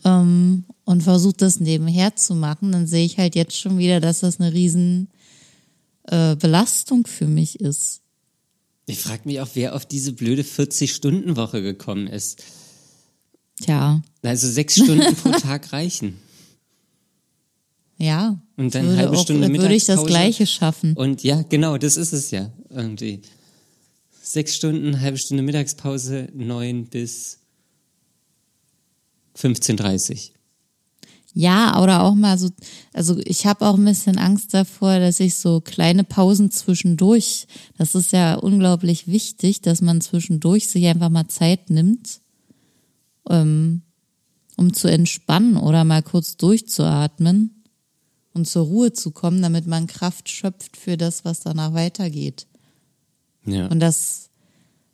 ähm, 0.05 0.65
und 0.85 1.01
versuche 1.01 1.37
das 1.37 1.59
nebenher 1.59 2.15
zu 2.15 2.35
machen. 2.35 2.73
Dann 2.73 2.85
sehe 2.85 3.05
ich 3.05 3.17
halt 3.17 3.33
jetzt 3.33 3.57
schon 3.57 3.79
wieder, 3.79 3.99
dass 3.99 4.19
das 4.19 4.39
eine 4.39 4.53
riesen 4.53 5.07
äh, 6.07 6.35
Belastung 6.35 7.05
für 7.05 7.27
mich 7.27 7.59
ist. 7.59 8.01
Ich 8.85 8.99
frage 8.99 9.23
mich 9.25 9.41
auch, 9.41 9.49
wer 9.53 9.75
auf 9.75 9.85
diese 9.85 10.13
blöde 10.13 10.43
40-Stunden-Woche 10.43 11.61
gekommen 11.61 12.07
ist. 12.07 12.41
Tja, 13.61 14.01
Also 14.23 14.49
sechs 14.49 14.75
Stunden 14.75 15.15
pro 15.21 15.31
Tag 15.31 15.73
reichen. 15.73 16.17
ja. 17.97 18.39
Und 18.55 18.73
dann 18.73 18.85
würde 18.85 18.97
halbe 18.97 19.17
auch, 19.17 19.21
Stunde 19.21 19.49
würde 19.49 19.75
ich 19.75 19.85
das 19.85 19.97
Mittagspause. 19.97 20.07
Gleiche 20.07 20.47
schaffen. 20.47 20.93
Und 20.93 21.23
ja, 21.23 21.43
genau, 21.43 21.77
das 21.77 21.95
ist 21.97 22.13
es 22.13 22.31
ja 22.31 22.51
irgendwie. 22.69 23.21
Sechs 24.21 24.55
Stunden, 24.55 24.99
halbe 24.99 25.17
Stunde 25.17 25.43
Mittagspause, 25.43 26.29
neun 26.33 26.85
bis 26.85 27.39
15.30 29.37 30.31
Ja, 31.39 31.83
oder 31.83 32.01
auch 32.01 32.15
mal 32.15 32.35
so, 32.39 32.49
also 32.93 33.19
ich 33.23 33.45
habe 33.45 33.67
auch 33.67 33.75
ein 33.75 33.85
bisschen 33.85 34.17
Angst 34.17 34.55
davor, 34.55 34.97
dass 34.97 35.19
ich 35.19 35.35
so 35.35 35.61
kleine 35.61 36.03
Pausen 36.03 36.49
zwischendurch, 36.49 37.45
das 37.77 37.93
ist 37.93 38.11
ja 38.11 38.33
unglaublich 38.33 39.05
wichtig, 39.05 39.61
dass 39.61 39.81
man 39.81 40.01
zwischendurch 40.01 40.67
sich 40.67 40.87
einfach 40.87 41.09
mal 41.09 41.27
Zeit 41.27 41.69
nimmt, 41.69 42.21
ähm, 43.29 43.83
um 44.55 44.73
zu 44.73 44.87
entspannen 44.87 45.57
oder 45.57 45.83
mal 45.83 46.01
kurz 46.01 46.37
durchzuatmen 46.37 47.63
und 48.33 48.47
zur 48.47 48.65
Ruhe 48.65 48.93
zu 48.93 49.11
kommen, 49.11 49.39
damit 49.43 49.67
man 49.67 49.85
Kraft 49.85 50.29
schöpft 50.29 50.75
für 50.75 50.97
das, 50.97 51.23
was 51.23 51.41
danach 51.41 51.75
weitergeht. 51.75 52.47
Ja. 53.45 53.67
Und 53.67 53.79
das, 53.79 54.31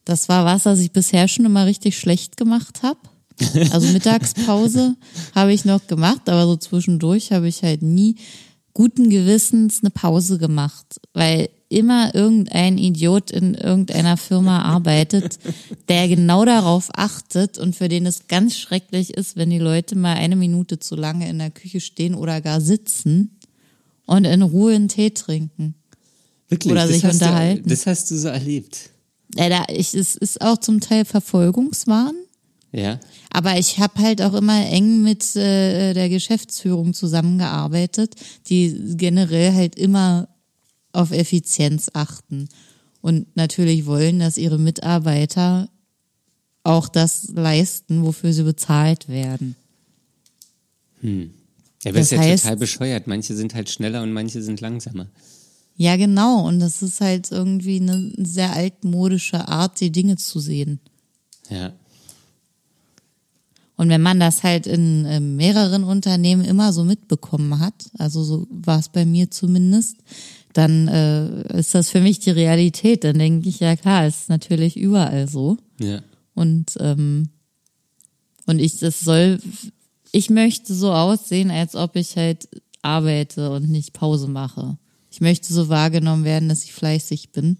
das 0.03 0.27
war 0.27 0.43
was, 0.43 0.65
was 0.65 0.79
ich 0.79 0.91
bisher 0.91 1.29
schon 1.29 1.45
immer 1.45 1.65
richtig 1.65 1.97
schlecht 1.97 2.35
gemacht 2.35 2.83
habe. 2.83 2.99
Also 3.71 3.87
Mittagspause 3.87 4.95
habe 5.33 5.53
ich 5.53 5.65
noch 5.65 5.85
gemacht, 5.87 6.29
aber 6.29 6.45
so 6.45 6.55
zwischendurch 6.55 7.31
habe 7.31 7.47
ich 7.47 7.63
halt 7.63 7.81
nie 7.81 8.15
guten 8.73 9.09
Gewissens 9.09 9.79
eine 9.81 9.89
Pause 9.89 10.37
gemacht, 10.37 10.99
weil 11.13 11.49
immer 11.69 12.13
irgendein 12.13 12.77
Idiot 12.77 13.31
in 13.31 13.55
irgendeiner 13.55 14.17
Firma 14.17 14.61
arbeitet, 14.61 15.39
der 15.89 16.07
genau 16.07 16.45
darauf 16.45 16.89
achtet 16.93 17.57
und 17.57 17.75
für 17.75 17.87
den 17.87 18.05
es 18.05 18.27
ganz 18.27 18.57
schrecklich 18.57 19.15
ist, 19.15 19.35
wenn 19.35 19.49
die 19.49 19.59
Leute 19.59 19.95
mal 19.95 20.15
eine 20.15 20.35
Minute 20.35 20.79
zu 20.79 20.95
lange 20.95 21.27
in 21.29 21.39
der 21.39 21.51
Küche 21.51 21.81
stehen 21.81 22.15
oder 22.15 22.41
gar 22.41 22.61
sitzen 22.61 23.39
und 24.05 24.25
in 24.25 24.41
Ruhe 24.41 24.75
einen 24.75 24.87
Tee 24.87 25.11
trinken. 25.11 25.75
Wirklich, 26.49 26.71
oder 26.71 26.87
das 26.87 26.95
sich 26.95 27.03
unterhalten. 27.03 27.63
Du, 27.63 27.69
das 27.69 27.87
hast 27.87 28.11
du 28.11 28.17
so 28.17 28.27
erlebt. 28.27 28.89
Ja, 29.35 29.49
da, 29.49 29.65
ich, 29.69 29.95
es 29.95 30.15
ist 30.15 30.41
auch 30.41 30.57
zum 30.57 30.79
Teil 30.79 31.05
Verfolgungswahn. 31.05 32.13
Ja. 32.75 32.99
Aber 33.31 33.57
ich 33.59 33.77
habe 33.79 34.01
halt 34.01 34.21
auch 34.21 34.33
immer 34.33 34.65
eng 34.67 35.03
mit 35.03 35.35
äh, 35.35 35.93
der 35.93 36.09
Geschäftsführung 36.09 36.93
zusammengearbeitet, 36.95 38.15
die 38.49 38.95
generell 38.97 39.53
halt 39.53 39.75
immer 39.75 40.27
auf 40.91 41.11
Effizienz 41.11 41.89
achten 41.93 42.49
und 43.01 43.35
natürlich 43.35 43.85
wollen, 43.85 44.19
dass 44.19 44.37
ihre 44.37 44.57
Mitarbeiter 44.59 45.69
auch 46.63 46.87
das 46.89 47.27
leisten, 47.33 48.03
wofür 48.03 48.33
sie 48.33 48.43
bezahlt 48.43 49.07
werden. 49.09 49.55
Ja, 51.01 51.09
aber 51.85 51.99
Das 51.99 52.05
ist 52.05 52.11
ja 52.11 52.19
heißt- 52.21 52.41
total 52.43 52.57
bescheuert. 52.57 53.07
Manche 53.07 53.35
sind 53.35 53.53
halt 53.53 53.69
schneller 53.69 54.01
und 54.03 54.13
manche 54.13 54.41
sind 54.41 54.61
langsamer. 54.61 55.07
Ja, 55.75 55.95
genau. 55.97 56.47
Und 56.47 56.59
das 56.59 56.81
ist 56.81 57.01
halt 57.01 57.31
irgendwie 57.31 57.81
eine 57.81 58.13
sehr 58.17 58.53
altmodische 58.53 59.47
Art, 59.47 59.79
die 59.81 59.91
Dinge 59.91 60.15
zu 60.15 60.39
sehen. 60.39 60.79
Ja. 61.49 61.73
Und 63.75 63.89
wenn 63.89 64.01
man 64.01 64.19
das 64.19 64.43
halt 64.43 64.67
in 64.67 65.05
äh, 65.05 65.19
mehreren 65.19 65.83
Unternehmen 65.83 66.45
immer 66.45 66.73
so 66.73 66.83
mitbekommen 66.83 67.59
hat, 67.59 67.89
also 67.97 68.23
so 68.23 68.47
war 68.49 68.79
es 68.79 68.89
bei 68.89 69.05
mir 69.05 69.31
zumindest, 69.31 69.97
dann 70.53 70.87
äh, 70.87 71.57
ist 71.59 71.73
das 71.73 71.89
für 71.89 71.99
mich 71.99 72.19
die 72.19 72.29
Realität. 72.29 73.03
Dann 73.03 73.17
denke 73.17 73.49
ich, 73.49 73.59
ja 73.59 73.75
klar, 73.75 74.05
ist 74.05 74.29
natürlich 74.29 74.77
überall 74.77 75.27
so. 75.27 75.57
Ja. 75.79 76.01
Und 76.35 76.73
ähm, 76.79 77.29
und 78.45 78.59
ich, 78.59 78.79
das 78.79 78.99
soll, 79.01 79.39
ich 80.11 80.29
möchte 80.29 80.73
so 80.73 80.91
aussehen, 80.91 81.51
als 81.51 81.75
ob 81.75 81.95
ich 81.95 82.15
halt 82.17 82.49
arbeite 82.81 83.51
und 83.51 83.69
nicht 83.69 83.93
Pause 83.93 84.27
mache. 84.27 84.77
Ich 85.09 85.21
möchte 85.21 85.53
so 85.53 85.69
wahrgenommen 85.69 86.25
werden, 86.25 86.49
dass 86.49 86.63
ich 86.63 86.73
fleißig 86.73 87.31
bin. 87.31 87.57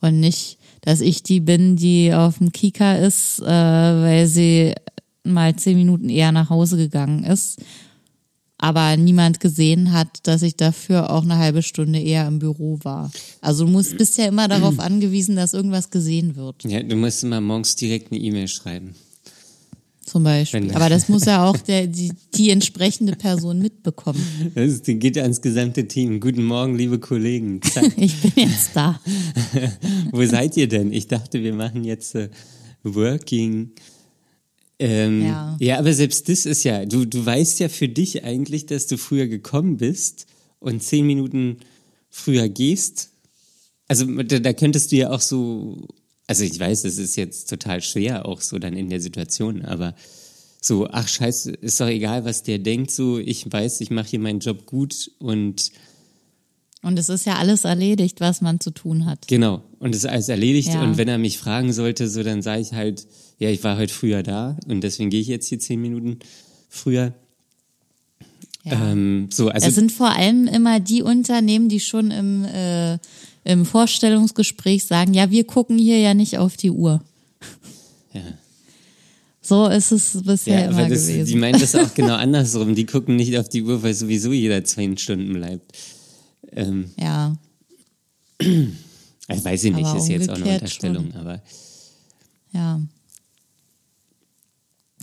Und 0.00 0.20
nicht, 0.20 0.58
dass 0.84 1.00
ich 1.00 1.22
die 1.22 1.40
bin, 1.40 1.76
die 1.76 2.12
auf 2.12 2.38
dem 2.38 2.52
Kika 2.52 2.96
ist, 2.96 3.40
äh, 3.40 3.46
weil 3.46 4.26
sie 4.26 4.74
mal 5.24 5.56
zehn 5.56 5.78
Minuten 5.78 6.10
eher 6.10 6.30
nach 6.30 6.50
Hause 6.50 6.76
gegangen 6.76 7.24
ist. 7.24 7.58
aber 8.58 8.96
niemand 8.96 9.40
gesehen 9.40 9.92
hat, 9.92 10.08
dass 10.22 10.40
ich 10.42 10.56
dafür 10.56 11.10
auch 11.10 11.22
eine 11.24 11.36
halbe 11.36 11.62
Stunde 11.62 11.98
eher 11.98 12.26
im 12.26 12.38
Büro 12.38 12.78
war. 12.82 13.10
Also 13.42 13.66
du 13.66 13.70
musst, 13.70 13.98
bist 13.98 14.16
ja 14.16 14.26
immer 14.26 14.48
darauf 14.48 14.78
angewiesen, 14.80 15.36
dass 15.36 15.54
irgendwas 15.54 15.90
gesehen 15.90 16.36
wird. 16.36 16.64
Ja, 16.64 16.82
du 16.82 16.96
musst 16.96 17.24
immer 17.24 17.40
morgens 17.40 17.76
direkt 17.76 18.12
eine 18.12 18.20
E-Mail 18.20 18.48
schreiben. 18.48 18.94
Zum 20.04 20.22
Beispiel. 20.22 20.70
Aber 20.72 20.88
das 20.90 21.08
muss 21.08 21.24
ja 21.24 21.48
auch 21.48 21.56
der, 21.56 21.86
die, 21.86 22.12
die 22.34 22.50
entsprechende 22.50 23.16
Person 23.16 23.58
mitbekommen. 23.60 24.52
Das 24.54 24.82
geht 24.82 25.16
ans 25.16 25.40
gesamte 25.40 25.88
Team. 25.88 26.20
Guten 26.20 26.44
Morgen, 26.44 26.76
liebe 26.76 26.98
Kollegen. 26.98 27.60
Ich 27.96 28.20
bin 28.20 28.32
jetzt 28.36 28.70
da. 28.74 29.00
Wo 30.12 30.24
seid 30.26 30.56
ihr 30.56 30.68
denn? 30.68 30.92
Ich 30.92 31.08
dachte, 31.08 31.42
wir 31.42 31.54
machen 31.54 31.84
jetzt 31.84 32.14
äh, 32.14 32.28
Working. 32.82 33.70
Ähm, 34.78 35.22
Ja. 35.22 35.56
ja, 35.58 35.78
aber 35.78 35.92
selbst 35.94 36.28
das 36.28 36.44
ist 36.46 36.64
ja, 36.64 36.84
du, 36.84 37.04
du 37.06 37.24
weißt 37.24 37.60
ja 37.60 37.68
für 37.68 37.88
dich 37.88 38.24
eigentlich, 38.24 38.66
dass 38.66 38.86
du 38.86 38.98
früher 38.98 39.26
gekommen 39.26 39.78
bist 39.78 40.26
und 40.58 40.82
zehn 40.82 41.06
Minuten 41.06 41.58
früher 42.10 42.48
gehst. 42.48 43.10
Also 43.88 44.04
da, 44.04 44.38
da 44.38 44.52
könntest 44.52 44.92
du 44.92 44.96
ja 44.96 45.10
auch 45.10 45.20
so, 45.20 45.86
also 46.26 46.44
ich 46.44 46.58
weiß, 46.58 46.82
das 46.82 46.98
ist 46.98 47.16
jetzt 47.16 47.50
total 47.50 47.82
schwer 47.82 48.26
auch 48.26 48.40
so 48.40 48.58
dann 48.58 48.74
in 48.74 48.88
der 48.88 49.00
Situation, 49.00 49.64
aber 49.64 49.94
so, 50.60 50.88
ach 50.90 51.06
scheiße, 51.06 51.52
ist 51.52 51.80
doch 51.80 51.88
egal, 51.88 52.24
was 52.24 52.42
der 52.42 52.58
denkt, 52.58 52.90
so, 52.90 53.18
ich 53.18 53.50
weiß, 53.52 53.82
ich 53.82 53.90
mache 53.90 54.08
hier 54.08 54.18
meinen 54.20 54.40
Job 54.40 54.64
gut 54.64 55.10
und 55.18 55.70
Und 56.82 56.98
es 56.98 57.10
ist 57.10 57.26
ja 57.26 57.36
alles 57.36 57.64
erledigt, 57.64 58.20
was 58.20 58.40
man 58.40 58.60
zu 58.60 58.70
tun 58.70 59.04
hat. 59.04 59.28
Genau. 59.28 59.62
Und 59.78 59.94
es 59.94 60.04
ist 60.04 60.10
alles 60.10 60.28
erledigt. 60.30 60.68
Ja. 60.68 60.82
Und 60.82 60.96
wenn 60.96 61.08
er 61.08 61.18
mich 61.18 61.38
fragen 61.38 61.72
sollte, 61.74 62.08
so 62.08 62.22
dann 62.22 62.40
sage 62.40 62.62
ich 62.62 62.72
halt, 62.72 63.06
ja, 63.38 63.50
ich 63.50 63.62
war 63.62 63.76
heute 63.76 63.92
früher 63.92 64.22
da 64.22 64.56
und 64.66 64.80
deswegen 64.82 65.10
gehe 65.10 65.20
ich 65.20 65.28
jetzt 65.28 65.48
hier 65.48 65.58
zehn 65.58 65.80
Minuten 65.80 66.20
früher. 66.70 67.12
Ja. 68.64 68.92
Ähm, 68.92 69.28
so, 69.30 69.48
also 69.48 69.68
es 69.68 69.74
sind 69.74 69.92
vor 69.92 70.10
allem 70.10 70.46
immer 70.46 70.80
die 70.80 71.02
Unternehmen, 71.02 71.68
die 71.68 71.80
schon 71.80 72.10
im, 72.10 72.44
äh, 72.44 72.98
im 73.44 73.64
Vorstellungsgespräch 73.66 74.84
sagen, 74.84 75.14
ja, 75.14 75.30
wir 75.30 75.44
gucken 75.44 75.78
hier 75.78 75.98
ja 75.98 76.14
nicht 76.14 76.38
auf 76.38 76.56
die 76.56 76.70
Uhr. 76.70 77.02
ja. 78.12 78.22
So 79.40 79.66
ist 79.68 79.92
es 79.92 80.22
bisher 80.24 80.60
Ja, 80.62 80.70
immer 80.70 80.88
das, 80.88 81.06
gewesen. 81.06 81.26
die 81.26 81.36
meinen 81.36 81.60
das 81.60 81.74
auch 81.74 81.92
genau 81.94 82.14
andersrum. 82.14 82.74
Die 82.74 82.86
gucken 82.86 83.16
nicht 83.16 83.36
auf 83.38 83.48
die 83.50 83.62
Uhr, 83.62 83.82
weil 83.82 83.92
sowieso 83.92 84.32
jeder 84.32 84.64
zwei 84.64 84.96
Stunden 84.96 85.34
bleibt. 85.34 85.70
Ähm, 86.52 86.90
ja, 86.98 87.36
ich 88.40 88.48
weiß 89.44 89.64
ich 89.64 89.74
nicht, 89.74 89.84
Aber 89.84 89.98
ist 89.98 90.08
jetzt 90.08 90.30
auch 90.30 90.36
eine 90.36 90.54
Unterstellung, 90.54 91.12
aber 91.14 91.42
ja. 92.52 92.80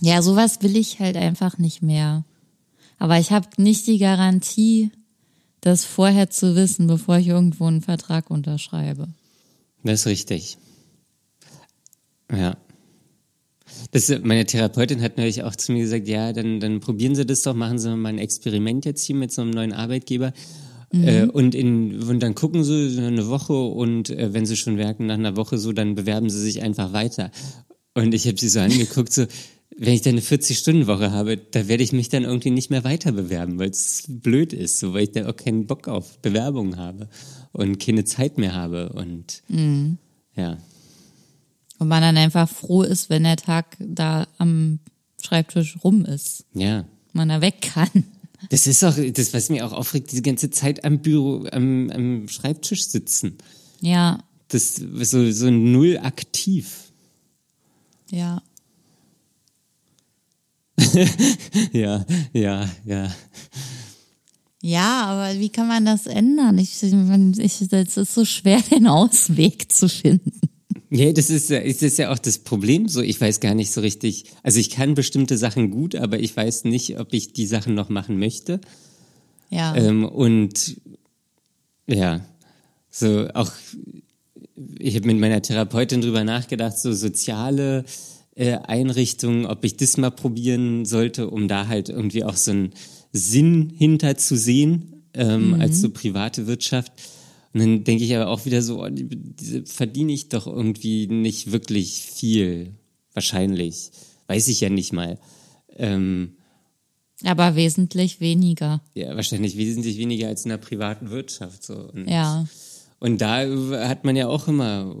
Ja, 0.00 0.20
sowas 0.22 0.58
will 0.62 0.76
ich 0.76 0.98
halt 0.98 1.16
einfach 1.16 1.58
nicht 1.58 1.80
mehr. 1.82 2.24
Aber 2.98 3.18
ich 3.20 3.30
habe 3.30 3.48
nicht 3.58 3.86
die 3.86 3.98
Garantie, 3.98 4.90
das 5.62 5.84
vorher 5.84 6.28
zu 6.28 6.54
wissen, 6.54 6.86
bevor 6.86 7.16
ich 7.16 7.28
irgendwo 7.28 7.66
einen 7.66 7.80
Vertrag 7.80 8.30
unterschreibe. 8.30 9.08
das 9.82 10.00
ist 10.00 10.06
richtig. 10.06 10.58
Ja. 12.30 12.56
Das, 13.92 14.12
meine 14.22 14.44
Therapeutin 14.44 15.00
hat 15.00 15.16
neulich 15.16 15.42
auch 15.42 15.56
zu 15.56 15.72
mir 15.72 15.80
gesagt, 15.80 16.08
ja, 16.08 16.32
dann, 16.32 16.60
dann 16.60 16.80
probieren 16.80 17.14
Sie 17.14 17.24
das 17.24 17.42
doch, 17.42 17.54
machen 17.54 17.78
Sie 17.78 17.94
mal 17.96 18.10
ein 18.10 18.18
Experiment 18.18 18.84
jetzt 18.84 19.04
hier 19.04 19.16
mit 19.16 19.32
so 19.32 19.42
einem 19.42 19.52
neuen 19.52 19.72
Arbeitgeber. 19.72 20.32
Äh, 20.92 21.24
und, 21.24 21.54
in, 21.54 22.02
und 22.02 22.20
dann 22.20 22.34
gucken 22.34 22.64
Sie 22.64 22.90
so 22.90 23.00
eine 23.00 23.28
Woche 23.28 23.54
und 23.54 24.10
äh, 24.10 24.34
wenn 24.34 24.44
Sie 24.44 24.56
schon 24.56 24.74
merken, 24.74 25.06
nach 25.06 25.14
einer 25.14 25.36
Woche 25.36 25.56
so, 25.56 25.72
dann 25.72 25.94
bewerben 25.94 26.28
Sie 26.28 26.38
sich 26.38 26.60
einfach 26.60 26.92
weiter. 26.92 27.30
Und 27.94 28.14
ich 28.14 28.26
habe 28.26 28.38
sie 28.38 28.48
so 28.48 28.60
angeguckt, 28.60 29.12
so, 29.12 29.26
wenn 29.76 29.94
ich 29.94 30.02
dann 30.02 30.12
eine 30.12 30.20
40-Stunden-Woche 30.20 31.12
habe, 31.12 31.36
da 31.36 31.68
werde 31.68 31.82
ich 31.82 31.92
mich 31.92 32.08
dann 32.08 32.24
irgendwie 32.24 32.50
nicht 32.50 32.70
mehr 32.70 32.84
weiter 32.84 33.12
bewerben, 33.12 33.58
weil 33.58 33.70
es 33.70 34.04
blöd 34.08 34.52
ist, 34.52 34.78
so, 34.78 34.92
weil 34.94 35.04
ich 35.04 35.12
da 35.12 35.28
auch 35.28 35.36
keinen 35.36 35.66
Bock 35.66 35.88
auf 35.88 36.18
Bewerbungen 36.18 36.76
habe 36.76 37.08
und 37.52 37.78
keine 37.78 38.04
Zeit 38.04 38.38
mehr 38.38 38.54
habe 38.54 38.90
und 38.92 39.42
ja. 40.34 40.58
Und 41.78 41.88
man 41.88 42.02
dann 42.02 42.16
einfach 42.16 42.48
froh 42.48 42.82
ist, 42.82 43.10
wenn 43.10 43.24
der 43.24 43.36
Tag 43.36 43.76
da 43.80 44.28
am 44.38 44.78
Schreibtisch 45.20 45.78
rum 45.82 46.04
ist. 46.04 46.44
Ja. 46.54 46.84
Man 47.12 47.28
da 47.28 47.40
weg 47.40 47.60
kann. 47.62 47.88
Das 48.50 48.66
ist 48.66 48.82
auch 48.84 48.96
das, 48.96 49.34
was 49.34 49.50
mir 49.50 49.66
auch 49.66 49.72
aufregt, 49.72 50.10
diese 50.12 50.22
ganze 50.22 50.50
Zeit 50.50 50.84
am 50.84 50.98
Büro, 51.00 51.46
am, 51.52 51.90
am 51.90 52.28
Schreibtisch 52.28 52.86
sitzen. 52.88 53.38
Ja, 53.80 54.22
Das 54.48 54.78
ist 54.78 55.10
so, 55.10 55.30
so 55.30 55.50
null 55.50 55.98
aktiv. 56.02 56.92
ja. 58.10 58.42
Ja, 61.72 62.04
ja, 62.32 62.68
ja. 62.84 63.14
Ja, 64.64 65.04
aber 65.06 65.40
wie 65.40 65.48
kann 65.48 65.66
man 65.66 65.84
das 65.84 66.06
ändern? 66.06 66.56
Ich, 66.58 66.80
ich, 66.82 67.62
es 67.72 67.96
ist 67.96 68.14
so 68.14 68.24
schwer, 68.24 68.60
den 68.70 68.86
Ausweg 68.86 69.72
zu 69.72 69.88
finden. 69.88 70.32
Ja, 70.90 71.10
das 71.12 71.30
ist, 71.30 71.50
ja- 71.50 71.62
das 71.64 71.82
ist 71.82 71.98
ja 71.98 72.12
auch 72.12 72.18
das 72.18 72.38
Problem. 72.38 72.86
So, 72.86 73.00
ich 73.00 73.20
weiß 73.20 73.40
gar 73.40 73.54
nicht 73.54 73.72
so 73.72 73.80
richtig. 73.80 74.26
Also 74.42 74.60
ich 74.60 74.70
kann 74.70 74.94
bestimmte 74.94 75.36
Sachen 75.38 75.70
gut, 75.70 75.94
aber 75.96 76.20
ich 76.20 76.36
weiß 76.36 76.64
nicht, 76.64 77.00
ob 77.00 77.12
ich 77.14 77.32
die 77.32 77.46
Sachen 77.46 77.74
noch 77.74 77.88
machen 77.88 78.18
möchte. 78.18 78.60
Ja. 79.50 79.74
Ähm, 79.74 80.04
und 80.04 80.80
ja, 81.88 82.20
so 82.90 83.26
auch, 83.34 83.50
ich 84.78 84.94
habe 84.96 85.06
mit 85.06 85.18
meiner 85.18 85.42
Therapeutin 85.42 86.02
drüber 86.02 86.24
nachgedacht, 86.24 86.78
so 86.78 86.92
soziale 86.92 87.84
äh, 88.34 88.52
Einrichtungen, 88.56 89.46
ob 89.46 89.64
ich 89.64 89.76
das 89.76 89.96
mal 89.96 90.10
probieren 90.10 90.84
sollte, 90.84 91.28
um 91.30 91.48
da 91.48 91.66
halt 91.68 91.88
irgendwie 91.88 92.24
auch 92.24 92.36
so 92.36 92.50
einen 92.52 92.70
Sinn 93.12 93.72
hinter 93.76 94.16
zu 94.16 94.36
sehen, 94.36 95.02
ähm, 95.14 95.54
als 95.60 95.80
so 95.80 95.90
private 95.90 96.46
Wirtschaft. 96.46 96.92
Und 97.52 97.60
dann 97.60 97.84
denke 97.84 98.04
ich 98.04 98.16
aber 98.16 98.28
auch 98.28 98.46
wieder 98.46 98.62
so, 98.62 98.82
oh, 98.82 98.88
die- 98.88 99.06
diese 99.08 99.66
verdiene 99.66 100.12
ich 100.12 100.30
doch 100.30 100.46
irgendwie 100.46 101.06
nicht 101.06 101.52
wirklich 101.52 102.00
viel. 102.00 102.74
Wahrscheinlich. 103.12 103.90
Weiß 104.26 104.48
ich 104.48 104.60
ja 104.62 104.70
nicht 104.70 104.94
mal. 104.94 105.18
Ähm, 105.76 106.36
aber 107.24 107.54
wesentlich 107.54 108.20
weniger. 108.20 108.80
ja, 108.94 109.14
wahrscheinlich 109.14 109.56
wesentlich 109.58 109.98
weniger 109.98 110.28
als 110.28 110.44
in 110.44 110.48
der 110.48 110.56
privaten 110.56 111.10
Wirtschaft. 111.10 111.62
So. 111.62 111.74
Und, 111.92 112.08
Ja. 112.08 112.46
Und 113.02 113.20
da 113.20 113.38
hat 113.88 114.04
man 114.04 114.14
ja 114.14 114.28
auch 114.28 114.46
immer, 114.46 114.94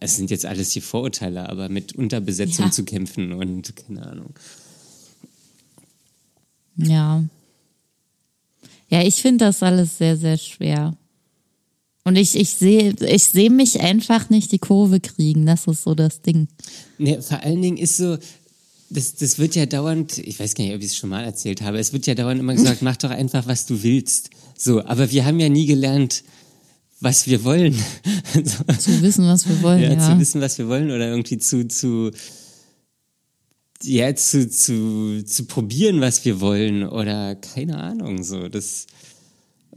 es 0.00 0.16
sind 0.16 0.30
jetzt 0.30 0.46
alles 0.46 0.72
hier 0.72 0.80
Vorurteile, 0.82 1.48
aber 1.48 1.68
mit 1.68 1.94
Unterbesetzung 1.94 2.66
Ja. 2.66 2.70
zu 2.70 2.84
kämpfen 2.84 3.32
und 3.32 3.74
keine 3.76 4.06
Ahnung. 4.06 4.30
Ja. 6.76 7.24
Ja, 8.88 9.02
ich 9.02 9.16
finde 9.16 9.44
das 9.46 9.62
alles 9.62 9.98
sehr, 9.98 10.16
sehr 10.16 10.38
schwer. 10.38 10.96
Und 12.04 12.16
ich, 12.16 12.36
ich 12.36 12.50
sehe, 12.50 12.94
ich 13.06 13.24
sehe 13.24 13.50
mich 13.50 13.80
einfach 13.80 14.30
nicht 14.30 14.52
die 14.52 14.58
Kurve 14.58 15.00
kriegen. 15.00 15.44
Das 15.44 15.66
ist 15.66 15.82
so 15.82 15.94
das 15.94 16.22
Ding. 16.22 16.46
Nee, 16.98 17.20
vor 17.20 17.42
allen 17.42 17.60
Dingen 17.60 17.76
ist 17.78 17.96
so, 17.96 18.16
das, 18.90 19.16
das 19.16 19.38
wird 19.38 19.56
ja 19.56 19.66
dauernd, 19.66 20.18
ich 20.18 20.38
weiß 20.38 20.54
gar 20.54 20.64
nicht, 20.64 20.74
ob 20.74 20.80
ich 20.80 20.86
es 20.86 20.96
schon 20.96 21.10
mal 21.10 21.24
erzählt 21.24 21.62
habe, 21.62 21.78
es 21.78 21.92
wird 21.92 22.06
ja 22.06 22.14
dauernd 22.14 22.38
immer 22.40 22.54
gesagt, 22.54 22.80
mach 22.82 22.96
doch 22.96 23.10
einfach, 23.10 23.46
was 23.48 23.66
du 23.66 23.82
willst. 23.82 24.30
So, 24.56 24.84
aber 24.84 25.10
wir 25.10 25.24
haben 25.26 25.40
ja 25.40 25.48
nie 25.48 25.66
gelernt, 25.66 26.22
was 27.00 27.26
wir 27.26 27.44
wollen. 27.44 27.74
Zu 28.78 29.02
wissen, 29.02 29.26
was 29.26 29.48
wir 29.48 29.62
wollen, 29.62 29.82
ja, 29.82 29.92
ja. 29.92 29.98
zu 30.00 30.18
wissen, 30.18 30.40
was 30.40 30.58
wir 30.58 30.68
wollen 30.68 30.90
oder 30.90 31.08
irgendwie 31.10 31.38
zu, 31.38 31.66
zu, 31.68 32.10
ja, 33.82 34.14
zu, 34.14 34.48
zu, 34.48 35.22
zu 35.24 35.44
probieren, 35.44 36.00
was 36.00 36.24
wir 36.24 36.40
wollen 36.40 36.84
oder 36.84 37.34
keine 37.34 37.78
Ahnung, 37.78 38.22
so, 38.22 38.48
das, 38.48 38.86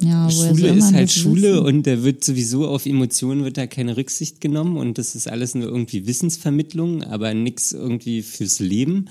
ja 0.01 0.29
Schule 0.29 0.69
ist 0.69 0.93
halt 0.93 1.11
Schule 1.11 1.53
wissen? 1.55 1.65
und 1.65 1.87
da 1.87 2.03
wird 2.03 2.23
sowieso 2.23 2.67
auf 2.67 2.85
Emotionen 2.85 3.43
wird 3.43 3.57
da 3.57 3.67
keine 3.67 3.97
Rücksicht 3.97 4.39
genommen 4.39 4.77
und 4.77 4.97
das 4.97 5.15
ist 5.15 5.27
alles 5.27 5.55
nur 5.55 5.67
irgendwie 5.67 6.07
Wissensvermittlung, 6.07 7.03
aber 7.03 7.33
nichts 7.33 7.73
irgendwie 7.73 8.21
fürs 8.21 8.59
Leben. 8.59 9.09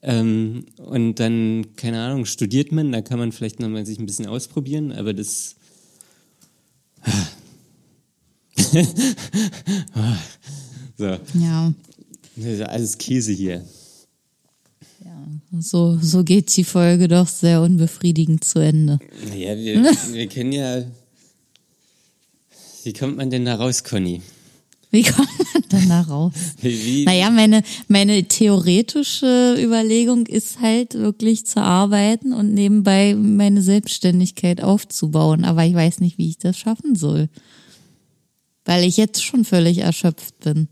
Ähm, 0.00 0.66
und 0.76 1.16
dann, 1.16 1.74
keine 1.76 2.00
Ahnung, 2.00 2.24
studiert 2.24 2.70
man, 2.70 2.92
da 2.92 3.02
kann 3.02 3.18
man 3.18 3.32
vielleicht 3.32 3.58
nochmal 3.58 3.84
sich 3.84 3.98
ein 3.98 4.06
bisschen 4.06 4.26
ausprobieren, 4.26 4.92
aber 4.92 5.12
das. 5.12 5.56
So, 10.96 11.04
Ja. 11.34 11.72
das 12.36 12.44
ist 12.44 12.62
alles 12.62 12.98
Käse 12.98 13.32
hier. 13.32 13.64
ja. 15.04 15.26
So, 15.60 15.98
so 16.00 16.24
geht 16.24 16.54
die 16.56 16.64
Folge 16.64 17.08
doch 17.08 17.28
sehr 17.28 17.62
unbefriedigend 17.62 18.44
zu 18.44 18.58
Ende. 18.58 18.98
Naja, 19.28 19.56
wir, 19.56 19.82
wir 20.12 20.26
kennen 20.28 20.52
ja. 20.52 20.82
Wie 22.84 22.92
kommt 22.92 23.16
man 23.16 23.30
denn 23.30 23.44
da 23.44 23.56
raus, 23.56 23.84
Conny? 23.84 24.22
Wie 24.90 25.02
kommt 25.04 25.28
man 25.54 25.62
denn 25.70 25.88
da 25.88 26.00
raus? 26.02 26.32
Wie, 26.60 26.84
wie, 26.84 27.04
Naja, 27.04 27.30
meine, 27.30 27.62
meine 27.88 28.24
theoretische 28.24 29.56
Überlegung 29.58 30.26
ist 30.26 30.60
halt 30.60 30.94
wirklich 30.94 31.46
zu 31.46 31.60
arbeiten 31.60 32.32
und 32.32 32.54
nebenbei 32.54 33.14
meine 33.14 33.62
Selbstständigkeit 33.62 34.62
aufzubauen. 34.62 35.44
Aber 35.44 35.64
ich 35.64 35.74
weiß 35.74 36.00
nicht, 36.00 36.18
wie 36.18 36.30
ich 36.30 36.38
das 36.38 36.58
schaffen 36.58 36.96
soll. 36.96 37.28
Weil 38.64 38.84
ich 38.84 38.96
jetzt 38.96 39.22
schon 39.24 39.44
völlig 39.44 39.78
erschöpft 39.78 40.40
bin. 40.40 40.68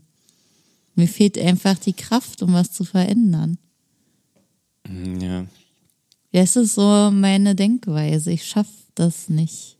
Mir 0.95 1.07
fehlt 1.07 1.37
einfach 1.37 1.77
die 1.77 1.93
Kraft, 1.93 2.41
um 2.41 2.53
was 2.53 2.71
zu 2.71 2.83
verändern. 2.83 3.59
Ja. 5.21 5.45
Das 6.31 6.55
ist 6.55 6.75
so 6.75 7.11
meine 7.11 7.55
Denkweise. 7.55 8.31
Ich 8.31 8.45
schaffe 8.45 8.71
das 8.95 9.29
nicht. 9.29 9.76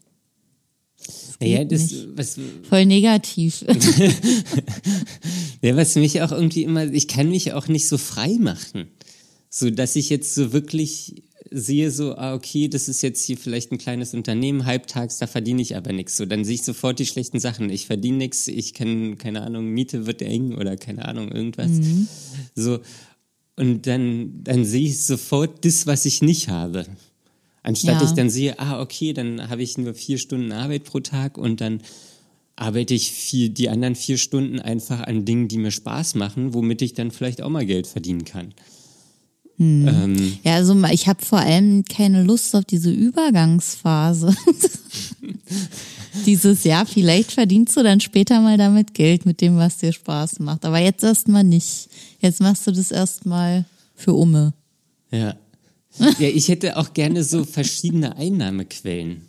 Das 1.08 1.40
Naja, 1.40 1.64
das, 1.64 1.92
nicht. 1.92 2.08
was, 2.16 2.40
Voll 2.70 2.86
negativ. 2.86 3.66
ja, 5.62 5.76
was 5.76 5.96
mich 5.96 6.22
auch 6.22 6.32
irgendwie 6.32 6.64
immer, 6.64 6.92
ich 6.92 7.08
kann 7.08 7.30
mich 7.30 7.54
auch 7.54 7.68
nicht 7.68 7.88
so 7.88 7.98
frei 7.98 8.38
machen. 8.40 8.88
So, 9.50 9.70
dass 9.70 9.96
ich 9.96 10.10
jetzt 10.10 10.36
so 10.36 10.54
wirklich 10.54 11.24
sehe, 11.50 11.92
so, 11.92 12.16
ah, 12.16 12.34
okay, 12.34 12.68
das 12.68 12.90
ist 12.90 13.02
jetzt 13.02 13.24
hier 13.24 13.38
vielleicht 13.38 13.72
ein 13.72 13.78
kleines 13.78 14.14
Unternehmen, 14.14 14.66
halbtags, 14.66 15.18
da 15.18 15.28
verdiene 15.28 15.62
ich 15.62 15.76
aber 15.76 15.94
nichts. 15.94 16.18
So, 16.18 16.26
dann 16.26 16.44
sehe 16.44 16.56
ich 16.56 16.64
sofort 16.64 17.00
die 17.00 17.06
schlechten 17.06 17.40
Sachen. 17.40 17.70
Ich 17.70 17.88
verdiene 17.88 18.18
nichts, 18.18 18.48
ich 18.48 18.74
kann, 18.74 19.18
keine 19.18 19.42
Ahnung, 19.44 19.68
Miete 19.68 20.06
wird 20.06 20.22
eng 20.22 20.56
oder 20.56 20.76
keine 20.76 21.06
Ahnung, 21.06 21.32
irgendwas. 21.32 21.72
So, 22.56 22.80
und 23.56 23.88
dann, 23.88 24.44
dann 24.44 24.66
sehe 24.66 24.88
ich 24.88 25.02
sofort 25.02 25.66
das, 25.66 25.88
was 25.88 26.06
ich 26.06 26.22
nicht 26.22 26.50
habe. 26.50 26.86
Anstatt 27.68 28.02
Ja. 28.02 28.08
ich 28.08 28.12
dann 28.14 28.30
sehe, 28.30 28.58
ah, 28.60 28.80
okay, 28.80 29.12
dann 29.12 29.50
habe 29.50 29.62
ich 29.62 29.78
nur 29.78 29.94
vier 29.94 30.18
Stunden 30.20 30.54
Arbeit 30.54 30.86
pro 30.86 31.02
Tag 31.02 31.38
und 31.38 31.60
dann 31.60 31.82
arbeite 32.56 32.94
ich 32.94 33.12
vier, 33.12 33.50
die 33.50 33.68
anderen 33.68 33.96
vier 33.96 34.18
Stunden 34.18 34.62
einfach 34.62 35.02
an 35.02 35.26
Dingen, 35.26 35.50
die 35.50 35.58
mir 35.58 35.72
Spaß 35.72 36.16
machen, 36.16 36.54
womit 36.54 36.82
ich 36.82 36.94
dann 36.94 37.12
vielleicht 37.12 37.42
auch 37.42 37.50
mal 37.50 37.66
Geld 37.66 37.86
verdienen 37.86 38.24
kann. 38.24 38.54
Ähm, 39.60 40.38
Ja, 40.44 40.56
also 40.56 40.82
ich 40.92 41.10
habe 41.10 41.26
vor 41.26 41.40
allem 41.40 41.84
keine 41.84 42.24
Lust 42.24 42.56
auf 42.56 42.64
diese 42.64 42.90
Übergangsphase. 42.92 44.34
Dieses 46.26 46.64
Jahr, 46.64 46.86
vielleicht 46.86 47.34
verdienst 47.34 47.76
du 47.76 47.84
dann 47.84 48.00
später 48.00 48.40
mal 48.40 48.58
damit 48.58 48.94
Geld 48.94 49.26
mit 49.26 49.42
dem, 49.42 49.58
was 49.58 49.78
dir 49.78 49.92
Spaß 49.92 50.40
macht. 50.40 50.64
Aber 50.64 50.80
jetzt 50.80 51.04
erstmal 51.04 51.44
nicht. 51.44 51.90
Jetzt 52.22 52.40
machst 52.40 52.66
du 52.66 52.72
das 52.72 52.92
erstmal 52.92 53.66
für 53.94 54.14
Umme. 54.14 54.54
ja. 55.12 55.36
Ja, 56.00 56.28
ich 56.28 56.48
hätte 56.48 56.78
auch 56.78 56.94
gerne 56.94 57.24
so 57.24 57.44
verschiedene 57.44 58.16
Einnahmequellen. 58.16 59.22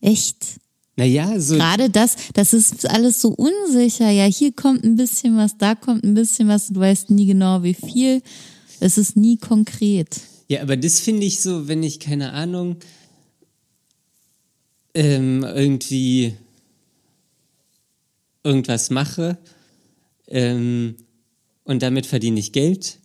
Echt? 0.00 0.60
Naja, 0.96 1.40
so. 1.40 1.56
Gerade 1.56 1.90
das, 1.90 2.16
das 2.34 2.52
ist 2.52 2.88
alles 2.88 3.20
so 3.20 3.30
unsicher. 3.30 4.10
Ja, 4.10 4.24
hier 4.24 4.52
kommt 4.52 4.84
ein 4.84 4.96
bisschen 4.96 5.36
was, 5.36 5.58
da 5.58 5.74
kommt 5.74 6.04
ein 6.04 6.14
bisschen 6.14 6.48
was. 6.48 6.68
Du 6.68 6.80
weißt 6.80 7.10
nie 7.10 7.26
genau, 7.26 7.62
wie 7.62 7.74
viel. 7.74 8.22
Es 8.80 8.98
ist 8.98 9.16
nie 9.16 9.36
konkret. 9.36 10.20
Ja, 10.48 10.62
aber 10.62 10.76
das 10.76 11.00
finde 11.00 11.26
ich 11.26 11.40
so, 11.40 11.68
wenn 11.68 11.82
ich, 11.82 12.00
keine 12.00 12.32
Ahnung, 12.32 12.76
ähm, 14.94 15.42
irgendwie 15.42 16.34
irgendwas 18.44 18.90
mache 18.90 19.38
ähm, 20.28 20.96
und 21.64 21.82
damit 21.82 22.06
verdiene 22.06 22.38
ich 22.38 22.52
Geld 22.52 22.98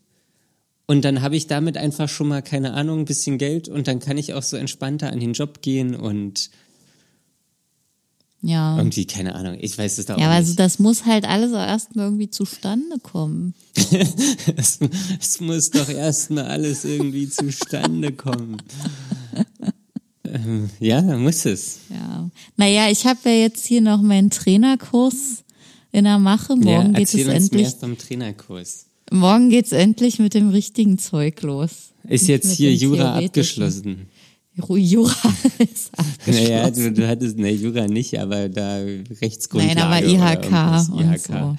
und 0.90 1.06
dann 1.06 1.22
habe 1.22 1.36
ich 1.38 1.46
damit 1.46 1.78
einfach 1.78 2.10
schon 2.10 2.30
mal, 2.30 2.42
keine 2.42 2.74
Ahnung, 2.74 3.02
ein 3.02 3.06
bisschen 3.06 3.38
Geld 3.38 3.70
und 3.70 3.88
dann 3.88 4.00
kann 4.00 4.18
ich 4.18 4.34
auch 4.34 4.42
so 4.42 4.58
entspannter 4.58 5.12
an 5.12 5.20
den 5.20 5.34
Job 5.34 5.62
gehen 5.62 5.94
und 5.96 6.50
Ja. 8.42 8.76
irgendwie, 8.76 9.06
keine 9.06 9.36
Ahnung, 9.36 9.58
ich 9.62 9.78
weiß 9.78 10.00
es 10.00 10.08
da 10.08 10.16
auch 10.16 10.20
Ja, 10.20 10.26
aber 10.26 10.34
also 10.36 10.50
nicht. 10.50 10.60
das 10.60 10.80
muss 10.80 11.06
halt 11.06 11.26
alles 11.26 11.54
auch 11.54 11.58
erstmal 11.60 12.06
irgendwie 12.06 12.32
zustande 12.32 12.98
kommen. 13.04 13.54
Es, 14.58 14.80
es 15.22 15.40
muss 15.42 15.70
doch 15.70 15.90
erstmal 15.90 16.46
alles 16.46 16.86
irgendwie 16.86 17.30
zustande 17.30 18.12
kommen. 18.12 18.58
Ähm, 20.32 20.70
ja, 20.80 21.02
muss 21.02 21.46
es. 21.46 21.80
Ja. 21.90 22.30
Naja, 22.56 22.92
ich 22.92 23.08
habe 23.08 23.18
ja 23.26 23.32
jetzt 23.32 23.66
hier 23.66 23.82
noch 23.82 24.00
meinen 24.00 24.30
Trainerkurs 24.30 25.44
in 25.92 26.04
der 26.04 26.20
Mache. 26.20 26.56
Morgen 26.56 26.94
ja, 26.94 27.00
geht 27.00 27.08
es 27.08 27.16
endlich. 27.16 27.62
mehr 27.64 27.72
vom 27.72 27.98
Trainerkurs. 27.98 28.86
Morgen 29.12 29.50
geht's 29.50 29.72
endlich 29.72 30.20
mit 30.20 30.34
dem 30.34 30.50
richtigen 30.50 30.98
Zeug 30.98 31.42
los. 31.42 31.92
Ist 32.04 32.24
Nicht 32.24 32.28
jetzt 32.28 32.52
hier 32.52 32.74
Jura 32.74 33.18
abgeschlossen. 33.18 34.08
Ju- 34.58 34.78
Jura 34.78 35.14
ist 35.60 35.92
abgeschlossen. 35.98 36.44
Naja, 36.44 36.70
du, 36.70 36.92
du 36.92 37.08
hattest, 37.08 37.38
ne, 37.38 37.52
Jura 37.52 37.88
nicht, 37.88 38.18
aber 38.20 38.50
da 38.50 38.80
Rechtsgrundlage. 39.22 39.76
Nein, 39.76 40.22
aber 40.22 40.40
IHK 40.88 40.94
und 40.94 41.14
IHK. 41.14 41.28
so. 41.28 41.58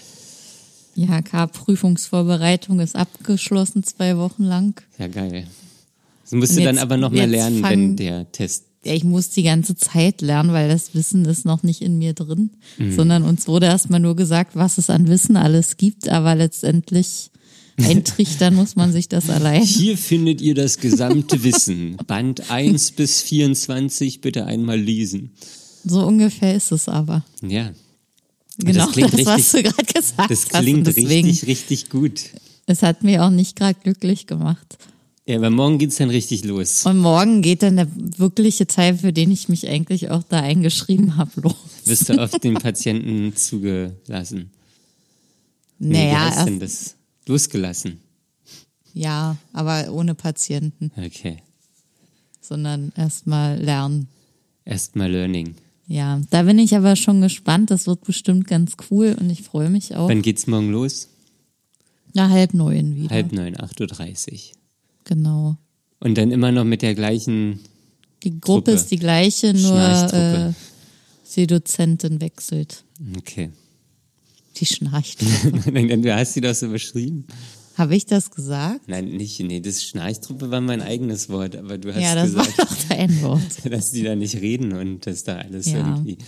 IHK-Prüfungsvorbereitung 0.96 2.80
ist 2.80 2.96
abgeschlossen 2.96 3.82
zwei 3.84 4.16
Wochen 4.16 4.42
lang. 4.44 4.80
Ja, 4.98 5.08
geil. 5.08 5.46
Das 6.22 6.32
musst 6.32 6.52
Und 6.52 6.58
du 6.58 6.64
dann 6.64 6.78
aber 6.78 6.96
noch 6.96 7.10
mal 7.10 7.20
jetzt 7.20 7.30
lernen, 7.30 7.62
wenn 7.62 7.96
der 7.96 8.30
Test. 8.32 8.64
Ja, 8.84 8.94
ich 8.94 9.04
muss 9.04 9.28
die 9.30 9.42
ganze 9.42 9.76
Zeit 9.76 10.20
lernen, 10.22 10.52
weil 10.52 10.68
das 10.68 10.94
Wissen 10.94 11.24
ist 11.26 11.44
noch 11.44 11.62
nicht 11.62 11.82
in 11.82 11.98
mir 11.98 12.14
drin, 12.14 12.50
Mhm. 12.78 12.94
sondern 12.96 13.22
uns 13.24 13.46
wurde 13.46 13.66
erstmal 13.66 14.00
nur 14.00 14.16
gesagt, 14.16 14.56
was 14.56 14.78
es 14.78 14.88
an 14.90 15.06
Wissen 15.06 15.36
alles 15.36 15.76
gibt, 15.76 16.08
aber 16.08 16.34
letztendlich 16.34 17.30
eintrichtern 17.82 18.54
muss 18.54 18.76
man 18.76 18.92
sich 18.92 19.08
das 19.08 19.30
allein. 19.30 19.62
Hier 19.62 19.96
findet 19.98 20.40
ihr 20.40 20.54
das 20.54 20.78
gesamte 20.78 21.42
Wissen. 21.42 21.96
Band 22.06 22.50
1 22.50 22.92
bis 22.96 23.22
24 23.22 24.20
bitte 24.20 24.46
einmal 24.46 24.78
lesen. 24.80 25.30
So 25.84 26.04
ungefähr 26.06 26.54
ist 26.54 26.72
es 26.72 26.88
aber. 26.88 27.24
Ja. 27.42 27.70
Genau, 28.58 28.84
das, 28.86 28.92
klingt 28.92 29.12
was 29.26 29.36
richtig- 29.38 29.52
du 29.52 29.70
gerade 29.70 29.92
gesagt 29.92 30.30
Das 30.30 30.44
hast. 30.44 30.54
Und 30.54 30.60
klingt 30.62 30.86
deswegen, 30.86 31.28
richtig, 31.28 31.46
richtig 31.48 31.88
gut. 31.90 32.20
es 32.66 32.82
hat 32.82 33.02
mir 33.02 33.24
auch 33.24 33.30
nicht 33.30 33.56
gerade 33.56 33.78
glücklich 33.82 34.26
gemacht. 34.26 34.76
Ja, 35.26 35.36
aber 35.36 35.48
morgen 35.50 35.78
geht's 35.78 35.96
dann 35.96 36.10
richtig 36.10 36.44
los. 36.44 36.84
Und 36.84 36.98
morgen 36.98 37.40
geht 37.40 37.62
dann 37.62 37.76
der 37.76 37.86
wirkliche 38.18 38.66
Teil, 38.66 38.98
für 38.98 39.12
den 39.12 39.30
ich 39.30 39.48
mich 39.48 39.68
eigentlich 39.68 40.10
auch 40.10 40.24
da 40.24 40.40
eingeschrieben 40.40 41.16
habe, 41.16 41.30
los. 41.40 41.54
Wirst 41.84 42.08
du 42.08 42.22
auf 42.22 42.32
den 42.32 42.54
Patienten 42.54 43.34
zugelassen? 43.36 44.50
Nee, 45.78 45.88
wie 45.88 45.92
Naja, 45.94 46.30
heißt 46.36 46.46
denn 46.48 46.60
das? 46.60 46.96
Losgelassen. 47.26 48.00
ja, 48.94 49.36
aber 49.52 49.92
ohne 49.92 50.14
Patienten, 50.14 50.90
Okay. 50.96 51.38
sondern 52.40 52.92
erstmal 52.96 53.58
lernen. 53.60 54.08
Erstmal 54.64 55.10
Learning. 55.10 55.54
Ja, 55.86 56.20
da 56.30 56.42
bin 56.44 56.58
ich 56.58 56.76
aber 56.76 56.94
schon 56.96 57.20
gespannt. 57.20 57.70
Das 57.70 57.86
wird 57.86 58.04
bestimmt 58.04 58.46
ganz 58.46 58.72
cool 58.90 59.16
und 59.18 59.28
ich 59.30 59.42
freue 59.42 59.70
mich 59.70 59.94
auch. 59.96 60.08
Wann 60.08 60.22
geht's 60.22 60.46
morgen 60.46 60.70
los? 60.70 61.08
Na, 62.14 62.28
halb 62.28 62.54
neun 62.54 62.94
wieder. 62.96 63.10
Halb 63.14 63.32
neun, 63.32 63.56
8.30 63.56 64.32
Uhr. 64.32 64.38
Genau. 65.04 65.56
Und 66.00 66.16
dann 66.16 66.30
immer 66.30 66.52
noch 66.52 66.64
mit 66.64 66.82
der 66.82 66.94
gleichen. 66.94 67.60
Die 68.22 68.30
Gruppe 68.40 68.64
Truppe. 68.64 68.70
ist 68.72 68.90
die 68.90 68.98
gleiche, 68.98 69.52
nur 69.54 69.80
äh, 70.12 70.52
die 71.36 71.46
Dozentin 71.46 72.20
wechselt. 72.20 72.84
Okay. 73.16 73.50
Die 74.56 74.66
schnarcht. 74.66 75.20
du 75.64 76.14
hast 76.14 76.34
sie 76.34 76.40
doch 76.40 76.54
so 76.54 76.68
beschrieben. 76.68 77.24
Habe 77.76 77.96
ich 77.96 78.04
das 78.04 78.30
gesagt? 78.30 78.88
Nein, 78.88 79.06
nicht. 79.06 79.40
Nee, 79.40 79.60
das 79.60 79.82
Schnarchtruppe 79.84 80.50
war 80.50 80.60
mein 80.60 80.82
eigenes 80.82 81.28
Wort, 81.28 81.56
aber 81.56 81.78
du 81.78 81.94
hast 81.94 82.02
ja, 82.02 82.14
das 82.14 82.26
gesagt, 82.26 82.58
war 82.58 82.66
doch 82.66 82.76
dein 82.88 83.22
Wort. 83.22 83.42
dass 83.70 83.92
die 83.92 84.02
da 84.02 84.14
nicht 84.16 84.34
reden 84.36 84.72
und 84.72 85.06
dass 85.06 85.24
da 85.24 85.38
alles 85.38 85.66
Ja. 85.66 85.78
irgendwie. 85.78 86.18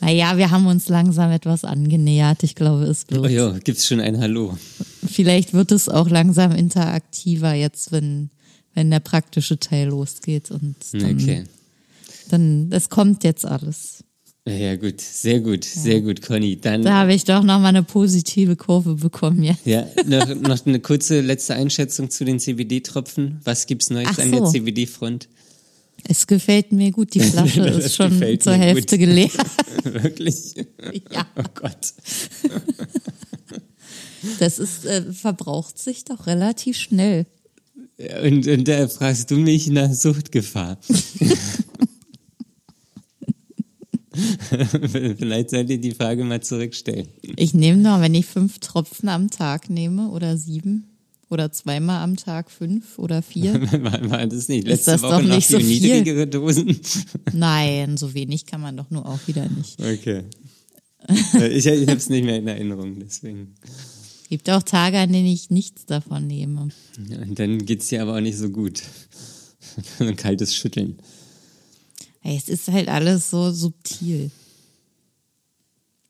Naja, 0.00 0.36
wir 0.38 0.50
haben 0.52 0.66
uns 0.66 0.88
langsam 0.88 1.30
etwas 1.32 1.64
angenähert. 1.64 2.44
Ich 2.44 2.54
glaube, 2.54 2.84
es 2.84 3.04
wird. 3.10 3.20
Oh 3.20 3.26
ja, 3.26 3.58
gibt's 3.58 3.84
schon 3.86 4.00
ein 4.00 4.18
Hallo. 4.20 4.56
Vielleicht 5.04 5.52
wird 5.52 5.72
es 5.72 5.88
auch 5.88 6.08
langsam 6.08 6.52
interaktiver 6.52 7.52
jetzt, 7.54 7.90
wenn, 7.90 8.30
wenn 8.74 8.90
der 8.90 9.00
praktische 9.00 9.58
Teil 9.58 9.88
losgeht. 9.88 10.52
Und 10.52 10.76
dann, 10.92 11.16
Okay. 11.16 11.44
dann 12.30 12.70
das 12.70 12.88
kommt 12.88 13.24
jetzt 13.24 13.44
alles. 13.44 14.04
Ja, 14.48 14.76
gut, 14.76 15.00
sehr 15.00 15.40
gut, 15.40 15.64
sehr 15.64 16.00
gut, 16.00 16.22
Conny. 16.22 16.56
Dann 16.60 16.82
Da 16.82 16.94
habe 17.00 17.14
ich 17.14 17.24
doch 17.24 17.42
noch 17.42 17.58
mal 17.60 17.68
eine 17.68 17.82
positive 17.82 18.56
Kurve 18.56 18.94
bekommen 18.94 19.42
jetzt. 19.42 19.66
ja, 19.66 19.86
noch, 20.06 20.34
noch 20.34 20.66
eine 20.66 20.80
kurze 20.80 21.20
letzte 21.20 21.54
Einschätzung 21.54 22.10
zu 22.10 22.24
den 22.24 22.38
CBD-Tropfen. 22.40 23.40
Was 23.44 23.66
gibt's 23.66 23.90
Neues 23.90 24.08
Ach 24.12 24.18
an 24.18 24.30
der 24.32 24.40
so. 24.46 24.52
CBD-Front? 24.52 25.28
Es 26.04 26.26
gefällt 26.26 26.72
mir 26.72 26.92
gut. 26.92 27.14
Die 27.14 27.20
Flasche 27.30 27.60
Das 27.60 27.84
ist 27.84 27.96
schon 27.96 28.12
zur 28.40 28.54
Hälfte 28.54 28.96
gut. 28.98 29.06
geleert. 29.06 29.32
Wirklich? 29.84 30.54
Ja, 31.12 31.26
Oh 31.36 31.42
Gott. 31.54 31.92
das 34.38 34.58
ist, 34.58 34.84
äh, 34.84 35.12
verbraucht 35.12 35.78
sich 35.78 36.04
doch 36.04 36.26
relativ 36.26 36.76
schnell. 36.76 37.26
Ja, 37.98 38.20
Und, 38.22 38.46
und 38.46 38.68
da 38.68 38.86
fragst 38.88 39.30
du 39.30 39.36
mich 39.38 39.66
nach 39.68 39.92
Suchtgefahr. 39.92 40.78
Vielleicht 45.18 45.50
sollt 45.50 45.70
ihr 45.70 45.80
die 45.80 45.92
Frage 45.92 46.24
mal 46.24 46.42
zurückstellen. 46.42 47.08
Ich 47.36 47.54
nehme 47.54 47.80
noch, 47.80 48.00
wenn 48.00 48.14
ich 48.14 48.26
fünf 48.26 48.58
Tropfen 48.58 49.08
am 49.08 49.30
Tag 49.30 49.70
nehme 49.70 50.08
oder 50.10 50.36
sieben 50.36 50.84
oder 51.30 51.52
zweimal 51.52 52.02
am 52.02 52.16
Tag 52.16 52.50
fünf 52.50 52.98
oder 52.98 53.22
vier. 53.22 53.54
War, 54.10 54.26
das 54.26 54.48
nicht 54.48 54.66
letzte 54.66 54.92
das 54.92 55.02
Woche 55.02 55.22
doch 55.22 55.22
noch 55.22 55.42
so 55.42 55.58
viel? 55.58 55.66
niedrigere 55.80 56.26
Dosen? 56.26 56.78
Nein, 57.32 57.96
so 57.96 58.14
wenig 58.14 58.46
kann 58.46 58.60
man 58.60 58.76
doch 58.76 58.90
nur 58.90 59.06
auch 59.06 59.20
wieder 59.26 59.48
nicht. 59.48 59.80
Okay. 59.80 60.24
Äh, 61.34 61.48
Ich, 61.48 61.66
ich 61.66 61.88
habe 61.88 61.98
es 61.98 62.08
nicht 62.08 62.24
mehr 62.24 62.36
in 62.38 62.48
Erinnerung, 62.48 62.98
deswegen. 62.98 63.54
Gibt 64.28 64.50
auch 64.50 64.62
Tage, 64.62 64.98
an 64.98 65.12
denen 65.12 65.26
ich 65.26 65.48
nichts 65.50 65.86
davon 65.86 66.26
nehme. 66.26 66.68
Ja, 67.08 67.18
dann 67.26 67.64
geht's 67.64 67.88
dir 67.88 68.02
aber 68.02 68.16
auch 68.16 68.20
nicht 68.20 68.36
so 68.36 68.50
gut. 68.50 68.82
Ein 70.00 70.16
kaltes 70.16 70.54
Schütteln. 70.54 70.98
Ey, 72.28 72.36
Es 72.36 72.50
ist 72.50 72.68
halt 72.68 72.88
alles 72.88 73.30
so 73.30 73.50
subtil. 73.50 74.30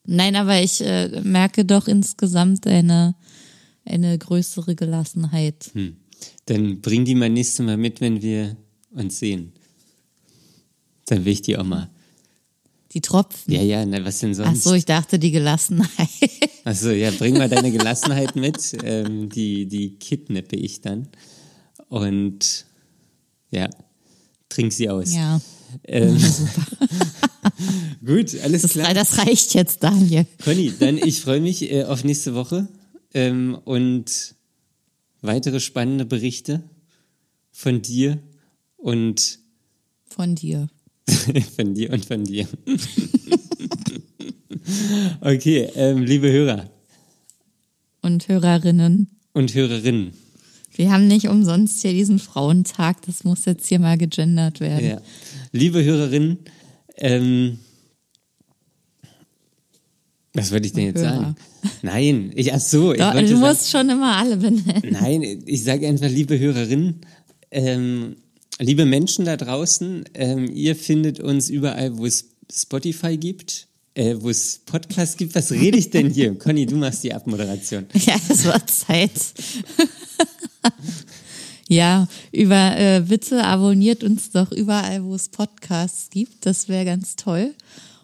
Nein, 0.05 0.35
aber 0.35 0.61
ich 0.61 0.81
äh, 0.81 1.21
merke 1.23 1.65
doch 1.65 1.87
insgesamt 1.87 2.67
eine, 2.67 3.15
eine 3.85 4.19
größere 4.19 4.75
Gelassenheit. 4.75 5.71
Hm. 5.75 5.97
Dann 6.47 6.81
bring 6.81 7.05
die 7.05 7.15
mal 7.15 7.31
nächstes 7.31 7.65
Mal 7.65 7.77
mit, 7.77 8.01
wenn 8.01 8.21
wir 8.21 8.57
uns 8.91 9.21
sehen. 9.21 9.53
Dann 11.07 11.25
will 11.25 11.35
ich 11.35 11.43
die 11.43 11.57
auch 11.57 11.63
mal. 11.63 11.89
Die 12.95 13.01
Tropfen. 13.01 13.53
Ja, 13.55 13.63
ja, 13.63 13.87
na, 13.87 14.05
was 14.05 14.19
denn 14.19 14.35
sonst? 14.35 14.49
Ach 14.49 14.57
so, 14.57 14.75
ich 14.75 14.87
dachte 14.87 15.21
die 15.21 15.31
Gelassenheit. 15.31 16.09
Achso, 16.65 16.91
ja, 16.91 17.13
bring 17.13 17.39
mal 17.39 17.49
deine 17.49 17.71
Gelassenheit 17.71 18.35
mit. 18.35 18.77
Ähm, 18.83 19.29
die, 19.29 19.67
die 19.67 19.91
kidnappe 19.99 20.57
ich 20.57 20.81
dann. 20.81 21.07
Und 21.89 22.67
ja, 23.53 23.71
trink 24.49 24.73
sie 24.73 24.91
aus. 24.91 25.15
ja. 25.15 25.41
Ähm, 25.85 26.17
gut, 28.05 28.35
alles 28.43 28.63
Das, 28.63 28.73
klar. 28.73 28.95
das 28.95 29.19
reicht 29.19 29.55
jetzt, 29.55 29.83
Daniel. 29.83 30.27
Conny, 30.45 30.73
dann 30.79 30.97
ich 31.05 31.21
freue 31.21 31.41
mich 31.41 31.71
äh, 31.71 31.85
auf 31.85 32.05
nächste 32.05 32.35
Woche 32.35 32.69
ähm, 33.15 33.57
und 33.65 34.35
weitere 35.21 35.61
spannende 35.61 36.05
Berichte 36.05 36.63
von 37.51 37.83
dir 37.83 38.19
und 38.77 39.39
Von 40.07 40.35
dir. 40.35 40.69
von 41.57 41.75
dir 41.75 41.91
und 41.93 42.05
von 42.05 42.23
dir. 42.25 42.47
okay, 45.21 45.69
ähm, 45.75 46.03
liebe 46.05 46.31
Hörer 46.31 46.71
Und 48.03 48.29
Hörerinnen. 48.29 49.09
und 49.33 49.55
Hörerinnen. 49.55 50.13
Wir 50.79 50.93
haben 50.93 51.09
nicht 51.09 51.27
umsonst 51.27 51.83
hier 51.83 51.93
diesen 51.93 52.21
Frauentag. 52.21 53.03
Das 53.05 53.25
muss 53.25 53.45
jetzt 53.47 53.67
hier 53.67 53.81
mal 53.81 53.99
gegendert 53.99 54.61
werden. 54.61 54.87
Ja. 54.87 55.01
Liebe 55.51 55.83
Hörerinnen, 55.83 56.39
ähm, 56.99 57.59
was 60.35 60.53
wollte 60.53 60.69
ich 60.69 60.75
denn 60.75 60.87
jetzt 60.87 61.01
Hörer. 61.01 61.17
sagen? 61.17 61.37
Nein, 61.83 62.33
ich, 62.37 62.55
ach 62.55 62.61
so, 62.61 62.93
ich 62.93 63.01
Doch, 63.01 63.13
du 63.13 63.27
sagen, 63.27 63.41
musst 63.41 63.71
schon 63.71 63.91
immer 63.91 64.19
alle 64.19 64.37
benennen. 64.37 64.83
Nein, 64.89 65.43
ich 65.47 65.65
sage 65.65 65.89
einfach, 65.89 66.09
liebe 66.09 66.39
Hörerinnen, 66.39 67.01
ähm, 67.51 68.15
liebe 68.61 68.87
Menschen 68.87 69.25
da 69.25 69.37
draußen, 69.37 70.05
ähm, 70.15 70.49
ihr 70.55 70.77
findet 70.77 71.19
uns 71.19 71.51
überall, 71.51 71.99
wo 71.99 72.07
es 72.07 72.37
Spotify 72.53 73.17
gibt, 73.17 73.67
äh, 73.99 74.17
wo 74.21 74.31
es 74.31 74.61
Podcasts 74.65 75.17
gibt. 75.17 75.35
Was 75.35 75.51
rede 75.51 75.77
ich 75.77 75.91
denn 75.91 76.11
hier? 76.11 76.33
Conny, 76.39 76.67
du 76.67 76.77
machst 76.77 77.03
die 77.03 77.13
Abmoderation. 77.13 77.87
Ja, 78.07 78.15
es 78.29 78.47
war 78.47 78.65
Zeit. 78.67 79.11
ja, 81.69 82.07
über 82.31 82.79
äh, 82.79 83.03
bitte 83.07 83.43
abonniert 83.45 84.05
uns 84.05 84.31
doch 84.31 84.53
überall, 84.53 85.03
wo 85.05 85.17
es 85.17 85.29
Podcasts 85.29 86.11
gibt. 86.11 86.47
Das 86.47 86.69
wäre 86.69 86.85
ganz 86.85 87.17
toll. 87.17 87.57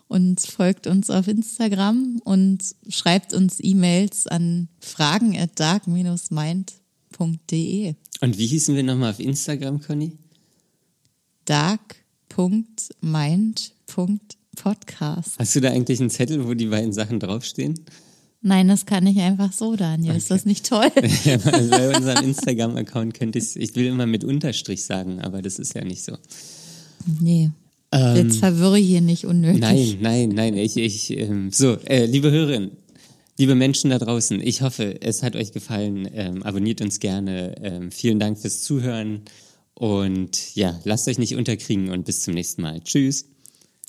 Und 0.09 0.41
folgt 0.41 0.89
uns 0.89 1.11
auf 1.11 1.29
Instagram 1.29 2.21
und 2.25 2.59
schreibt 2.89 3.33
uns 3.33 3.59
E-Mails 3.61 4.27
an 4.27 4.67
fragen 4.81 5.39
at 5.39 5.59
dark-mind.de. 5.59 7.95
Und 8.21 8.39
wie 8.39 8.47
hießen 8.47 8.77
wir 8.77 8.83
nochmal 8.83 9.13
auf 9.13 9.21
Instagram, 9.21 9.81
Conny? 9.81 10.13
dark.mind.podcast. 14.65 15.39
Hast 15.39 15.57
du 15.57 15.61
da 15.61 15.71
eigentlich 15.71 16.01
einen 16.01 16.11
Zettel, 16.11 16.47
wo 16.47 16.55
die 16.55 16.67
beiden 16.67 16.93
Sachen 16.93 17.21
draufstehen? 17.21 17.75
Nein, 18.43 18.69
das 18.69 18.85
kann 18.85 19.07
ich 19.07 19.19
einfach 19.21 19.53
so, 19.53 19.75
Daniel. 19.75 20.17
Ist 20.17 20.31
das 20.31 20.45
nicht 20.45 20.67
toll? 20.67 20.91
Ja, 21.25 21.39
bei 21.39 21.97
unserem 21.97 22.25
Instagram-Account 22.25 23.15
könnte 23.15 23.39
ich 23.39 23.57
ich 23.57 23.75
will 23.75 23.87
immer 23.87 24.07
mit 24.07 24.23
Unterstrich 24.23 24.85
sagen, 24.85 25.21
aber 25.21 25.41
das 25.41 25.59
ist 25.59 25.75
ja 25.75 25.85
nicht 25.85 26.05
so. 26.05 26.17
nee. 27.21 27.51
Jetzt 28.17 28.39
verwirre 28.39 28.79
hier 28.79 29.01
nicht 29.01 29.25
unnötig. 29.25 29.61
Nein, 29.61 29.99
nein, 30.01 30.29
nein. 30.31 30.57
Ich, 30.57 30.77
ich, 30.77 31.17
ähm, 31.17 31.53
so, 31.53 31.77
äh, 31.85 32.07
liebe 32.07 32.29
Hörerinnen, 32.29 32.73
liebe 33.39 33.55
Menschen 33.55 33.91
da 33.91 34.01
draußen, 34.01 34.41
ich 34.41 34.63
hoffe, 34.63 35.01
es 35.01 35.23
hat 35.23 35.37
euch 35.37 35.53
gefallen. 35.53 36.09
Ähm, 36.13 36.43
abonniert 36.43 36.81
uns 36.81 36.99
gerne. 36.99 37.55
Ähm, 37.63 37.93
vielen 37.93 38.19
Dank 38.19 38.39
fürs 38.39 38.63
Zuhören. 38.63 39.23
Und 39.75 40.57
ja, 40.57 40.81
lasst 40.83 41.07
euch 41.07 41.19
nicht 41.19 41.37
unterkriegen 41.37 41.91
und 41.91 42.05
bis 42.05 42.23
zum 42.23 42.35
nächsten 42.35 42.63
Mal. 42.63 42.81
Tschüss. 42.81 43.27